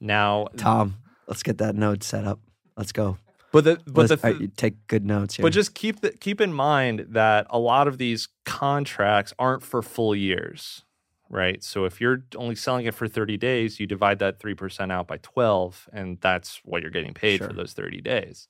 Now, 0.00 0.46
Tom, 0.56 0.96
let's 1.26 1.42
get 1.42 1.58
that 1.58 1.74
node 1.74 2.02
set 2.02 2.24
up. 2.24 2.38
Let's 2.76 2.92
go. 2.92 3.18
but 3.50 3.64
the 3.64 3.80
but 3.86 4.08
Let's, 4.08 4.22
the 4.22 4.28
right, 4.28 4.40
you 4.40 4.48
take 4.56 4.86
good 4.86 5.04
notes 5.04 5.36
here. 5.36 5.42
But 5.42 5.52
just 5.52 5.74
keep 5.74 6.00
the, 6.00 6.10
keep 6.12 6.40
in 6.40 6.52
mind 6.52 7.06
that 7.10 7.46
a 7.50 7.58
lot 7.58 7.88
of 7.88 7.98
these 7.98 8.28
contracts 8.44 9.32
aren't 9.38 9.64
for 9.64 9.82
full 9.82 10.14
years, 10.14 10.84
right? 11.28 11.64
So 11.64 11.84
if 11.84 12.00
you're 12.00 12.22
only 12.36 12.54
selling 12.54 12.86
it 12.86 12.94
for 12.94 13.08
30 13.08 13.36
days, 13.38 13.80
you 13.80 13.86
divide 13.88 14.20
that 14.20 14.38
3% 14.38 14.92
out 14.92 15.08
by 15.08 15.16
12 15.18 15.88
and 15.92 16.18
that's 16.20 16.60
what 16.64 16.82
you're 16.82 16.92
getting 16.92 17.14
paid 17.14 17.38
Sure. 17.38 17.48
for 17.48 17.54
those 17.54 17.72
30 17.72 18.00
days. 18.00 18.46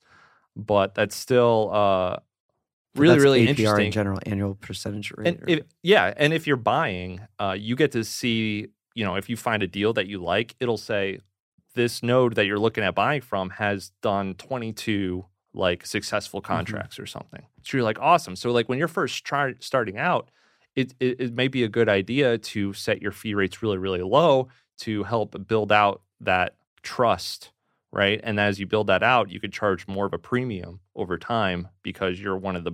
But 0.55 0.93
that's 0.93 1.15
still 1.15 1.71
uh 1.73 2.17
really 2.99 3.15
that's 3.15 3.23
really 3.23 3.45
APR 3.45 3.49
interesting. 3.49 3.85
in 3.87 3.91
general, 3.91 4.19
annual 4.25 4.55
percentage 4.55 5.11
rate. 5.15 5.27
And 5.39 5.49
if, 5.49 5.65
yeah, 5.83 6.13
and 6.17 6.33
if 6.33 6.45
you're 6.47 6.57
buying, 6.57 7.21
uh, 7.39 7.55
you 7.57 7.75
get 7.75 7.91
to 7.93 8.03
see, 8.03 8.67
you 8.93 9.05
know, 9.05 9.15
if 9.15 9.29
you 9.29 9.37
find 9.37 9.63
a 9.63 9.67
deal 9.67 9.93
that 9.93 10.07
you 10.07 10.21
like, 10.21 10.55
it'll 10.59 10.77
say 10.77 11.19
this 11.75 12.03
node 12.03 12.35
that 12.35 12.45
you're 12.45 12.59
looking 12.59 12.83
at 12.83 12.95
buying 12.95 13.21
from 13.21 13.51
has 13.51 13.91
done 14.01 14.33
22 14.35 15.25
like 15.53 15.85
successful 15.85 16.41
Mm-hmm. 16.41 16.53
contracts 16.53 16.99
or 16.99 17.05
something. 17.05 17.43
So 17.63 17.77
you're 17.77 17.83
like, 17.83 17.99
awesome. 17.99 18.35
So 18.35 18.51
like 18.51 18.69
when 18.69 18.77
you're 18.79 18.87
first 18.87 19.23
try, 19.25 19.53
starting 19.59 19.97
out, 19.97 20.29
it, 20.75 20.93
it 20.99 21.19
it 21.19 21.33
may 21.33 21.47
be 21.47 21.63
a 21.63 21.67
good 21.67 21.89
idea 21.89 22.37
to 22.37 22.73
set 22.73 23.01
your 23.01 23.11
fee 23.11 23.33
rates 23.33 23.61
really 23.63 23.77
really 23.77 24.01
low 24.01 24.47
to 24.79 25.03
help 25.03 25.47
build 25.47 25.71
out 25.71 26.01
that 26.21 26.55
trust, 26.83 27.51
right? 27.91 28.19
And 28.23 28.39
as 28.39 28.59
you 28.59 28.65
build 28.67 28.87
that 28.87 29.03
out, 29.03 29.29
you 29.31 29.39
could 29.39 29.51
charge 29.51 29.87
more 29.87 30.05
of 30.05 30.13
a 30.13 30.17
premium 30.19 30.79
over 30.95 31.17
time 31.17 31.67
because 31.83 32.19
you're 32.21 32.37
one 32.37 32.55
of 32.55 32.63
the 32.63 32.73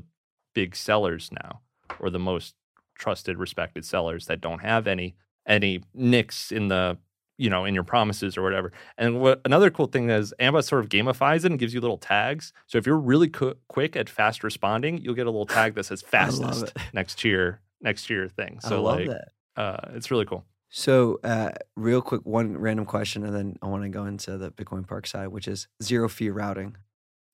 big 0.56 0.76
sellers 0.76 1.30
now 1.32 1.62
or 2.00 2.10
the 2.10 2.18
most 2.20 2.56
trusted 2.96 3.38
respected 3.38 3.86
sellers 3.86 4.26
that 4.26 4.42
don't 4.42 4.60
have 4.60 4.88
any 4.88 5.16
any 5.46 5.84
nicks 5.94 6.52
in 6.52 6.70
the 6.70 6.98
you 7.38 7.50
know 7.50 7.66
in 7.66 7.76
your 7.76 7.84
promises 7.84 8.38
or 8.38 8.42
whatever 8.42 8.72
and 8.98 9.20
what 9.22 9.42
another 9.46 9.70
cool 9.70 9.86
thing 9.88 10.10
is 10.10 10.34
Amboss 10.40 10.64
sort 10.70 10.84
of 10.84 10.90
gamifies 10.90 11.44
it 11.46 11.52
and 11.52 11.60
gives 11.60 11.74
you 11.74 11.82
little 11.82 11.98
tags 11.98 12.54
so 12.68 12.78
if 12.78 12.88
you're 12.88 12.98
really 12.98 13.28
qu- 13.28 13.56
quick 13.68 13.96
at 13.96 14.10
fast 14.10 14.44
responding 14.44 14.98
you'll 15.00 15.14
get 15.14 15.28
a 15.28 15.30
little 15.30 15.46
tag 15.46 15.76
that 15.76 15.86
says 15.86 16.04
I 16.08 16.10
fastest 16.10 16.74
next 16.94 17.20
to 17.20 17.30
your 17.30 17.60
next 17.82 18.08
to 18.08 18.14
your 18.16 18.30
thing 18.30 18.60
so 18.62 18.78
I 18.78 18.80
love 18.80 19.00
like 19.02 19.10
that. 19.10 19.28
uh 19.62 19.92
it's 19.94 20.10
really 20.10 20.26
cool 20.26 20.46
So, 20.70 21.20
uh, 21.24 21.52
real 21.78 22.02
quick, 22.02 22.22
one 22.26 22.58
random 22.58 22.86
question, 22.86 23.24
and 23.24 23.34
then 23.34 23.56
I 23.62 23.68
want 23.68 23.84
to 23.84 23.90
go 23.90 24.06
into 24.06 24.38
the 24.38 24.52
Bitcoin 24.52 24.86
Park 24.86 25.08
side, 25.08 25.30
which 25.30 25.48
is 25.48 25.68
zero 25.82 26.10
fee 26.10 26.30
routing. 26.32 26.76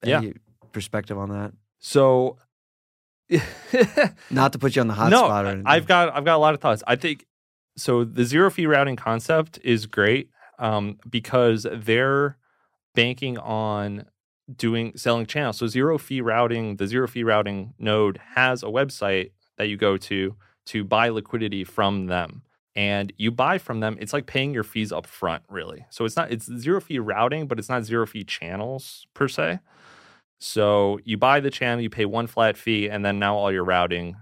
Yeah. 0.04 0.18
Any 0.18 0.34
perspective 0.74 1.18
on 1.18 1.30
that? 1.30 1.54
so 1.80 2.38
Not 4.30 4.54
to 4.54 4.60
put 4.60 4.76
you 4.76 4.82
on 4.82 4.88
the 4.88 4.94
hot 4.94 5.10
no, 5.10 5.20
spot 5.20 5.46
or 5.46 5.50
anything. 5.50 5.68
I've 5.68 5.88
got 5.88 6.16
I've 6.16 6.26
got 6.26 6.36
a 6.36 6.40
lot 6.40 6.54
of 6.54 6.60
thoughts. 6.60 6.84
I 6.86 6.96
think 6.96 7.26
so. 7.78 8.04
The 8.04 8.26
zero 8.26 8.50
fee 8.50 8.66
routing 8.66 8.96
concept 8.96 9.60
is 9.64 9.86
great 9.86 10.30
um, 10.60 11.00
because 11.10 11.66
they're 11.72 12.38
banking 12.94 13.38
on 13.38 14.06
doing 14.54 14.94
selling 14.96 15.26
channels. 15.26 15.58
So 15.58 15.68
zero 15.68 15.98
fee 15.98 16.22
routing, 16.22 16.76
the 16.76 16.88
zero 16.88 17.08
fee 17.08 17.24
routing 17.24 17.74
node 17.80 18.20
has 18.36 18.64
a 18.64 18.68
website 18.68 19.32
that 19.58 19.68
you 19.68 19.78
go 19.78 19.98
to 19.98 20.36
to 20.68 20.84
buy 20.84 21.10
liquidity 21.10 21.64
from 21.64 22.08
them. 22.08 22.44
And 22.74 23.12
you 23.18 23.32
buy 23.32 23.58
from 23.58 23.82
them, 23.82 23.98
it's 24.00 24.14
like 24.14 24.28
paying 24.28 24.54
your 24.54 24.64
fees 24.64 24.94
up 24.94 25.06
front, 25.06 25.44
really. 25.50 25.86
So 25.90 26.06
it's 26.06 26.16
not 26.16 26.32
it's 26.32 26.46
zero 26.46 26.80
fee 26.80 27.00
routing, 27.00 27.48
but 27.48 27.60
it's 27.60 27.70
not 27.70 27.84
zero 27.84 28.06
fee 28.06 28.24
channels 28.24 29.06
per 29.14 29.28
se. 29.28 29.60
So 30.44 31.00
you 31.06 31.18
buy 31.18 31.40
the 31.40 31.52
channel, 31.52 31.82
you 31.82 31.90
pay 31.92 32.06
one 32.06 32.26
flat 32.26 32.58
fee, 32.58 32.90
and 32.90 33.06
then 33.06 33.20
now 33.20 33.38
all 33.38 33.52
your 33.52 33.64
routing 33.64 34.16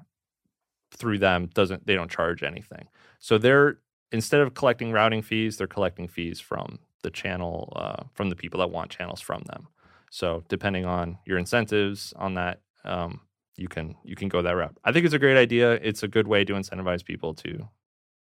through 0.91 1.17
them 1.17 1.49
doesn't 1.53 1.87
they 1.87 1.95
don't 1.95 2.11
charge 2.11 2.43
anything. 2.43 2.89
So 3.19 3.37
they're 3.37 3.79
instead 4.11 4.41
of 4.41 4.53
collecting 4.53 4.91
routing 4.91 5.21
fees, 5.21 5.55
they're 5.55 5.65
collecting 5.67 6.09
fees 6.09 6.41
from 6.41 6.79
the 7.03 7.09
channel 7.09 7.71
uh, 7.73 8.03
from 8.13 8.29
the 8.29 8.35
people 8.35 8.59
that 8.59 8.69
want 8.69 8.91
channels 8.91 9.21
from 9.21 9.43
them. 9.43 9.69
So 10.11 10.43
depending 10.49 10.85
on 10.85 11.19
your 11.25 11.37
incentives 11.37 12.13
on 12.17 12.33
that, 12.33 12.59
um, 12.83 13.21
you 13.55 13.69
can 13.69 13.95
you 14.03 14.17
can 14.17 14.27
go 14.27 14.41
that 14.41 14.57
route. 14.57 14.77
I 14.83 14.91
think 14.91 15.05
it's 15.05 15.15
a 15.15 15.19
great 15.19 15.37
idea. 15.37 15.73
It's 15.75 16.03
a 16.03 16.07
good 16.09 16.27
way 16.27 16.43
to 16.43 16.53
incentivize 16.53 17.05
people 17.05 17.33
to, 17.35 17.69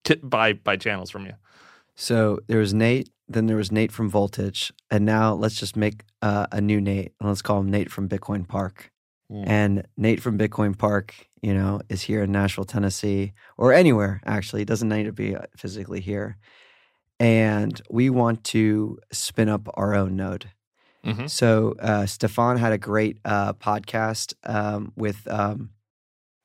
to 0.03 0.17
buy 0.17 0.53
buy 0.53 0.75
channels 0.75 1.09
from 1.09 1.25
you. 1.25 1.33
So 1.95 2.39
there 2.47 2.59
was 2.59 2.73
Nate, 2.73 3.09
then 3.27 3.47
there 3.47 3.57
was 3.57 3.71
Nate 3.71 3.91
from 3.91 4.09
Voltage, 4.09 4.71
and 4.89 5.05
now 5.05 5.33
let's 5.33 5.55
just 5.55 5.75
make 5.75 6.03
uh, 6.21 6.47
a 6.51 6.61
new 6.61 6.79
Nate, 6.79 7.13
and 7.19 7.29
let's 7.29 7.41
call 7.41 7.59
him 7.59 7.69
Nate 7.69 7.91
from 7.91 8.07
Bitcoin 8.07 8.47
Park. 8.47 8.91
Mm. 9.31 9.43
And 9.47 9.87
Nate 9.97 10.21
from 10.21 10.37
Bitcoin 10.37 10.77
Park, 10.77 11.27
you 11.41 11.53
know, 11.53 11.81
is 11.89 12.01
here 12.01 12.23
in 12.23 12.31
Nashville, 12.31 12.65
Tennessee, 12.65 13.33
or 13.57 13.73
anywhere 13.73 14.21
actually. 14.25 14.61
It 14.61 14.67
doesn't 14.67 14.89
need 14.89 15.03
to 15.03 15.11
be 15.11 15.35
uh, 15.35 15.41
physically 15.57 15.99
here. 15.99 16.37
And 17.19 17.81
we 17.89 18.09
want 18.09 18.43
to 18.45 18.99
spin 19.11 19.49
up 19.49 19.67
our 19.73 19.95
own 19.95 20.15
node. 20.15 20.51
Mhm. 21.03 21.29
So 21.29 21.75
uh, 21.79 22.05
Stefan 22.05 22.57
had 22.57 22.73
a 22.73 22.77
great 22.77 23.17
uh, 23.25 23.53
podcast 23.53 24.33
um, 24.43 24.93
with 24.95 25.27
um, 25.27 25.71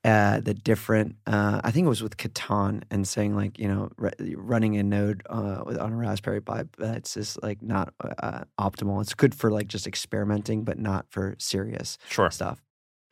uh, 0.04 0.40
the 0.40 0.52
different. 0.54 1.16
Uh, 1.26 1.60
I 1.62 1.70
think 1.70 1.86
it 1.86 1.88
was 1.88 2.02
with 2.02 2.16
Catan 2.16 2.82
and 2.90 3.06
saying 3.06 3.36
like 3.36 3.58
you 3.58 3.68
know 3.68 3.90
r- 3.98 4.12
running 4.36 4.76
a 4.76 4.82
node 4.82 5.22
uh, 5.30 5.62
with- 5.64 5.78
on 5.78 5.92
a 5.92 5.96
Raspberry 5.96 6.40
Pi 6.40 6.64
that's 6.78 7.14
just 7.14 7.42
like 7.42 7.62
not 7.62 7.94
uh, 8.18 8.44
optimal. 8.58 9.00
It's 9.00 9.14
good 9.14 9.34
for 9.34 9.50
like 9.50 9.68
just 9.68 9.86
experimenting, 9.86 10.64
but 10.64 10.78
not 10.78 11.06
for 11.10 11.34
serious 11.38 11.98
Sure. 12.08 12.30
stuff. 12.30 12.62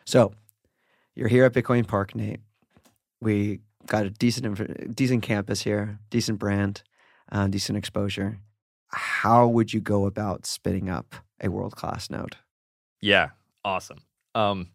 So 0.04 0.32
you're 1.14 1.28
here 1.28 1.44
at 1.44 1.52
Bitcoin 1.52 1.86
Park, 1.86 2.14
Nate. 2.14 2.40
We 3.20 3.60
got 3.86 4.06
a 4.06 4.10
decent 4.10 4.94
decent 4.96 5.22
campus 5.22 5.62
here, 5.62 5.98
decent 6.10 6.38
brand, 6.38 6.82
uh, 7.30 7.46
decent 7.46 7.78
exposure. 7.78 8.38
How 8.88 9.46
would 9.46 9.72
you 9.72 9.80
go 9.80 10.06
about 10.06 10.44
spinning 10.46 10.88
up 10.90 11.14
a 11.40 11.48
world 11.48 11.76
class 11.76 12.10
node? 12.10 12.36
Yeah. 13.00 13.30
Awesome. 13.64 13.98
Um, 14.34 14.68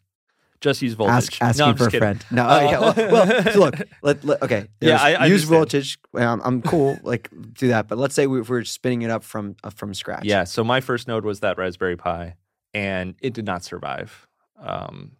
just 0.65 0.81
use 0.81 0.93
voltage. 0.95 1.13
Ask 1.13 1.41
asking 1.41 1.65
no, 1.67 1.75
for 1.75 1.87
a 1.87 1.91
friend. 1.91 2.25
No, 2.31 2.43
Uh, 2.43 2.59
oh, 2.59 2.69
yeah, 2.69 2.79
well, 2.79 3.11
well, 3.25 3.43
so 3.53 3.59
look, 3.59 3.75
let, 4.01 4.23
let- 4.25 4.41
okay. 4.43 4.67
Yeah, 4.81 4.97
I- 5.01 5.13
I 5.13 5.25
use 5.27 5.49
understand. 5.49 5.49
voltage. 5.49 5.99
Um, 6.15 6.41
I'm 6.43 6.61
cool. 6.61 6.97
Like 7.03 7.29
do 7.53 7.67
that, 7.69 7.87
but 7.87 7.97
let's 7.97 8.13
say 8.15 8.27
we, 8.27 8.41
we're 8.41 8.63
spinning 8.63 9.03
it 9.03 9.09
up 9.11 9.23
from 9.23 9.55
uh, 9.63 9.69
from 9.69 9.93
scratch. 9.93 10.25
Yeah. 10.25 10.43
So 10.43 10.63
my 10.63 10.81
first 10.81 11.07
node 11.07 11.23
was 11.23 11.39
that 11.41 11.57
Raspberry 11.57 11.95
Pi, 11.97 12.35
and 12.73 13.15
it 13.21 13.33
did 13.33 13.45
not 13.45 13.63
survive. 13.63 14.27
Um, 14.59 15.11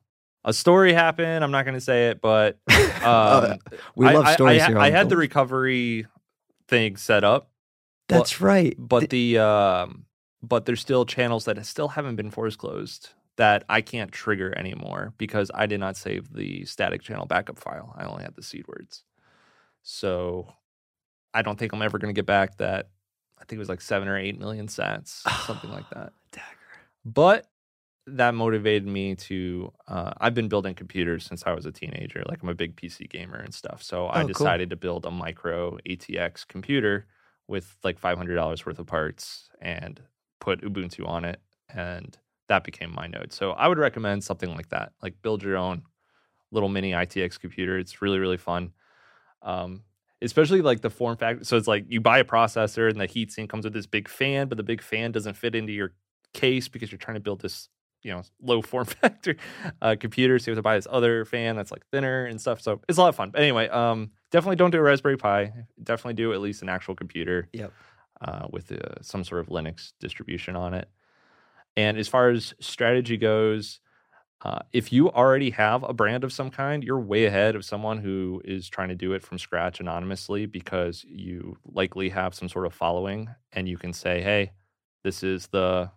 a 0.43 0.53
story 0.53 0.93
happened. 0.93 1.43
I'm 1.43 1.51
not 1.51 1.65
going 1.65 1.73
to 1.75 1.81
say 1.81 2.09
it, 2.09 2.21
but 2.21 2.57
um, 3.03 3.57
we 3.95 4.07
I- 4.07 4.13
love 4.13 4.25
I- 4.25 4.33
stories 4.33 4.61
I, 4.61 4.67
here. 4.67 4.79
I 4.79 4.89
had 4.89 5.09
the 5.09 5.17
recovery 5.17 6.07
thing 6.67 6.97
set 6.97 7.23
up, 7.23 7.49
That's 8.09 8.41
right. 8.41 8.75
but 8.77 9.09
the 9.09 9.37
um, 9.39 10.05
but 10.41 10.65
there's 10.65 10.81
still 10.81 11.05
channels 11.05 11.45
that 11.45 11.63
still 11.65 11.89
haven't 11.89 12.15
been 12.15 12.31
force 12.31 12.55
closed 12.55 13.09
that 13.37 13.63
I 13.67 13.81
can't 13.81 14.11
trigger 14.11 14.57
anymore 14.57 15.13
because 15.17 15.51
I 15.53 15.65
did 15.65 15.79
not 15.79 15.97
save 15.97 16.31
the 16.33 16.65
static 16.65 17.01
channel 17.01 17.25
backup 17.25 17.59
file. 17.59 17.93
I 17.97 18.05
only 18.05 18.23
had 18.23 18.35
the 18.35 18.43
seed 18.43 18.65
words. 18.67 19.03
So 19.83 20.53
I 21.33 21.41
don't 21.41 21.59
think 21.59 21.73
I'm 21.73 21.81
ever 21.81 21.97
going 21.97 22.13
to 22.13 22.17
get 22.17 22.25
back 22.25 22.57
that. 22.57 22.89
I 23.37 23.43
think 23.43 23.57
it 23.57 23.59
was 23.59 23.69
like 23.69 23.81
seven 23.81 24.07
or 24.07 24.17
eight 24.17 24.39
million 24.39 24.67
sats, 24.67 25.21
something 25.45 25.69
like 25.69 25.89
that. 25.89 26.13
Dagger. 26.31 26.45
But 27.03 27.47
that 28.07 28.33
motivated 28.33 28.87
me 28.87 29.15
to. 29.15 29.73
Uh, 29.87 30.13
I've 30.19 30.33
been 30.33 30.47
building 30.47 30.73
computers 30.75 31.25
since 31.25 31.43
I 31.45 31.51
was 31.53 31.65
a 31.65 31.71
teenager. 31.71 32.23
Like 32.27 32.41
I'm 32.41 32.49
a 32.49 32.53
big 32.55 32.75
PC 32.77 33.09
gamer 33.09 33.37
and 33.37 33.53
stuff. 33.53 33.83
So 33.83 34.07
I 34.07 34.19
Oh, 34.21 34.23
cool. 34.23 34.27
decided 34.27 34.69
to 34.69 34.75
build 34.75 35.05
a 35.05 35.11
micro 35.11 35.77
ATX 35.87 36.47
computer 36.47 37.05
with 37.47 37.75
like 37.83 37.99
$500 37.99 38.65
worth 38.65 38.79
of 38.79 38.87
parts 38.87 39.49
and 39.59 40.01
put 40.39 40.61
Ubuntu 40.61 41.05
on 41.07 41.25
it, 41.25 41.41
and 41.69 42.17
that 42.47 42.63
became 42.63 42.93
my 42.93 43.07
node. 43.07 43.33
So 43.33 43.51
I 43.51 43.67
would 43.67 43.77
recommend 43.77 44.23
something 44.23 44.53
like 44.55 44.69
that. 44.69 44.93
Like 45.01 45.21
build 45.21 45.43
your 45.43 45.57
own 45.57 45.83
little 46.51 46.69
mini 46.69 46.91
ITX 46.91 47.39
computer. 47.39 47.77
It's 47.77 48.01
really 48.01 48.19
really 48.19 48.37
fun. 48.37 48.71
Um, 49.41 49.83
especially 50.21 50.61
like 50.61 50.81
the 50.81 50.89
form 50.89 51.17
factor. 51.17 51.43
So 51.43 51.57
it's 51.57 51.67
like 51.67 51.85
you 51.87 52.01
buy 52.01 52.19
a 52.19 52.23
processor 52.23 52.89
and 52.89 52.99
the 52.99 53.07
heatsink 53.07 53.49
comes 53.49 53.63
with 53.63 53.73
this 53.73 53.85
big 53.85 54.07
fan, 54.07 54.47
but 54.47 54.57
the 54.57 54.63
big 54.63 54.81
fan 54.81 55.11
doesn't 55.11 55.35
fit 55.35 55.55
into 55.55 55.73
your 55.73 55.91
case 56.33 56.67
because 56.67 56.91
you're 56.91 56.99
trying 56.99 57.15
to 57.15 57.21
build 57.21 57.41
this, 57.41 57.69
you 58.01 58.11
know, 58.11 58.23
low 58.41 58.61
form 58.61 58.85
factor 58.85 59.35
uh, 59.81 59.95
computer. 59.99 60.39
So 60.39 60.49
you 60.49 60.55
have 60.55 60.59
to 60.59 60.63
buy 60.63 60.75
this 60.75 60.87
other 60.89 61.25
fan 61.25 61.55
that's 61.55 61.71
like 61.71 61.85
thinner 61.91 62.25
and 62.25 62.39
stuff. 62.39 62.61
So 62.61 62.81
it's 62.89 62.97
a 62.97 63.01
lot 63.01 63.09
of 63.09 63.15
fun. 63.15 63.31
But 63.31 63.41
anyway, 63.41 63.67
um, 63.69 64.11
definitely 64.31 64.55
don't 64.57 64.71
do 64.71 64.79
a 64.79 64.83
Raspberry 64.83 65.17
Pi. 65.17 65.53
Definitely 65.81 66.15
do 66.15 66.33
at 66.33 66.41
least 66.41 66.61
an 66.61 66.69
actual 66.69 66.95
computer. 66.95 67.47
Yep. 67.53 67.71
Uh, 68.21 68.47
with 68.49 68.71
uh, 68.71 69.01
some 69.01 69.25
sort 69.25 69.41
of 69.41 69.47
Linux 69.47 69.91
distribution 69.99 70.55
on 70.55 70.73
it. 70.73 70.87
And 71.77 71.97
as 71.97 72.07
far 72.07 72.29
as 72.29 72.53
strategy 72.59 73.17
goes, 73.17 73.79
uh, 74.41 74.59
if 74.73 74.93
you 74.93 75.09
already 75.11 75.49
have 75.51 75.83
a 75.83 75.93
brand 75.93 76.23
of 76.23 76.31
some 76.31 76.51
kind, 76.51 76.83
you're 76.83 76.99
way 76.99 77.25
ahead 77.25 77.55
of 77.55 77.65
someone 77.65 77.97
who 77.99 78.41
is 78.45 78.69
trying 78.69 78.89
to 78.89 78.95
do 78.95 79.13
it 79.13 79.23
from 79.23 79.39
scratch 79.39 79.79
anonymously 79.79 80.45
because 80.45 81.03
you 81.07 81.57
likely 81.65 82.09
have 82.09 82.35
some 82.35 82.47
sort 82.49 82.65
of 82.65 82.73
following 82.73 83.27
and 83.53 83.67
you 83.67 83.77
can 83.77 83.93
say, 83.93 84.21
hey, 84.21 84.51
this 85.03 85.23
is 85.23 85.47
the 85.47 85.89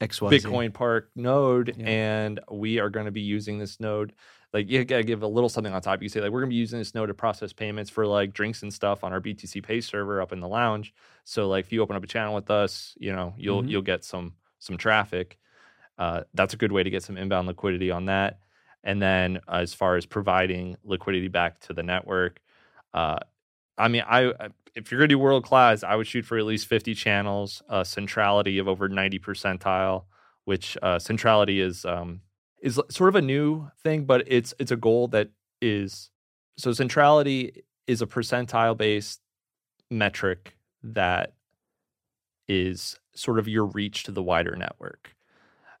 XYZ. 0.00 0.30
Bitcoin 0.44 0.72
Park 0.72 1.10
node, 1.14 1.76
Yeah. 1.76 1.88
and 1.88 2.40
we 2.50 2.78
are 2.78 2.88
going 2.88 3.04
to 3.06 3.12
be 3.12 3.20
using 3.20 3.58
this 3.58 3.80
node. 3.80 4.14
Like 4.52 4.68
you 4.68 4.84
gotta 4.84 5.04
give 5.04 5.22
a 5.22 5.28
little 5.28 5.48
something 5.48 5.72
on 5.72 5.80
top. 5.80 6.02
You 6.02 6.08
say 6.08 6.20
like 6.20 6.32
we're 6.32 6.40
gonna 6.40 6.48
be 6.50 6.56
using 6.56 6.78
this 6.80 6.92
node 6.94 7.08
to 7.08 7.14
process 7.14 7.52
payments 7.52 7.88
for 7.88 8.04
like 8.06 8.32
drinks 8.32 8.62
and 8.62 8.74
stuff 8.74 9.04
on 9.04 9.12
our 9.12 9.20
BTCPay 9.20 9.84
server 9.84 10.20
up 10.20 10.32
in 10.32 10.40
the 10.40 10.48
lounge. 10.48 10.92
So 11.24 11.46
like 11.48 11.66
if 11.66 11.72
you 11.72 11.82
open 11.82 11.94
up 11.94 12.02
a 12.02 12.08
channel 12.08 12.34
with 12.34 12.50
us, 12.50 12.96
you 12.98 13.12
know 13.12 13.32
you'll 13.36 13.62
Mhm. 13.62 13.68
you'll 13.68 13.82
get 13.82 14.04
some 14.04 14.34
some 14.60 14.76
traffic. 14.76 15.38
Uh, 15.98 16.22
that's 16.32 16.54
a 16.54 16.56
good 16.56 16.72
way 16.72 16.82
to 16.82 16.90
get 16.90 17.02
some 17.02 17.18
inbound 17.18 17.48
liquidity 17.48 17.90
on 17.90 18.06
that. 18.06 18.38
And 18.84 19.02
then 19.02 19.40
as 19.48 19.74
far 19.74 19.96
as 19.96 20.06
providing 20.06 20.76
liquidity 20.84 21.28
back 21.28 21.60
to 21.60 21.74
the 21.74 21.82
network, 21.82 22.40
uh, 22.94 23.18
I 23.76 23.88
mean, 23.88 24.02
I 24.06 24.32
if 24.74 24.90
you're 24.90 25.00
gonna 25.00 25.08
do 25.08 25.18
world 25.18 25.44
class, 25.44 25.82
I 25.82 25.96
would 25.96 26.06
shoot 26.06 26.24
for 26.24 26.38
at 26.38 26.44
least 26.44 26.66
50 26.66 26.94
channels, 26.94 27.62
uh, 27.68 27.84
centrality 27.84 28.58
of 28.58 28.68
over 28.68 28.88
90 28.88 29.18
percentile, 29.18 30.04
which 30.44 30.76
uh, 30.82 30.98
centrality 30.98 31.60
is 31.60 31.84
um, 31.84 32.20
is 32.62 32.80
sort 32.90 33.08
of 33.08 33.16
a 33.16 33.22
new 33.22 33.70
thing, 33.82 34.04
but 34.04 34.24
it's 34.26 34.54
it's 34.58 34.70
a 34.70 34.76
goal 34.76 35.08
that 35.08 35.30
is 35.60 36.10
so 36.56 36.72
centrality 36.72 37.64
is 37.86 38.02
a 38.02 38.06
percentile 38.06 38.76
based 38.76 39.20
metric 39.90 40.56
that 40.82 41.34
is 42.48 42.98
sort 43.14 43.38
of 43.38 43.48
your 43.48 43.66
reach 43.66 44.04
to 44.04 44.12
the 44.12 44.22
wider 44.22 44.56
network. 44.56 45.14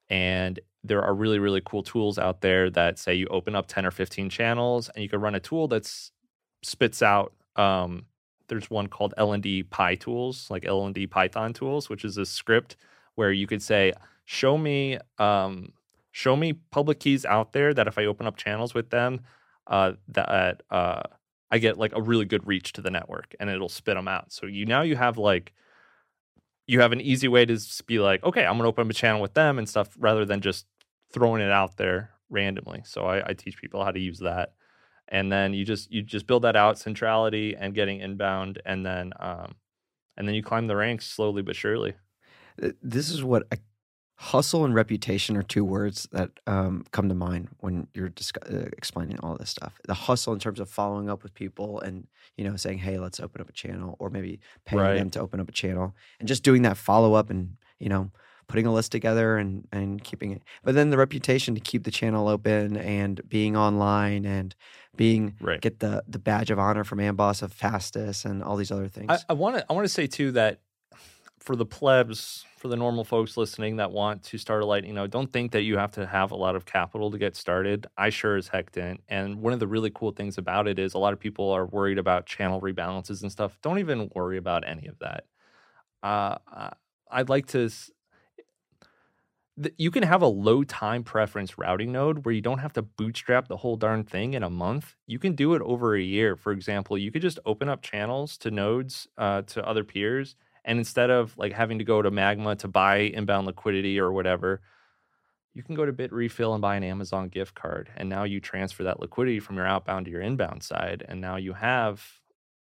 And 0.08 0.58
there 0.82 1.02
are 1.02 1.14
really, 1.14 1.38
really 1.38 1.62
cool 1.64 1.82
tools 1.82 2.18
out 2.18 2.40
there 2.40 2.70
that 2.70 2.98
say 2.98 3.14
you 3.14 3.26
open 3.28 3.54
up 3.54 3.66
10 3.66 3.86
or 3.86 3.90
15 3.90 4.30
channels 4.30 4.88
and 4.88 5.02
you 5.02 5.08
can 5.08 5.20
run 5.20 5.34
a 5.34 5.40
tool 5.40 5.68
that 5.68 5.92
spits 6.62 7.02
out 7.02 7.32
um, 7.56 8.06
there's 8.50 8.68
one 8.68 8.88
called 8.88 9.14
LND 9.16 9.70
Pi 9.70 9.94
tools, 9.94 10.50
like 10.50 10.64
LND 10.64 11.08
Python 11.08 11.52
tools, 11.54 11.88
which 11.88 12.04
is 12.04 12.18
a 12.18 12.26
script 12.26 12.76
where 13.14 13.32
you 13.32 13.46
could 13.46 13.62
say, 13.62 13.92
show 14.24 14.58
me 14.58 14.98
um, 15.18 15.72
show 16.10 16.36
me 16.36 16.52
public 16.52 17.00
keys 17.00 17.24
out 17.24 17.52
there 17.52 17.72
that 17.72 17.86
if 17.86 17.96
I 17.96 18.04
open 18.04 18.26
up 18.26 18.36
channels 18.36 18.74
with 18.74 18.90
them, 18.90 19.20
uh, 19.68 19.92
that 20.08 20.62
uh, 20.70 21.02
I 21.50 21.58
get 21.58 21.78
like 21.78 21.94
a 21.94 22.02
really 22.02 22.24
good 22.24 22.46
reach 22.46 22.72
to 22.74 22.82
the 22.82 22.90
network, 22.90 23.34
and 23.40 23.48
it'll 23.48 23.68
spit 23.68 23.94
them 23.94 24.08
out. 24.08 24.32
So 24.32 24.46
you 24.46 24.66
now 24.66 24.82
you 24.82 24.96
have 24.96 25.16
like 25.16 25.52
you 26.70 26.80
have 26.80 26.92
an 26.92 27.00
easy 27.00 27.28
way 27.28 27.44
to 27.44 27.54
s- 27.54 27.80
be 27.82 27.98
like, 27.98 28.22
okay, 28.24 28.44
I'm 28.46 28.56
gonna 28.56 28.68
open 28.68 28.86
up 28.86 28.90
a 28.90 28.94
channel 28.94 29.20
with 29.20 29.34
them 29.34 29.58
and 29.58 29.68
stuff, 29.68 29.88
rather 29.98 30.24
than 30.24 30.40
just 30.40 30.66
throwing 31.12 31.42
it 31.42 31.50
out 31.50 31.76
there 31.76 32.10
randomly. 32.30 32.82
So 32.84 33.06
I, 33.06 33.30
I 33.30 33.32
teach 33.34 33.56
people 33.60 33.84
how 33.84 33.90
to 33.92 34.00
use 34.00 34.20
that, 34.20 34.54
and 35.08 35.30
then 35.32 35.54
you 35.54 35.64
just 35.64 35.90
you 35.90 36.02
just 36.02 36.26
build 36.26 36.42
that 36.42 36.56
out 36.56 36.78
centrality 36.78 37.56
and 37.58 37.74
getting 37.74 38.00
inbound, 38.00 38.60
and 38.64 38.86
then 38.86 39.12
um, 39.20 39.54
and 40.16 40.28
then 40.28 40.34
you 40.34 40.42
climb 40.42 40.66
the 40.68 40.76
ranks 40.76 41.06
slowly 41.06 41.42
but 41.42 41.56
surely. 41.56 41.94
This 42.82 43.10
is 43.10 43.24
what 43.24 43.44
I, 43.52 43.58
hustle 44.20 44.66
and 44.66 44.74
reputation 44.74 45.34
are 45.34 45.42
two 45.42 45.64
words 45.64 46.06
that 46.12 46.30
um, 46.46 46.84
come 46.92 47.08
to 47.08 47.14
mind 47.14 47.48
when 47.60 47.88
you're 47.94 48.10
discuss, 48.10 48.46
uh, 48.52 48.68
explaining 48.76 49.18
all 49.20 49.34
this 49.36 49.48
stuff. 49.48 49.80
The 49.86 49.94
hustle 49.94 50.34
in 50.34 50.38
terms 50.38 50.60
of 50.60 50.68
following 50.68 51.08
up 51.08 51.22
with 51.22 51.32
people 51.32 51.80
and 51.80 52.06
you 52.36 52.44
know 52.44 52.56
saying, 52.56 52.78
"Hey, 52.78 52.98
let's 52.98 53.18
open 53.18 53.40
up 53.40 53.48
a 53.48 53.52
channel," 53.52 53.96
or 53.98 54.10
maybe 54.10 54.38
paying 54.66 54.82
Right. 54.82 54.94
them 54.94 55.08
to 55.10 55.20
open 55.20 55.40
up 55.40 55.48
a 55.48 55.52
channel, 55.52 55.94
and 56.18 56.28
just 56.28 56.42
doing 56.42 56.62
that 56.62 56.76
follow 56.76 57.14
up 57.14 57.30
and 57.30 57.56
you 57.78 57.88
know 57.88 58.10
putting 58.46 58.66
a 58.66 58.72
list 58.72 58.92
together 58.92 59.38
and 59.38 59.66
and 59.72 60.04
keeping 60.04 60.32
it. 60.32 60.42
But 60.62 60.74
then 60.74 60.90
the 60.90 60.98
reputation 60.98 61.54
to 61.54 61.60
keep 61.60 61.84
the 61.84 61.90
channel 61.90 62.28
open 62.28 62.76
and 62.76 63.26
being 63.26 63.56
online 63.56 64.26
and 64.26 64.54
being 64.96 65.34
Right. 65.40 65.62
get 65.62 65.78
the 65.78 66.04
the 66.06 66.18
badge 66.18 66.50
of 66.50 66.58
honor 66.58 66.84
from 66.84 66.98
Amboss 66.98 67.42
of 67.42 67.54
fastest 67.54 68.26
and 68.26 68.42
all 68.42 68.56
these 68.56 68.70
other 68.70 68.88
things. 68.88 69.24
I 69.30 69.32
want 69.32 69.56
to 69.56 69.64
I 69.70 69.72
want 69.72 69.86
to 69.86 69.88
say 69.88 70.06
too 70.06 70.32
that 70.32 70.60
for 71.38 71.56
the 71.56 71.64
plebs, 71.64 72.44
for 72.60 72.68
the 72.68 72.76
normal 72.76 73.04
folks 73.04 73.38
listening 73.38 73.76
that 73.76 73.90
want 73.90 74.22
to 74.22 74.36
start 74.36 74.62
a 74.62 74.66
light, 74.66 74.84
you 74.84 74.92
know, 74.92 75.06
don't 75.06 75.32
think 75.32 75.50
that 75.52 75.62
you 75.62 75.78
have 75.78 75.92
to 75.92 76.06
have 76.06 76.30
a 76.30 76.36
lot 76.36 76.54
of 76.54 76.66
capital 76.66 77.10
to 77.10 77.16
get 77.16 77.34
started. 77.34 77.86
I 77.96 78.10
sure 78.10 78.36
as 78.36 78.48
heck 78.48 78.70
didn't. 78.70 79.00
And 79.08 79.40
one 79.40 79.54
of 79.54 79.60
the 79.60 79.66
really 79.66 79.90
cool 79.94 80.12
things 80.12 80.36
about 80.36 80.68
it 80.68 80.78
is 80.78 80.92
a 80.92 80.98
lot 80.98 81.14
of 81.14 81.18
people 81.18 81.50
are 81.50 81.64
worried 81.64 81.96
about 81.96 82.26
channel 82.26 82.60
rebalances 82.60 83.22
and 83.22 83.32
stuff. 83.32 83.56
Don't 83.62 83.78
even 83.78 84.10
worry 84.14 84.36
about 84.36 84.68
any 84.68 84.88
of 84.88 84.98
that. 84.98 85.24
Uh, 86.02 86.36
I'd 87.10 87.30
like 87.30 87.46
to. 87.48 87.70
You 89.78 89.90
can 89.90 90.02
have 90.02 90.20
a 90.20 90.26
low 90.26 90.62
time 90.62 91.02
preference 91.02 91.56
routing 91.56 91.92
node 91.92 92.26
where 92.26 92.34
you 92.34 92.42
don't 92.42 92.58
have 92.58 92.74
to 92.74 92.82
bootstrap 92.82 93.48
the 93.48 93.56
whole 93.56 93.76
darn 93.76 94.04
thing 94.04 94.34
in 94.34 94.42
a 94.42 94.50
month. 94.50 94.96
You 95.06 95.18
can 95.18 95.34
do 95.34 95.54
it 95.54 95.62
over 95.62 95.96
a 95.96 96.02
year. 96.02 96.36
For 96.36 96.52
example, 96.52 96.98
you 96.98 97.10
could 97.10 97.22
just 97.22 97.38
open 97.46 97.70
up 97.70 97.80
channels 97.80 98.36
to 98.38 98.50
nodes 98.50 99.08
uh, 99.16 99.42
to 99.42 99.66
other 99.66 99.82
peers 99.82 100.36
and 100.64 100.78
instead 100.78 101.10
of 101.10 101.36
like 101.36 101.52
having 101.52 101.78
to 101.78 101.84
go 101.84 102.02
to 102.02 102.10
Magma 102.10 102.56
to 102.56 102.68
buy 102.68 102.98
inbound 102.98 103.46
liquidity 103.46 103.98
or 103.98 104.12
whatever, 104.12 104.60
you 105.54 105.62
can 105.62 105.74
go 105.74 105.84
to 105.84 105.92
Bitrefill 105.92 106.52
and 106.52 106.62
buy 106.62 106.76
an 106.76 106.84
Amazon 106.84 107.28
gift 107.28 107.54
card. 107.54 107.90
And 107.96 108.08
now 108.08 108.24
you 108.24 108.40
transfer 108.40 108.84
that 108.84 109.00
liquidity 109.00 109.40
from 109.40 109.56
your 109.56 109.66
outbound 109.66 110.06
to 110.06 110.12
your 110.12 110.20
inbound 110.20 110.62
side. 110.62 111.04
And 111.08 111.20
now 111.20 111.36
you 111.36 111.54
have, 111.54 112.02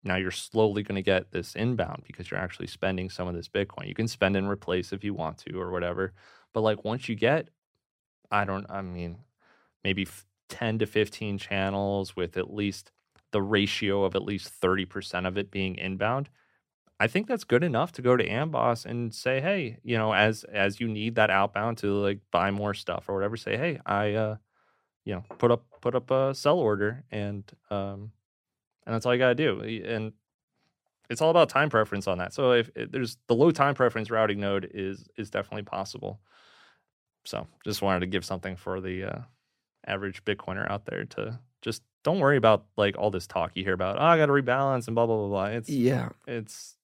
now 0.03 0.15
you're 0.15 0.31
slowly 0.31 0.81
going 0.81 0.95
to 0.95 1.03
get 1.03 1.31
this 1.31 1.55
inbound 1.55 2.03
because 2.07 2.31
you're 2.31 2.39
actually 2.39 2.67
spending 2.67 3.09
some 3.09 3.27
of 3.27 3.35
this 3.35 3.47
Bitcoin. 3.47 3.87
You 3.87 3.93
can 3.93 4.07
spend 4.07 4.35
and 4.35 4.49
replace 4.49 4.91
if 4.91 5.03
you 5.03 5.13
want 5.13 5.37
to 5.39 5.59
or 5.59 5.71
whatever. 5.71 6.13
But 6.53 6.61
like 6.61 6.83
once 6.83 7.07
you 7.07 7.15
get, 7.15 7.49
I 8.31 8.45
don't, 8.45 8.65
I 8.69 8.81
mean, 8.81 9.17
maybe 9.83 10.07
10 10.49 10.79
to 10.79 10.87
15 10.87 11.37
channels 11.37 12.15
with 12.15 12.37
at 12.37 12.51
least 12.53 12.91
the 13.31 13.41
ratio 13.41 14.03
of 14.03 14.15
at 14.15 14.23
least 14.23 14.59
30% 14.59 15.27
of 15.27 15.37
it 15.37 15.51
being 15.51 15.75
inbound 15.75 16.29
I 16.99 17.07
think 17.07 17.27
that's 17.27 17.45
good 17.45 17.63
enough 17.63 17.93
to 17.93 18.01
go 18.01 18.17
to 18.17 18.27
Amboss 18.27 18.85
and 18.85 19.13
say, 19.13 19.39
hey, 19.39 19.77
you 19.83 19.97
know, 19.97 20.13
as 20.13 20.43
as 20.43 20.79
you 20.79 20.87
need 20.87 21.15
that 21.15 21.29
outbound 21.29 21.77
to 21.79 21.93
like 21.93 22.19
buy 22.31 22.51
more 22.51 22.73
stuff 22.73 23.05
or 23.07 23.15
whatever, 23.15 23.37
say, 23.37 23.57
hey, 23.57 23.79
I 23.85 24.13
uh 24.13 24.37
you 25.05 25.15
know, 25.15 25.23
put 25.37 25.51
up 25.51 25.63
put 25.81 25.95
up 25.95 26.11
a 26.11 26.35
sell 26.35 26.59
order 26.59 27.05
and 27.09 27.49
um 27.69 28.11
and 28.85 28.93
that's 28.93 29.05
all 29.05 29.13
you 29.13 29.19
gotta 29.19 29.35
do. 29.35 29.61
And 29.61 30.13
it's 31.09 31.21
all 31.21 31.31
about 31.31 31.49
time 31.49 31.69
preference 31.69 32.07
on 32.07 32.17
that. 32.19 32.33
So 32.33 32.51
if, 32.51 32.69
if 32.75 32.91
there's 32.91 33.17
the 33.27 33.35
low 33.35 33.51
time 33.51 33.75
preference 33.75 34.11
routing 34.11 34.39
node 34.39 34.69
is 34.73 35.07
is 35.17 35.29
definitely 35.29 35.63
possible. 35.63 36.19
So 37.25 37.47
just 37.63 37.81
wanted 37.81 38.01
to 38.01 38.07
give 38.07 38.25
something 38.25 38.55
for 38.55 38.81
the 38.81 39.03
uh 39.03 39.21
average 39.87 40.23
Bitcoiner 40.25 40.69
out 40.69 40.85
there 40.85 41.05
to 41.05 41.39
just 41.61 41.81
don't 42.03 42.19
worry 42.19 42.37
about 42.37 42.65
like 42.77 42.97
all 42.97 43.09
this 43.09 43.27
talk 43.27 43.51
you 43.55 43.63
hear 43.63 43.73
about. 43.73 43.97
Oh, 43.97 44.03
I 44.03 44.17
got 44.17 44.27
to 44.27 44.33
rebalance 44.33 44.87
and 44.87 44.95
blah 44.95 45.05
blah 45.05 45.17
blah 45.17 45.27
blah. 45.27 45.45
It's 45.45 45.69
yeah, 45.69 46.09
it's 46.27 46.75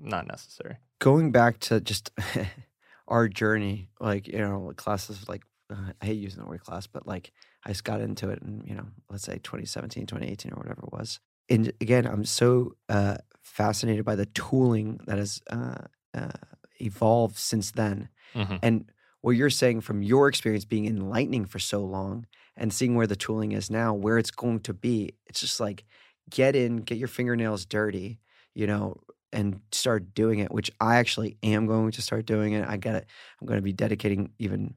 not 0.00 0.26
necessary. 0.26 0.76
going 0.98 1.32
back 1.32 1.58
to 1.60 1.80
just 1.80 2.10
our 3.08 3.28
journey, 3.28 3.88
like 4.00 4.28
you 4.28 4.38
know, 4.38 4.72
classes 4.76 5.28
like 5.28 5.42
uh, 5.70 5.92
I 6.00 6.06
hate 6.06 6.18
using 6.18 6.40
the 6.42 6.48
word 6.48 6.62
class, 6.64 6.86
but 6.86 7.06
like 7.06 7.32
I 7.64 7.70
just 7.70 7.84
got 7.84 8.00
into 8.00 8.30
it 8.30 8.40
in 8.42 8.62
you 8.66 8.74
know, 8.74 8.86
let's 9.10 9.24
say 9.24 9.38
2017, 9.42 10.06
2018, 10.06 10.52
or 10.52 10.56
whatever 10.56 10.82
it 10.82 10.92
was. 10.92 11.20
And 11.48 11.72
again, 11.80 12.06
I'm 12.06 12.24
so 12.24 12.76
uh, 12.88 13.16
fascinated 13.42 14.04
by 14.04 14.16
the 14.16 14.26
tooling 14.26 15.00
that 15.06 15.18
has 15.18 15.40
uh, 15.50 15.84
uh, 16.14 16.32
evolved 16.80 17.36
since 17.36 17.70
then. 17.72 18.08
Mhm. 18.34 18.58
And 18.62 18.90
what 19.20 19.32
you're 19.32 19.50
saying 19.50 19.82
from 19.82 20.02
your 20.02 20.28
experience 20.28 20.64
being 20.64 20.84
in 20.84 21.08
Lightning 21.10 21.44
for 21.44 21.58
so 21.58 21.80
long 21.84 22.26
and 22.56 22.72
seeing 22.72 22.94
where 22.94 23.06
the 23.06 23.16
tooling 23.16 23.52
is 23.52 23.70
now, 23.70 23.92
where 23.94 24.18
it's 24.18 24.30
going 24.30 24.60
to 24.60 24.74
be, 24.74 25.14
it's 25.26 25.40
just 25.40 25.60
like 25.60 25.84
get 26.30 26.56
in, 26.56 26.78
get 26.78 26.98
your 26.98 27.08
fingernails 27.08 27.64
dirty, 27.66 28.18
you 28.54 28.66
know, 28.66 28.96
and 29.32 29.60
start 29.72 30.14
doing 30.14 30.38
it, 30.40 30.52
which 30.52 30.70
I 30.80 30.96
actually 30.96 31.38
am 31.42 31.66
going 31.66 31.92
to 31.92 32.02
start 32.02 32.26
doing 32.26 32.52
it. 32.54 32.66
I 32.68 32.76
got 32.76 32.96
it. 32.96 33.06
I'm 33.40 33.46
going 33.46 33.58
to 33.58 33.62
be 33.62 33.72
dedicating 33.72 34.32
even 34.38 34.74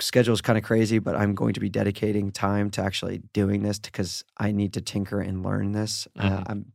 schedule 0.00 0.34
is 0.34 0.40
kind 0.40 0.58
of 0.58 0.64
crazy, 0.64 0.98
but 0.98 1.16
I'm 1.16 1.34
going 1.34 1.54
to 1.54 1.60
be 1.60 1.68
dedicating 1.68 2.32
time 2.32 2.70
to 2.72 2.82
actually 2.82 3.18
doing 3.32 3.62
this 3.62 3.78
because 3.78 4.24
I 4.38 4.52
need 4.52 4.72
to 4.74 4.80
tinker 4.80 5.20
and 5.20 5.42
learn 5.44 5.72
this. 5.72 6.08
Uh, 6.18 6.42
Mhm. 6.42 6.44
I'm 6.46 6.72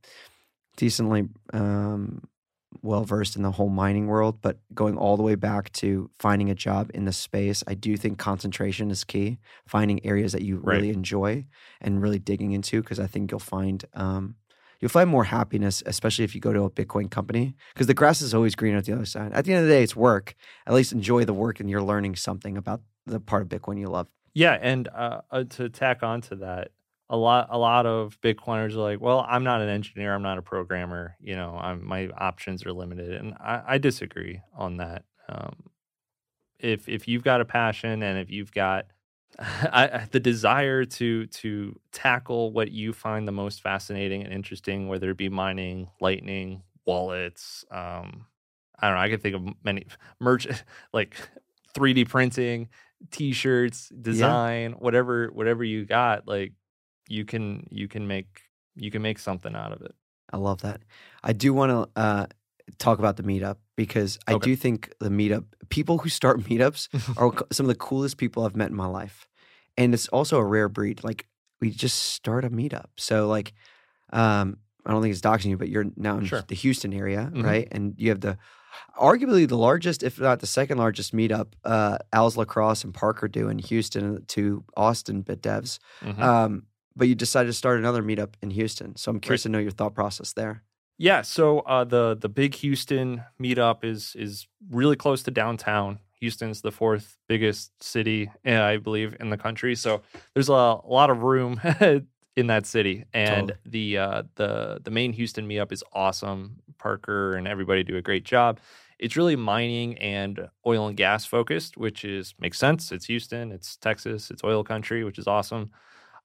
decently 0.77 1.27
um, 1.53 2.23
well 2.81 3.03
versed 3.05 3.35
in 3.35 3.41
the 3.41 3.51
whole 3.51 3.69
mining 3.69 4.07
world, 4.07 4.41
but 4.41 4.59
going 4.73 4.97
all 4.97 5.17
the 5.17 5.23
way 5.23 5.35
back 5.35 5.71
to 5.73 6.09
finding 6.19 6.49
a 6.49 6.55
job 6.55 6.91
in 6.93 7.05
the 7.05 7.13
space, 7.13 7.63
I 7.67 7.73
do 7.73 7.97
think 7.97 8.19
concentration 8.19 8.91
is 8.91 9.03
key. 9.03 9.39
Finding 9.67 10.05
areas 10.05 10.31
that 10.33 10.43
you 10.43 10.57
Right. 10.63 10.67
really 10.69 10.89
enjoy 10.89 11.45
and 11.81 12.01
really 12.01 12.19
digging 12.19 12.51
into, 12.51 12.81
because 12.81 12.99
I 12.99 13.07
think 13.07 13.31
you'll 13.31 13.39
find 13.39 13.83
um, 13.93 14.35
you'll 14.79 14.89
find 14.89 15.09
more 15.09 15.25
happiness, 15.25 15.83
especially 15.85 16.25
if 16.25 16.35
you 16.35 16.41
go 16.41 16.53
to 16.53 16.63
a 16.63 16.69
Bitcoin 16.69 17.09
company, 17.09 17.55
because 17.73 17.87
the 17.87 17.93
grass 17.93 18.21
is 18.21 18.33
always 18.33 18.55
greener 18.55 18.77
at 18.77 18.85
the 18.85 18.93
other 18.93 19.05
side. 19.05 19.33
At 19.33 19.45
the 19.45 19.53
end 19.53 19.63
of 19.63 19.67
the 19.67 19.73
day, 19.73 19.83
it's 19.83 19.95
work. 19.95 20.35
At 20.65 20.73
least 20.73 20.91
enjoy 20.91 21.25
the 21.25 21.33
work, 21.33 21.59
and 21.59 21.69
you're 21.69 21.81
learning 21.81 22.15
something 22.15 22.57
about 22.57 22.81
the 23.05 23.19
part 23.19 23.41
of 23.41 23.49
Bitcoin 23.49 23.79
you 23.79 23.87
love. 23.87 24.07
Yeah, 24.33 24.57
and 24.61 24.87
uh, 24.89 25.21
uh, 25.31 25.43
to 25.51 25.69
tack 25.69 26.03
on 26.03 26.21
to 26.21 26.35
that, 26.37 26.71
a 27.09 27.17
lot 27.17 27.47
a 27.49 27.57
lot 27.57 27.85
of 27.85 28.19
Bitcoiners 28.21 28.73
are 28.73 28.79
like, 28.79 29.01
"Well, 29.01 29.25
I'm 29.27 29.43
not 29.43 29.61
an 29.61 29.69
engineer. 29.69 30.13
I'm 30.13 30.21
not 30.21 30.37
a 30.37 30.41
programmer. 30.41 31.15
You 31.19 31.35
know, 31.35 31.57
I'm, 31.59 31.85
my 31.85 32.09
options 32.09 32.65
are 32.65 32.73
limited." 32.73 33.13
And 33.13 33.33
I, 33.35 33.63
I 33.67 33.77
disagree 33.77 34.41
on 34.55 34.77
that. 34.77 35.05
Um, 35.29 35.55
if 36.59 36.87
if 36.89 37.07
you've 37.07 37.23
got 37.23 37.41
a 37.41 37.45
passion 37.45 38.03
and 38.03 38.19
if 38.19 38.29
you've 38.29 38.51
got 38.51 38.85
I, 39.39 40.07
the 40.11 40.19
desire 40.19 40.85
to 40.85 41.27
to 41.27 41.79
tackle 41.91 42.51
what 42.51 42.71
you 42.71 42.93
find 42.93 43.27
the 43.27 43.31
most 43.31 43.61
fascinating 43.61 44.23
and 44.23 44.33
interesting, 44.33 44.87
whether 44.87 45.11
it 45.11 45.17
be 45.17 45.29
mining, 45.29 45.89
lightning, 46.01 46.63
wallets, 46.85 47.63
um, 47.69 48.25
I 48.79 48.87
don't 48.87 48.95
know. 48.95 49.01
I 49.01 49.09
can 49.09 49.19
think 49.19 49.35
of 49.35 49.63
many 49.63 49.85
merch 50.19 50.47
like 50.93 51.15
3D 51.75 52.07
printing, 52.09 52.69
t-shirts, 53.11 53.89
design, 53.89 54.73
whatever 54.73 55.27
whatever 55.27 55.63
you 55.63 55.85
got, 55.85 56.27
like 56.27 56.53
you 57.07 57.25
can 57.25 57.67
you 57.69 57.87
can 57.87 58.07
make 58.07 58.41
you 58.75 58.91
can 58.91 59.01
make 59.01 59.19
something 59.19 59.55
out 59.55 59.71
of 59.71 59.81
it. 59.81 59.93
I 60.31 60.37
love 60.37 60.61
that. 60.61 60.81
I 61.23 61.33
do 61.33 61.53
want 61.53 61.71
to 61.71 62.01
uh, 62.01 62.25
talk 62.77 62.99
about 62.99 63.17
the 63.17 63.23
meetup 63.23 63.57
because 63.75 64.19
I 64.27 64.33
Okay. 64.33 64.51
do 64.51 64.55
think 64.55 64.93
the 64.99 65.09
meetup 65.09 65.45
people 65.69 65.97
who 65.99 66.09
start 66.09 66.39
meetups 66.49 66.89
are 67.17 67.33
some 67.51 67.65
of 67.65 67.69
the 67.69 67.75
coolest 67.75 68.17
people 68.17 68.45
I've 68.45 68.55
met 68.55 68.69
in 68.69 68.75
my 68.75 68.87
life, 68.87 69.27
and 69.77 69.93
it's 69.93 70.07
also 70.09 70.37
a 70.37 70.43
rare 70.45 70.69
breed. 70.69 71.03
Like 71.03 71.27
we 71.61 71.71
just 71.71 71.97
start 72.13 72.45
a 72.45 72.49
meetup, 72.49 72.87
so 72.97 73.27
like 73.27 73.53
um, 74.13 74.57
I 74.85 74.91
don't 74.91 75.01
think 75.01 75.11
it's 75.11 75.21
doxing 75.21 75.49
you, 75.49 75.57
but 75.57 75.67
you're 75.69 75.85
now 75.97 76.17
in 76.17 76.25
Sure. 76.25 76.43
the 76.47 76.55
Houston 76.55 76.93
area, 76.93 77.29
Mhm. 77.33 77.43
right? 77.43 77.67
And 77.71 77.93
you 77.97 78.09
have 78.09 78.21
the 78.21 78.37
arguably 78.97 79.47
the 79.47 79.57
largest, 79.57 80.03
if 80.03 80.19
not 80.19 80.39
the 80.39 80.47
second 80.47 80.77
largest 80.77 81.13
meetup, 81.13 81.47
uh, 81.65 81.97
Al's 82.13 82.37
Lacrosse 82.37 82.83
and 82.83 82.93
Parker 82.93 83.27
do 83.27 83.49
in 83.49 83.59
Houston 83.59 84.23
to 84.27 84.63
Austin 84.77 85.21
Bit 85.23 85.41
Devs. 85.41 85.79
Mhm. 86.01 86.21
Um, 86.21 86.63
but 86.95 87.07
you 87.07 87.15
decided 87.15 87.47
to 87.47 87.53
start 87.53 87.79
another 87.79 88.01
meetup 88.01 88.33
in 88.41 88.49
Houston, 88.51 88.95
so 88.95 89.11
I'm 89.11 89.19
curious 89.19 89.41
Right. 89.41 89.49
to 89.49 89.49
know 89.49 89.59
your 89.59 89.71
thought 89.71 89.93
process 89.93 90.33
there. 90.33 90.63
Yeah, 90.97 91.21
so 91.21 91.59
uh, 91.59 91.83
the 91.83 92.17
the 92.19 92.29
big 92.29 92.55
Houston 92.55 93.23
meetup 93.41 93.83
is 93.83 94.15
is 94.17 94.47
really 94.69 94.95
close 94.95 95.23
to 95.23 95.31
downtown. 95.31 95.99
Houston's 96.19 96.61
the 96.61 96.71
fourth 96.71 97.15
biggest 97.27 97.71
city, 97.83 98.31
uh, 98.45 98.61
I 98.61 98.77
believe, 98.77 99.15
in 99.19 99.29
the 99.29 99.37
country. 99.37 99.75
So 99.75 100.01
there's 100.33 100.49
a, 100.49 100.53
lot 100.53 101.11
of 101.11 101.21
room 101.21 101.61
in 102.35 102.47
that 102.47 102.65
city, 102.65 103.05
and 103.13 103.49
Totally. 103.49 103.59
the 103.65 103.97
uh, 103.97 104.23
the 104.35 104.79
the 104.83 104.91
main 104.91 105.13
Houston 105.13 105.47
meetup 105.47 105.71
is 105.71 105.83
awesome. 105.93 106.57
Parker 106.79 107.33
and 107.33 107.47
everybody 107.47 107.83
do 107.83 107.97
a 107.97 108.01
great 108.01 108.23
job. 108.23 108.59
It's 108.99 109.15
really 109.15 109.35
mining 109.35 109.97
and 109.99 110.49
oil 110.65 110.87
and 110.87 110.97
gas 110.97 111.25
focused, 111.25 111.77
which 111.77 112.03
is 112.03 112.33
makes 112.39 112.57
sense. 112.57 112.91
It's 112.91 113.05
Houston, 113.05 113.51
it's 113.51 113.77
Texas, 113.77 114.31
it's 114.31 114.43
oil 114.43 114.63
country, 114.63 115.03
which 115.03 115.19
is 115.19 115.27
awesome. 115.27 115.71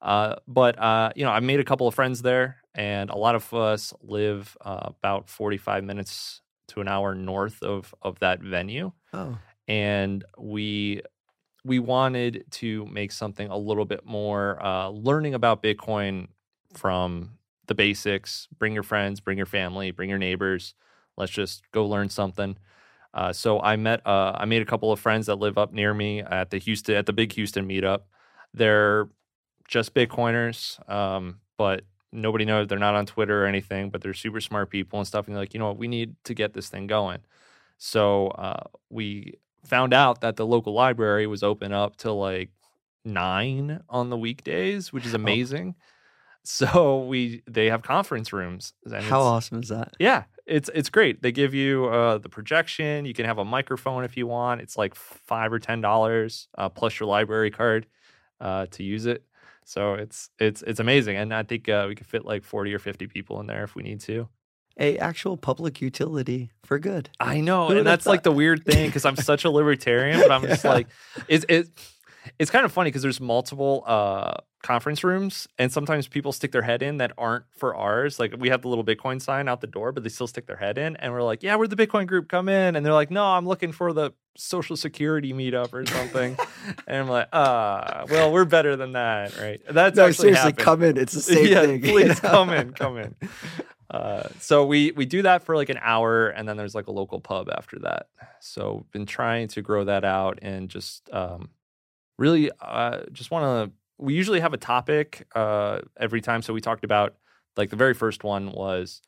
Uh, 0.02 0.36
but 0.48 0.78
uh, 0.78 1.12
you 1.16 1.24
know, 1.24 1.30
I 1.30 1.40
made 1.40 1.60
a 1.60 1.64
couple 1.64 1.86
of 1.86 1.94
friends 1.94 2.22
there, 2.22 2.56
and 2.74 3.08
a 3.08 3.16
lot 3.16 3.34
of 3.34 3.54
us 3.54 3.94
live 4.02 4.56
uh, 4.60 4.90
about 4.98 5.28
45 5.30 5.84
minutes 5.84 6.40
to 6.68 6.80
an 6.80 6.88
hour 6.88 7.14
north 7.14 7.62
of 7.62 7.94
of 8.02 8.18
that 8.18 8.40
venue, 8.40 8.92
Oh, 9.12 9.38
and 9.68 10.24
we 10.38 11.02
we 11.64 11.78
wanted 11.78 12.44
to 12.50 12.84
make 12.86 13.12
something 13.12 13.48
a 13.48 13.56
little 13.56 13.84
bit 13.84 14.04
more 14.04 14.60
uh, 14.60 14.88
learning 14.88 15.34
about 15.34 15.62
Bitcoin 15.62 16.26
from 16.74 17.38
the 17.68 17.74
basics. 17.74 18.48
Bring 18.58 18.74
your 18.74 18.82
friends, 18.82 19.20
bring 19.20 19.36
your 19.36 19.46
family, 19.46 19.92
bring 19.92 20.10
your 20.10 20.18
neighbors. 20.18 20.74
Let's 21.16 21.30
just 21.30 21.62
go 21.70 21.86
learn 21.86 22.08
something. 22.08 22.56
Uh, 23.14 23.32
so 23.32 23.60
I 23.60 23.76
met, 23.76 24.04
uh, 24.06 24.32
I 24.34 24.46
made 24.46 24.62
a 24.62 24.64
couple 24.64 24.90
of 24.90 24.98
friends 24.98 25.26
that 25.26 25.36
live 25.36 25.58
up 25.58 25.72
near 25.72 25.94
me 25.94 26.20
at 26.20 26.50
the 26.50 26.58
Houston, 26.58 26.96
at 26.96 27.06
the 27.06 27.12
big 27.12 27.32
Houston 27.34 27.68
meetup. 27.68 28.00
They're 28.54 29.08
just 29.72 29.94
Bitcoiners, 29.94 30.86
um, 30.90 31.40
but 31.56 31.84
nobody 32.12 32.44
knows. 32.44 32.68
They're 32.68 32.78
not 32.78 32.94
on 32.94 33.06
Twitter 33.06 33.42
or 33.42 33.46
anything, 33.46 33.88
but 33.88 34.02
they're 34.02 34.12
super 34.12 34.40
smart 34.40 34.68
people 34.68 34.98
and 34.98 35.08
stuff. 35.08 35.26
And 35.26 35.34
they're 35.34 35.42
like, 35.42 35.54
you 35.54 35.60
know 35.60 35.68
what, 35.68 35.78
we 35.78 35.88
need 35.88 36.14
to 36.24 36.34
get 36.34 36.52
this 36.52 36.68
thing 36.68 36.86
going. 36.86 37.20
So 37.78 38.28
uh, 38.28 38.64
we 38.90 39.38
found 39.64 39.94
out 39.94 40.20
that 40.20 40.36
the 40.36 40.46
local 40.46 40.74
library 40.74 41.26
was 41.26 41.42
open 41.42 41.72
up 41.72 41.96
till 41.96 42.18
like 42.20 42.50
nine 43.02 43.80
on 43.88 44.10
the 44.10 44.16
weekdays, 44.16 44.92
which 44.92 45.06
is 45.06 45.14
amazing. 45.14 45.74
So 46.44 47.04
we 47.04 47.40
they 47.48 47.66
have 47.66 47.82
conference 47.82 48.32
rooms. 48.32 48.72
And 48.84 49.04
how 49.04 49.20
awesome 49.20 49.62
is 49.62 49.68
that? 49.68 49.94
yeah, 50.00 50.24
it's 50.44 50.68
it's 50.74 50.90
great. 50.90 51.22
They 51.22 51.30
give 51.30 51.54
you 51.54 51.86
uh, 51.86 52.18
the 52.18 52.28
projection. 52.28 53.04
You 53.04 53.14
can 53.14 53.26
have 53.26 53.38
a 53.38 53.44
microphone 53.44 54.02
if 54.02 54.16
you 54.16 54.26
want. 54.26 54.60
It's 54.60 54.76
like 54.76 54.96
five 54.96 55.52
or 55.52 55.60
ten 55.60 55.80
dollars 55.80 56.48
uh, 56.58 56.68
plus 56.68 56.98
your 56.98 57.08
library 57.08 57.52
card 57.52 57.86
uh, 58.40 58.66
to 58.72 58.82
use 58.82 59.06
it. 59.06 59.24
So 59.64 59.94
it's 59.94 60.30
it's 60.38 60.62
it's 60.62 60.80
amazing, 60.80 61.16
and 61.16 61.32
I 61.32 61.42
think 61.42 61.68
uh, 61.68 61.86
we 61.88 61.94
could 61.94 62.06
fit 62.06 62.24
like 62.24 62.44
forty 62.44 62.74
or 62.74 62.78
fifty 62.78 63.06
people 63.06 63.40
in 63.40 63.46
there 63.46 63.64
if 63.64 63.74
we 63.74 63.82
need 63.82 64.00
to. 64.02 64.28
A 64.78 64.96
actual 64.98 65.36
public 65.36 65.82
utility 65.82 66.50
for 66.64 66.78
good. 66.78 67.10
I 67.20 67.40
know, 67.40 67.68
Who 67.68 67.78
and 67.78 67.86
that's 67.86 68.06
like 68.06 68.22
the 68.22 68.32
weird 68.32 68.64
thing 68.64 68.88
because 68.88 69.04
I'm 69.04 69.16
such 69.16 69.44
a 69.44 69.50
libertarian, 69.50 70.20
but 70.20 70.30
I'm 70.30 70.42
just 70.48 70.64
like, 70.64 70.88
it's 71.28 71.44
it, 71.48 71.68
it's 72.38 72.50
kind 72.50 72.64
of 72.64 72.72
funny 72.72 72.88
because 72.88 73.02
there's 73.02 73.20
multiple 73.20 73.84
uh, 73.86 74.34
conference 74.62 75.02
rooms, 75.04 75.48
and 75.58 75.72
sometimes 75.72 76.08
people 76.08 76.32
stick 76.32 76.52
their 76.52 76.62
head 76.62 76.82
in 76.82 76.98
that 76.98 77.12
aren't 77.18 77.44
for 77.56 77.74
ours. 77.74 78.18
Like 78.18 78.34
we 78.38 78.48
have 78.50 78.62
the 78.62 78.68
little 78.68 78.84
Bitcoin 78.84 79.20
sign 79.20 79.48
out 79.48 79.60
the 79.60 79.66
door, 79.66 79.92
but 79.92 80.02
they 80.02 80.08
still 80.08 80.26
stick 80.26 80.46
their 80.46 80.56
head 80.56 80.78
in, 80.78 80.96
and 80.96 81.12
we're 81.12 81.22
like, 81.22 81.42
yeah, 81.42 81.56
we're 81.56 81.66
the 81.66 81.76
Bitcoin 81.76 82.06
group, 82.06 82.28
come 82.28 82.48
in, 82.48 82.76
and 82.76 82.84
they're 82.84 82.92
like, 82.92 83.10
no, 83.10 83.24
I'm 83.24 83.46
looking 83.46 83.72
for 83.72 83.92
the 83.92 84.12
Social 84.36 84.76
Security 84.76 85.32
meetup 85.32 85.72
or 85.72 85.84
something, 85.86 86.36
and 86.86 86.96
I'm 86.96 87.08
like, 87.08 87.28
ah, 87.32 88.04
well, 88.08 88.32
we're 88.32 88.44
better 88.44 88.76
than 88.76 88.92
that, 88.92 89.36
right? 89.38 89.60
That's 89.68 89.96
no, 89.96 90.06
actually 90.06 90.34
seriously, 90.34 90.50
happened. 90.50 90.58
come 90.58 90.82
in. 90.82 90.96
It's 90.96 91.12
the 91.12 91.20
same 91.22 91.46
yeah, 91.46 91.62
thing. 91.62 91.80
please 91.82 92.20
come 92.20 92.50
in, 92.50 92.72
come 92.72 92.98
in. 92.98 93.14
Uh, 93.90 94.28
so 94.40 94.64
we 94.64 94.90
we 94.92 95.04
do 95.04 95.22
that 95.22 95.42
for 95.42 95.54
like 95.54 95.68
an 95.68 95.78
hour, 95.82 96.28
and 96.28 96.48
then 96.48 96.56
there's 96.56 96.74
like 96.74 96.86
a 96.86 96.92
local 96.92 97.20
pub 97.20 97.50
after 97.50 97.78
that. 97.80 98.06
So 98.40 98.86
been 98.90 99.06
trying 99.06 99.48
to 99.48 99.60
grow 99.62 99.84
that 99.84 100.04
out 100.04 100.38
and 100.40 100.68
just 100.70 101.08
um, 101.12 101.50
really 102.18 102.50
uh, 102.60 103.02
just 103.12 103.30
want 103.30 103.70
to. 103.70 103.76
We 103.98 104.14
usually 104.14 104.40
have 104.40 104.52
a 104.52 104.58
topic 104.58 105.26
uh, 105.34 105.80
every 105.96 106.20
time. 106.20 106.42
So 106.42 106.52
we 106.52 106.60
talked 106.60 106.84
about 106.84 107.14
like 107.56 107.70
the 107.70 107.76
very 107.76 107.94
first 107.94 108.24
one 108.24 108.50
was 108.50 109.00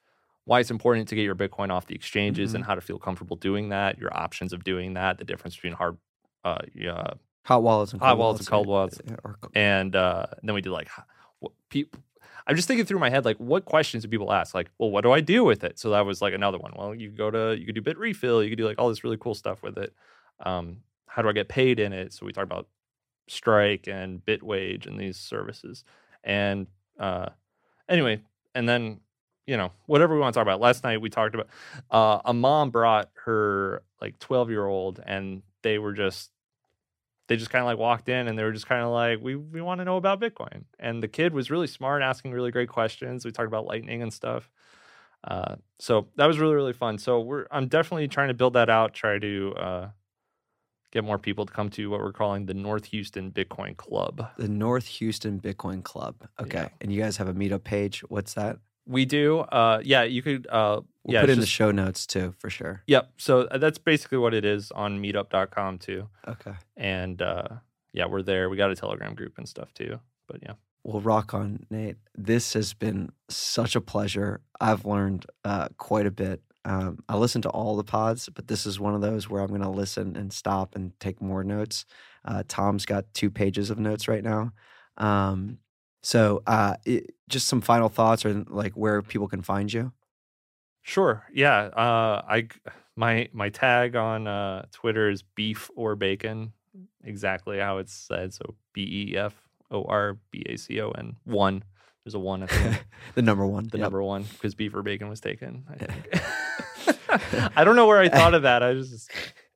why 0.45 0.61
it's 0.61 0.71
important 0.71 1.09
to 1.09 1.15
get 1.15 1.23
your 1.23 1.35
Bitcoin 1.35 1.71
off 1.71 1.87
the 1.87 1.95
exchanges 1.95 2.55
and 2.55 2.65
how 2.65 2.75
to 2.75 2.81
feel 2.81 2.99
comfortable 2.99 3.37
doing 3.37 3.71
that, 3.71 3.99
your 3.99 4.15
options 4.15 4.53
of 4.53 4.63
doing 4.63 4.95
that, 4.95 5.19
the 5.19 5.25
difference 5.25 5.55
between 5.55 5.73
hard, 5.73 5.97
uh, 6.45 6.59
yeah, 6.75 7.15
Hot 7.45 7.63
wallets 7.63 7.93
and 7.93 8.01
Hot 8.01 8.09
cold 8.09 8.19
wallets 8.19 8.41
and 8.41 8.49
cold 8.49 8.67
wallets. 8.67 9.01
wallets. 9.23 9.47
And 9.55 9.95
uh, 9.95 10.27
then 10.43 10.55
we 10.55 10.61
did 10.63 10.71
like 10.71 10.89
what 11.41 11.53
people. 11.69 12.01
I'm 12.47 12.57
just 12.57 12.69
thinking 12.69 12.85
through 12.85 12.99
my 12.99 13.11
head 13.11 13.25
like 13.25 13.37
what 13.39 13.65
questions 13.65 14.03
do 14.03 14.09
people 14.09 14.33
ask? 14.33 14.55
Like, 14.55 14.71
well, 14.79 14.91
what 14.91 15.03
do 15.03 15.13
I 15.13 15.21
do 15.21 15.45
with 15.45 15.65
it? 15.65 15.79
So 15.79 15.91
that 15.91 16.07
was 16.07 16.21
like 16.23 16.35
another 16.35 16.59
one. 16.59 16.73
Well, 16.77 16.95
you 16.95 17.11
go 17.11 17.31
to 17.31 17.57
you 17.59 17.67
could 17.67 17.75
do 17.75 17.83
Bitrefill, 17.83 18.43
you 18.43 18.51
could 18.51 18.59
do 18.59 18.67
like 18.67 18.79
all 18.79 18.89
this 18.89 19.05
really 19.05 19.19
cool 19.19 19.35
stuff 19.35 19.63
with 19.63 19.77
it. 19.79 19.95
Um, 20.41 20.79
how 21.07 21.23
do 21.23 21.29
I 21.29 21.33
get 21.33 21.49
paid 21.49 21.81
in 21.81 21.93
it? 21.93 22.13
So 22.13 22.27
we 22.27 22.33
talked 22.33 22.51
about 22.51 22.67
Strike 23.27 23.87
and 23.87 24.25
Bitwage 24.25 24.87
and 24.87 24.99
these 24.99 25.17
services. 25.17 25.85
And 26.23 26.67
uh, 26.99 27.31
anyway, 27.89 28.21
and 28.55 28.69
then 28.69 29.01
you 29.47 29.57
know 29.57 29.73
whatever 29.87 30.15
we 30.15 30.21
want 30.21 30.35
to 30.35 30.39
talk 30.39 30.45
about. 30.45 30.61
Last 30.61 30.85
night 30.85 31.01
we 31.01 31.11
talked 31.11 31.35
about 31.35 31.49
uh, 31.91 32.21
a 32.25 32.33
mom 32.33 32.71
brought 32.71 33.11
her 33.25 33.83
like 34.01 34.19
12 34.19 34.51
year 34.51 34.67
old, 34.67 35.01
and 35.05 35.43
they 35.63 35.79
were 35.79 35.93
just 35.93 36.31
they 37.29 37.37
just 37.37 37.51
kind 37.51 37.63
of 37.63 37.67
like 37.67 37.79
walked 37.79 38.09
in 38.09 38.29
and 38.29 38.39
they 38.39 38.45
were 38.45 38.53
just 38.53 38.67
kind 38.67 38.83
of 38.83 38.91
like 38.91 39.19
we 39.21 39.35
we 39.35 39.61
want 39.61 39.81
to 39.81 39.85
know 39.85 39.97
about 39.97 40.21
bitcoin 40.21 40.65
and 40.79 41.03
the 41.03 41.09
kid 41.09 41.33
was 41.33 41.51
really 41.51 41.67
smart 41.67 42.03
asking 42.03 42.33
really 42.33 42.51
great 42.51 42.69
questions 42.69 43.25
we 43.25 43.33
talked 43.33 43.47
about 43.47 43.67
lightning 43.67 44.03
and 44.03 44.13
stuff 44.13 44.51
uh, 45.25 45.57
so 45.79 46.07
that 46.17 46.27
was 46.27 46.39
really 46.39 46.55
really 46.55 46.73
fun 46.73 46.99
so 46.99 47.21
we're 47.21 47.47
i'm 47.51 47.67
definitely 47.67 48.07
trying 48.09 48.29
to 48.29 48.35
build 48.35 48.53
that 48.53 48.69
out 48.69 48.93
try 48.93 49.19
to 49.19 49.55
uh, 49.57 49.89
get 50.95 51.05
more 51.05 51.19
people 51.19 51.45
to 51.45 51.53
come 51.53 51.69
to 51.71 51.91
what 51.91 52.01
we're 52.01 52.13
calling 52.13 52.47
the 52.47 52.55
north 52.55 52.87
houston 52.87 53.31
bitcoin 53.31 53.77
club 53.77 54.27
the 54.39 54.49
North 54.49 54.87
Houston 54.87 55.41
Bitcoin 55.41 55.83
Club. 55.83 56.15
Okay, 56.41 56.59
Yeah. 56.59 56.69
and 56.81 56.93
you 56.93 57.01
guys 57.03 57.17
have 57.19 57.29
a 57.29 57.35
meetup 57.35 57.65
page. 57.65 58.01
What's 58.09 58.35
that? 58.35 58.59
We 58.87 59.05
do. 59.05 59.41
Uh, 59.41 59.81
yeah, 59.85 60.03
you 60.05 60.23
could. 60.23 60.47
Uh, 60.47 60.81
We'll 61.05 61.15
yeah, 61.15 61.21
put 61.21 61.31
in 61.31 61.41
the 61.41 61.47
show 61.47 61.71
notes 61.71 62.07
too, 62.07 62.35
for 62.39 62.49
sure. 62.49 62.83
Yep. 62.87 63.11
So 63.19 63.41
uh, 63.43 63.59
that's 63.59 63.77
basically 63.79 64.19
what 64.19 64.33
it 64.33 64.45
is 64.45 64.71
on 64.73 65.01
Meetup.com 65.03 65.79
too, 65.79 66.09
Okay. 66.27 66.55
and 66.77 67.21
uh, 67.21 67.49
yeah, 67.93 68.07
we're 68.07 68.23
there. 68.23 68.49
We 68.49 68.57
got 68.57 68.71
a 68.71 68.75
Telegram 68.77 69.15
group 69.15 69.37
and 69.39 69.47
stuff 69.49 69.73
too. 69.75 70.01
But 70.27 70.39
yeah, 70.43 70.55
Well, 70.83 71.01
rock 71.01 71.35
on, 71.35 71.67
Nate. 71.71 71.97
This 72.17 72.55
has 72.55 72.73
been 72.75 73.13
such 73.29 73.77
a 73.77 73.81
pleasure. 73.83 74.41
I've 74.61 74.85
learned 74.87 75.27
uh, 75.45 75.69
quite 75.77 76.07
a 76.07 76.11
bit. 76.11 76.41
Um, 76.65 76.99
I 77.09 77.17
listen 77.17 77.43
to 77.43 77.51
all 77.51 77.77
the 77.77 77.85
pods, 77.85 78.29
but 78.35 78.49
this 78.49 78.67
is 78.67 78.81
one 78.81 78.95
of 78.95 79.01
those 79.03 79.29
where 79.29 79.43
I'm 79.43 79.49
going 79.49 79.61
to 79.63 79.69
listen 79.71 80.17
and 80.17 80.33
stop 80.33 80.75
and 80.75 80.99
take 81.01 81.21
more 81.21 81.45
notes. 81.45 81.85
Uh, 82.25 82.43
Tom's 82.49 82.87
got 82.87 83.13
two 83.15 83.31
pages 83.31 83.71
of 83.71 83.79
notes 83.79 84.09
right 84.09 84.25
now. 84.25 84.53
Um, 84.97 85.59
so, 86.03 86.43
uh, 86.47 86.77
it, 86.85 87.15
just 87.29 87.49
some 87.49 87.61
final 87.61 87.89
thoughts, 87.89 88.25
or 88.25 88.45
like 88.49 88.73
where 88.75 89.03
people 89.03 89.29
can 89.29 89.43
find 89.43 89.73
you. 89.73 89.93
sure. 90.83 91.25
Yeah. 91.33 91.65
Uh, 91.75 92.23
I 92.29 92.49
my 92.97 93.29
my 93.33 93.49
tag 93.49 93.97
on 93.97 94.27
uh, 94.27 94.67
Twitter 94.73 95.11
is 95.11 95.23
beef 95.23 95.71
or 95.77 95.97
bacon, 95.97 96.53
exactly 97.03 97.59
how 97.59 97.79
it's 97.79 97.93
said. 97.93 98.35
So 98.35 98.55
B 98.73 99.11
E 99.13 99.17
F 99.17 99.35
O 99.71 99.85
R 99.85 100.19
B 100.31 100.43
A 100.47 100.57
C 100.57 100.81
O 100.81 100.91
N 100.91 101.17
one. 101.25 101.65
There's 102.05 102.15
a 102.15 102.19
one 102.19 102.43
at 102.43 102.49
the 102.51 102.57
end. 102.57 102.81
the 103.15 103.23
number 103.23 103.47
one. 103.47 103.65
the 103.69 103.79
Yep. 103.79 103.85
number 103.85 104.03
one 104.03 104.25
because 104.25 104.55
beef 104.55 104.75
or 104.75 104.83
bacon 104.83 105.09
was 105.09 105.21
taken. 105.21 105.65
I 105.71 105.75
think. 105.77 107.53
I 107.57 107.65
don't 107.65 107.77
know 107.77 107.87
where 107.87 108.01
I 108.01 108.09
thought 108.09 108.35
of 108.35 108.43
that. 108.43 108.63
I 108.63 108.75
just 108.75 109.11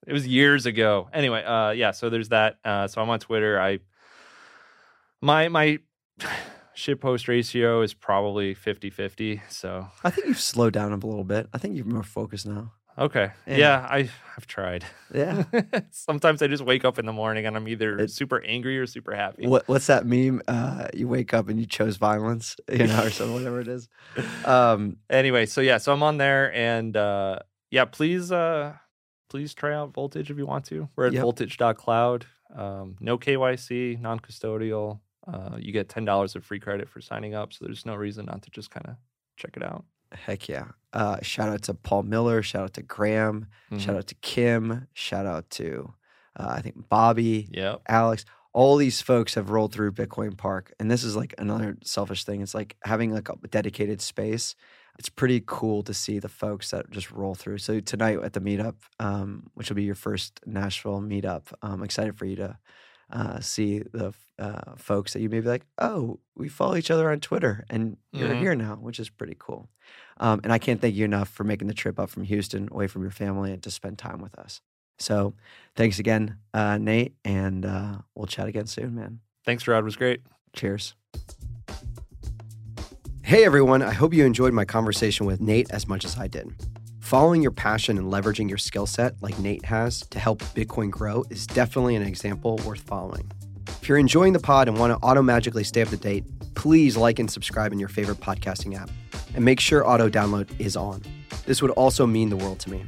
it 0.07 0.13
was 0.13 0.27
years 0.27 0.65
ago. 0.67 1.09
Anyway, 1.13 1.43
uh 1.45 1.71
yeah, 1.71 1.91
so 1.91 2.09
there's 2.11 2.31
that. 2.31 2.57
Uh 2.65 2.87
so 2.89 3.03
I'm 3.03 3.11
on 3.11 3.19
Twitter. 3.21 3.61
I 3.61 3.81
my 5.21 5.49
my 5.49 5.79
shit 6.75 7.01
post 7.01 7.29
ratio 7.29 7.83
is 7.83 7.93
probably 7.93 8.55
50-50. 8.55 9.41
So 9.49 9.87
I 10.05 10.11
think 10.11 10.29
you've 10.29 10.41
slowed 10.41 10.73
down 10.73 10.93
a 10.93 10.97
little 10.97 11.25
bit. 11.25 11.49
I 11.53 11.59
think 11.59 11.77
you're 11.77 11.85
more 11.85 12.03
focused 12.05 12.47
now. 12.47 12.73
Okay. 12.99 13.31
Yeah. 13.47 13.57
Yeah, 13.57 13.87
I 13.89 14.11
I've 14.37 14.47
tried. 14.47 14.85
Yeah. 15.13 15.45
Sometimes 15.91 16.43
I 16.43 16.47
just 16.47 16.63
wake 16.65 16.85
up 16.85 16.99
in 16.99 17.07
the 17.07 17.13
morning 17.13 17.47
and 17.47 17.57
I'm 17.57 17.67
either 17.69 17.99
It- 18.01 18.11
super 18.11 18.41
angry 18.45 18.79
or 18.79 18.87
super 18.87 19.15
happy. 19.15 19.47
What 19.47 19.67
what's 19.69 19.87
that 19.87 20.07
meme? 20.07 20.43
Uh, 20.47 20.89
you 20.95 21.09
wake 21.09 21.33
up 21.35 21.49
and 21.49 21.59
you 21.59 21.67
chose 21.67 21.97
violence, 21.97 22.57
you 22.73 22.87
know, 22.87 23.05
or 23.05 23.11
something, 23.11 23.35
whatever 23.35 23.61
it 23.61 23.69
is. 23.69 23.89
Um, 24.45 24.99
anyway, 25.11 25.47
so 25.47 25.61
yeah, 25.61 25.79
so 25.79 25.93
I'm 25.93 26.03
on 26.03 26.19
there 26.19 26.53
and 26.55 26.97
uh 26.97 27.39
yeah, 27.71 27.85
please 27.85 28.31
uh 28.33 28.75
please 29.31 29.55
try 29.55 29.75
out 29.75 29.93
Voltage 29.93 30.31
if 30.31 30.39
you 30.39 30.47
want 30.47 30.65
to. 30.67 30.89
We're 30.97 31.07
at 31.09 31.13
Yep. 31.15 31.23
voltage.cloud. 31.23 32.27
Um 32.55 32.97
no 33.01 33.19
KYC, 33.19 34.01
non-custodial. 34.01 35.01
Uh 35.27 35.57
you 35.59 35.73
get 35.73 35.89
$10 35.89 36.37
of 36.37 36.45
free 36.45 36.61
credit 36.61 36.89
for 36.89 37.01
signing 37.01 37.35
up, 37.35 37.53
so 37.53 37.65
there's 37.65 37.85
no 37.85 37.95
reason 37.95 38.27
not 38.27 38.43
to 38.43 38.51
just 38.51 38.71
kind 38.71 38.87
of 38.87 38.95
check 39.37 39.57
it 39.57 39.63
out. 39.63 39.85
Heck 40.13 40.49
yeah! 40.49 40.69
Uh, 40.93 41.19
shout 41.23 41.49
out 41.49 41.63
to 41.63 41.75
Paul 41.75 42.03
Miller. 42.05 42.43
Shout 42.43 42.63
out 42.65 42.73
to 42.75 42.83
Graham. 42.83 43.47
Shout 43.79 43.95
Mhm. 43.95 43.99
out 43.99 44.07
to 44.09 44.15
Kim. 44.17 44.87
Shout 44.95 45.27
out 45.27 45.49
to 45.51 45.95
uh, 46.37 46.47
I 46.57 46.61
think 46.61 46.89
Bobby, 46.89 47.49
Yep. 47.53 47.83
Alex. 47.89 48.25
All 48.53 48.77
these 48.77 49.01
folks 49.03 49.35
have 49.35 49.51
rolled 49.51 49.73
through 49.73 49.93
Bitcoin 49.93 50.37
Park, 50.37 50.73
and 50.81 50.89
this 50.91 51.03
is 51.05 51.17
like 51.17 51.35
another 51.37 51.77
selfish 51.83 52.25
thing. 52.25 52.41
It's 52.43 52.55
like 52.55 52.77
having 52.85 53.13
like 53.13 53.29
a 53.29 53.37
dedicated 53.49 54.01
space. 54.01 54.55
It's 55.01 55.09
pretty 55.09 55.43
cool 55.47 55.83
to 55.85 55.93
see 55.95 56.19
the 56.19 56.29
folks 56.29 56.71
that 56.71 56.91
just 56.91 57.11
roll 57.11 57.35
through. 57.35 57.59
So 57.59 57.81
tonight 57.81 58.19
at 58.23 58.33
the 58.33 58.41
meetup, 58.41 58.77
um, 59.01 59.51
which 59.55 59.69
will 59.69 59.77
be 59.77 59.83
your 59.85 59.95
first 59.97 60.41
Nashville 60.47 61.01
meetup, 61.01 61.53
I'm 61.63 61.83
excited 61.83 62.17
for 62.17 62.25
you 62.25 62.37
to 62.37 62.59
uh, 63.11 63.41
see 63.41 63.81
the 63.81 64.13
uh, 64.39 64.75
folks 64.77 65.13
that 65.15 65.21
you 65.21 65.29
may 65.29 65.41
be 65.41 65.49
like, 65.49 65.65
oh, 65.79 66.21
we 66.37 66.49
follow 66.49 66.77
each 66.77 66.91
other 66.91 67.11
on 67.11 67.19
Twitter, 67.21 67.65
and 67.71 67.97
you're 68.13 68.29
Mhm. 68.35 68.39
here 68.39 68.55
now, 68.55 68.77
which 68.77 69.01
is 69.01 69.09
pretty 69.11 69.35
cool. 69.39 69.69
Um, 70.19 70.41
and 70.45 70.53
I 70.53 70.59
can't 70.59 70.81
thank 70.81 70.95
you 70.95 71.05
enough 71.05 71.29
for 71.29 71.43
making 71.45 71.69
the 71.69 71.75
trip 71.75 71.99
up 71.99 72.11
from 72.11 72.23
Houston, 72.25 72.69
away 72.71 72.87
from 72.87 73.03
your 73.03 73.11
family, 73.11 73.53
and 73.53 73.63
to 73.63 73.71
spend 73.71 73.99
time 73.99 74.21
with 74.21 74.39
us. 74.39 74.61
So, 74.99 75.35
thanks 75.77 75.99
again, 75.99 76.37
uh, 76.55 76.77
Nate, 76.79 77.15
and 77.25 77.65
uh, 77.65 77.99
we'll 78.15 78.27
chat 78.27 78.47
again 78.49 78.67
soon, 78.67 78.95
man. 78.95 79.21
Thanks, 79.45 79.67
Rod. 79.67 79.79
It 79.79 79.85
was 79.85 79.97
great. 79.97 80.23
Cheers. 80.55 80.95
Hey 83.23 83.45
everyone, 83.45 83.83
I 83.83 83.93
hope 83.93 84.15
you 84.15 84.25
enjoyed 84.25 84.55
my 84.55 84.65
conversation 84.65 85.27
with 85.27 85.41
Nate 85.41 85.71
as 85.71 85.87
much 85.87 86.05
as 86.07 86.17
I 86.19 86.29
did. 86.29 86.51
Following 87.09 87.41
your 87.41 87.53
passion 87.53 87.97
and 87.97 88.13
leveraging 88.13 88.51
your 88.51 88.59
skill 88.59 88.85
set 88.85 89.15
like 89.23 89.39
Nate 89.39 89.65
has 89.65 90.03
to 90.11 90.19
help 90.19 90.41
Bitcoin 90.55 90.91
grow 90.91 91.25
is 91.31 91.47
definitely 91.47 91.97
an 91.97 92.03
example 92.03 92.61
worth 92.67 92.83
following. 92.83 93.33
If 93.81 93.89
you're 93.89 93.97
enjoying 93.97 94.35
the 94.35 94.39
pod 94.39 94.69
and 94.69 94.79
want 94.79 94.91
to 94.91 94.99
auto-magically 94.99 95.65
stay 95.65 95.81
up 95.81 95.89
to 95.89 95.97
date, 95.97 96.27
please 96.55 96.99
like 96.99 97.19
and 97.19 97.31
subscribe 97.31 97.73
in 97.73 97.79
your 97.79 97.89
favorite 97.89 98.19
podcasting 98.19 98.77
app. 98.77 98.91
And 99.35 99.43
make 99.43 99.59
sure 99.59 99.87
auto 99.87 100.11
download 100.11 100.51
is 100.61 100.77
on. 100.77 101.01
This 101.47 101.63
would 101.63 101.71
also 101.71 102.07
mean 102.07 102.29
the 102.29 102.37
world 102.37 102.61
to 102.61 102.71
me. 102.71 102.85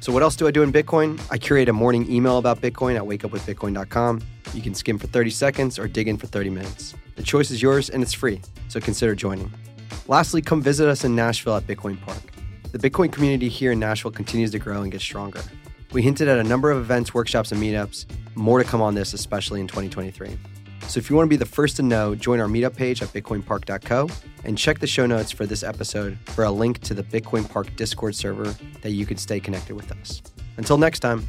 So, 0.00 0.14
what 0.14 0.22
else 0.22 0.34
do 0.34 0.46
I 0.46 0.50
do 0.50 0.62
in 0.62 0.72
Bitcoin? 0.72 1.20
I 1.30 1.36
curate 1.36 1.68
a 1.68 1.74
morning 1.74 2.10
email 2.10 2.38
about 2.38 2.62
Bitcoin 2.62 2.96
at 2.96 3.02
wakeupwithbitcoin.com. 3.02 4.22
You 4.54 4.62
can 4.62 4.72
skim 4.72 4.98
for 4.98 5.08
30 5.08 5.28
seconds 5.28 5.78
or 5.78 5.86
dig 5.86 6.08
in 6.08 6.16
for 6.16 6.26
30 6.26 6.48
minutes. 6.48 6.94
The 7.16 7.22
choice 7.22 7.50
is 7.50 7.60
yours 7.60 7.90
and 7.90 8.02
it's 8.02 8.14
free, 8.14 8.40
so 8.68 8.80
consider 8.80 9.14
joining. 9.14 9.52
Lastly, 10.06 10.40
come 10.40 10.62
visit 10.62 10.88
us 10.88 11.04
in 11.04 11.14
Nashville 11.14 11.56
at 11.56 11.64
Bitcoin 11.64 12.00
Park. 12.00 12.37
The 12.70 12.78
Bitcoin 12.78 13.10
community 13.10 13.48
here 13.48 13.72
in 13.72 13.78
Nashville 13.78 14.10
continues 14.10 14.50
to 14.50 14.58
grow 14.58 14.82
and 14.82 14.92
get 14.92 15.00
stronger. 15.00 15.40
We 15.92 16.02
hinted 16.02 16.28
at 16.28 16.38
a 16.38 16.44
number 16.44 16.70
of 16.70 16.76
events, 16.76 17.14
workshops, 17.14 17.50
and 17.50 17.62
meetups. 17.62 18.04
More 18.34 18.62
to 18.62 18.64
come 18.64 18.82
on 18.82 18.94
this, 18.94 19.14
especially 19.14 19.60
in 19.60 19.66
2023. 19.68 20.36
So 20.82 20.98
if 20.98 21.08
you 21.08 21.16
want 21.16 21.26
to 21.26 21.30
be 21.30 21.36
the 21.36 21.46
first 21.46 21.76
to 21.76 21.82
know, 21.82 22.14
join 22.14 22.40
our 22.40 22.46
meetup 22.46 22.76
page 22.76 23.02
at 23.02 23.08
bitcoinpark.co 23.08 24.08
and 24.44 24.58
check 24.58 24.80
the 24.80 24.86
show 24.86 25.06
notes 25.06 25.30
for 25.30 25.46
this 25.46 25.62
episode 25.62 26.18
for 26.26 26.44
a 26.44 26.50
link 26.50 26.80
to 26.80 26.92
the 26.92 27.02
Bitcoin 27.02 27.48
Park 27.48 27.74
Discord 27.76 28.14
server 28.14 28.54
that 28.82 28.90
you 28.90 29.06
can 29.06 29.16
stay 29.16 29.40
connected 29.40 29.74
with 29.74 29.90
us. 29.92 30.22
Until 30.58 30.76
next 30.76 31.00
time. 31.00 31.26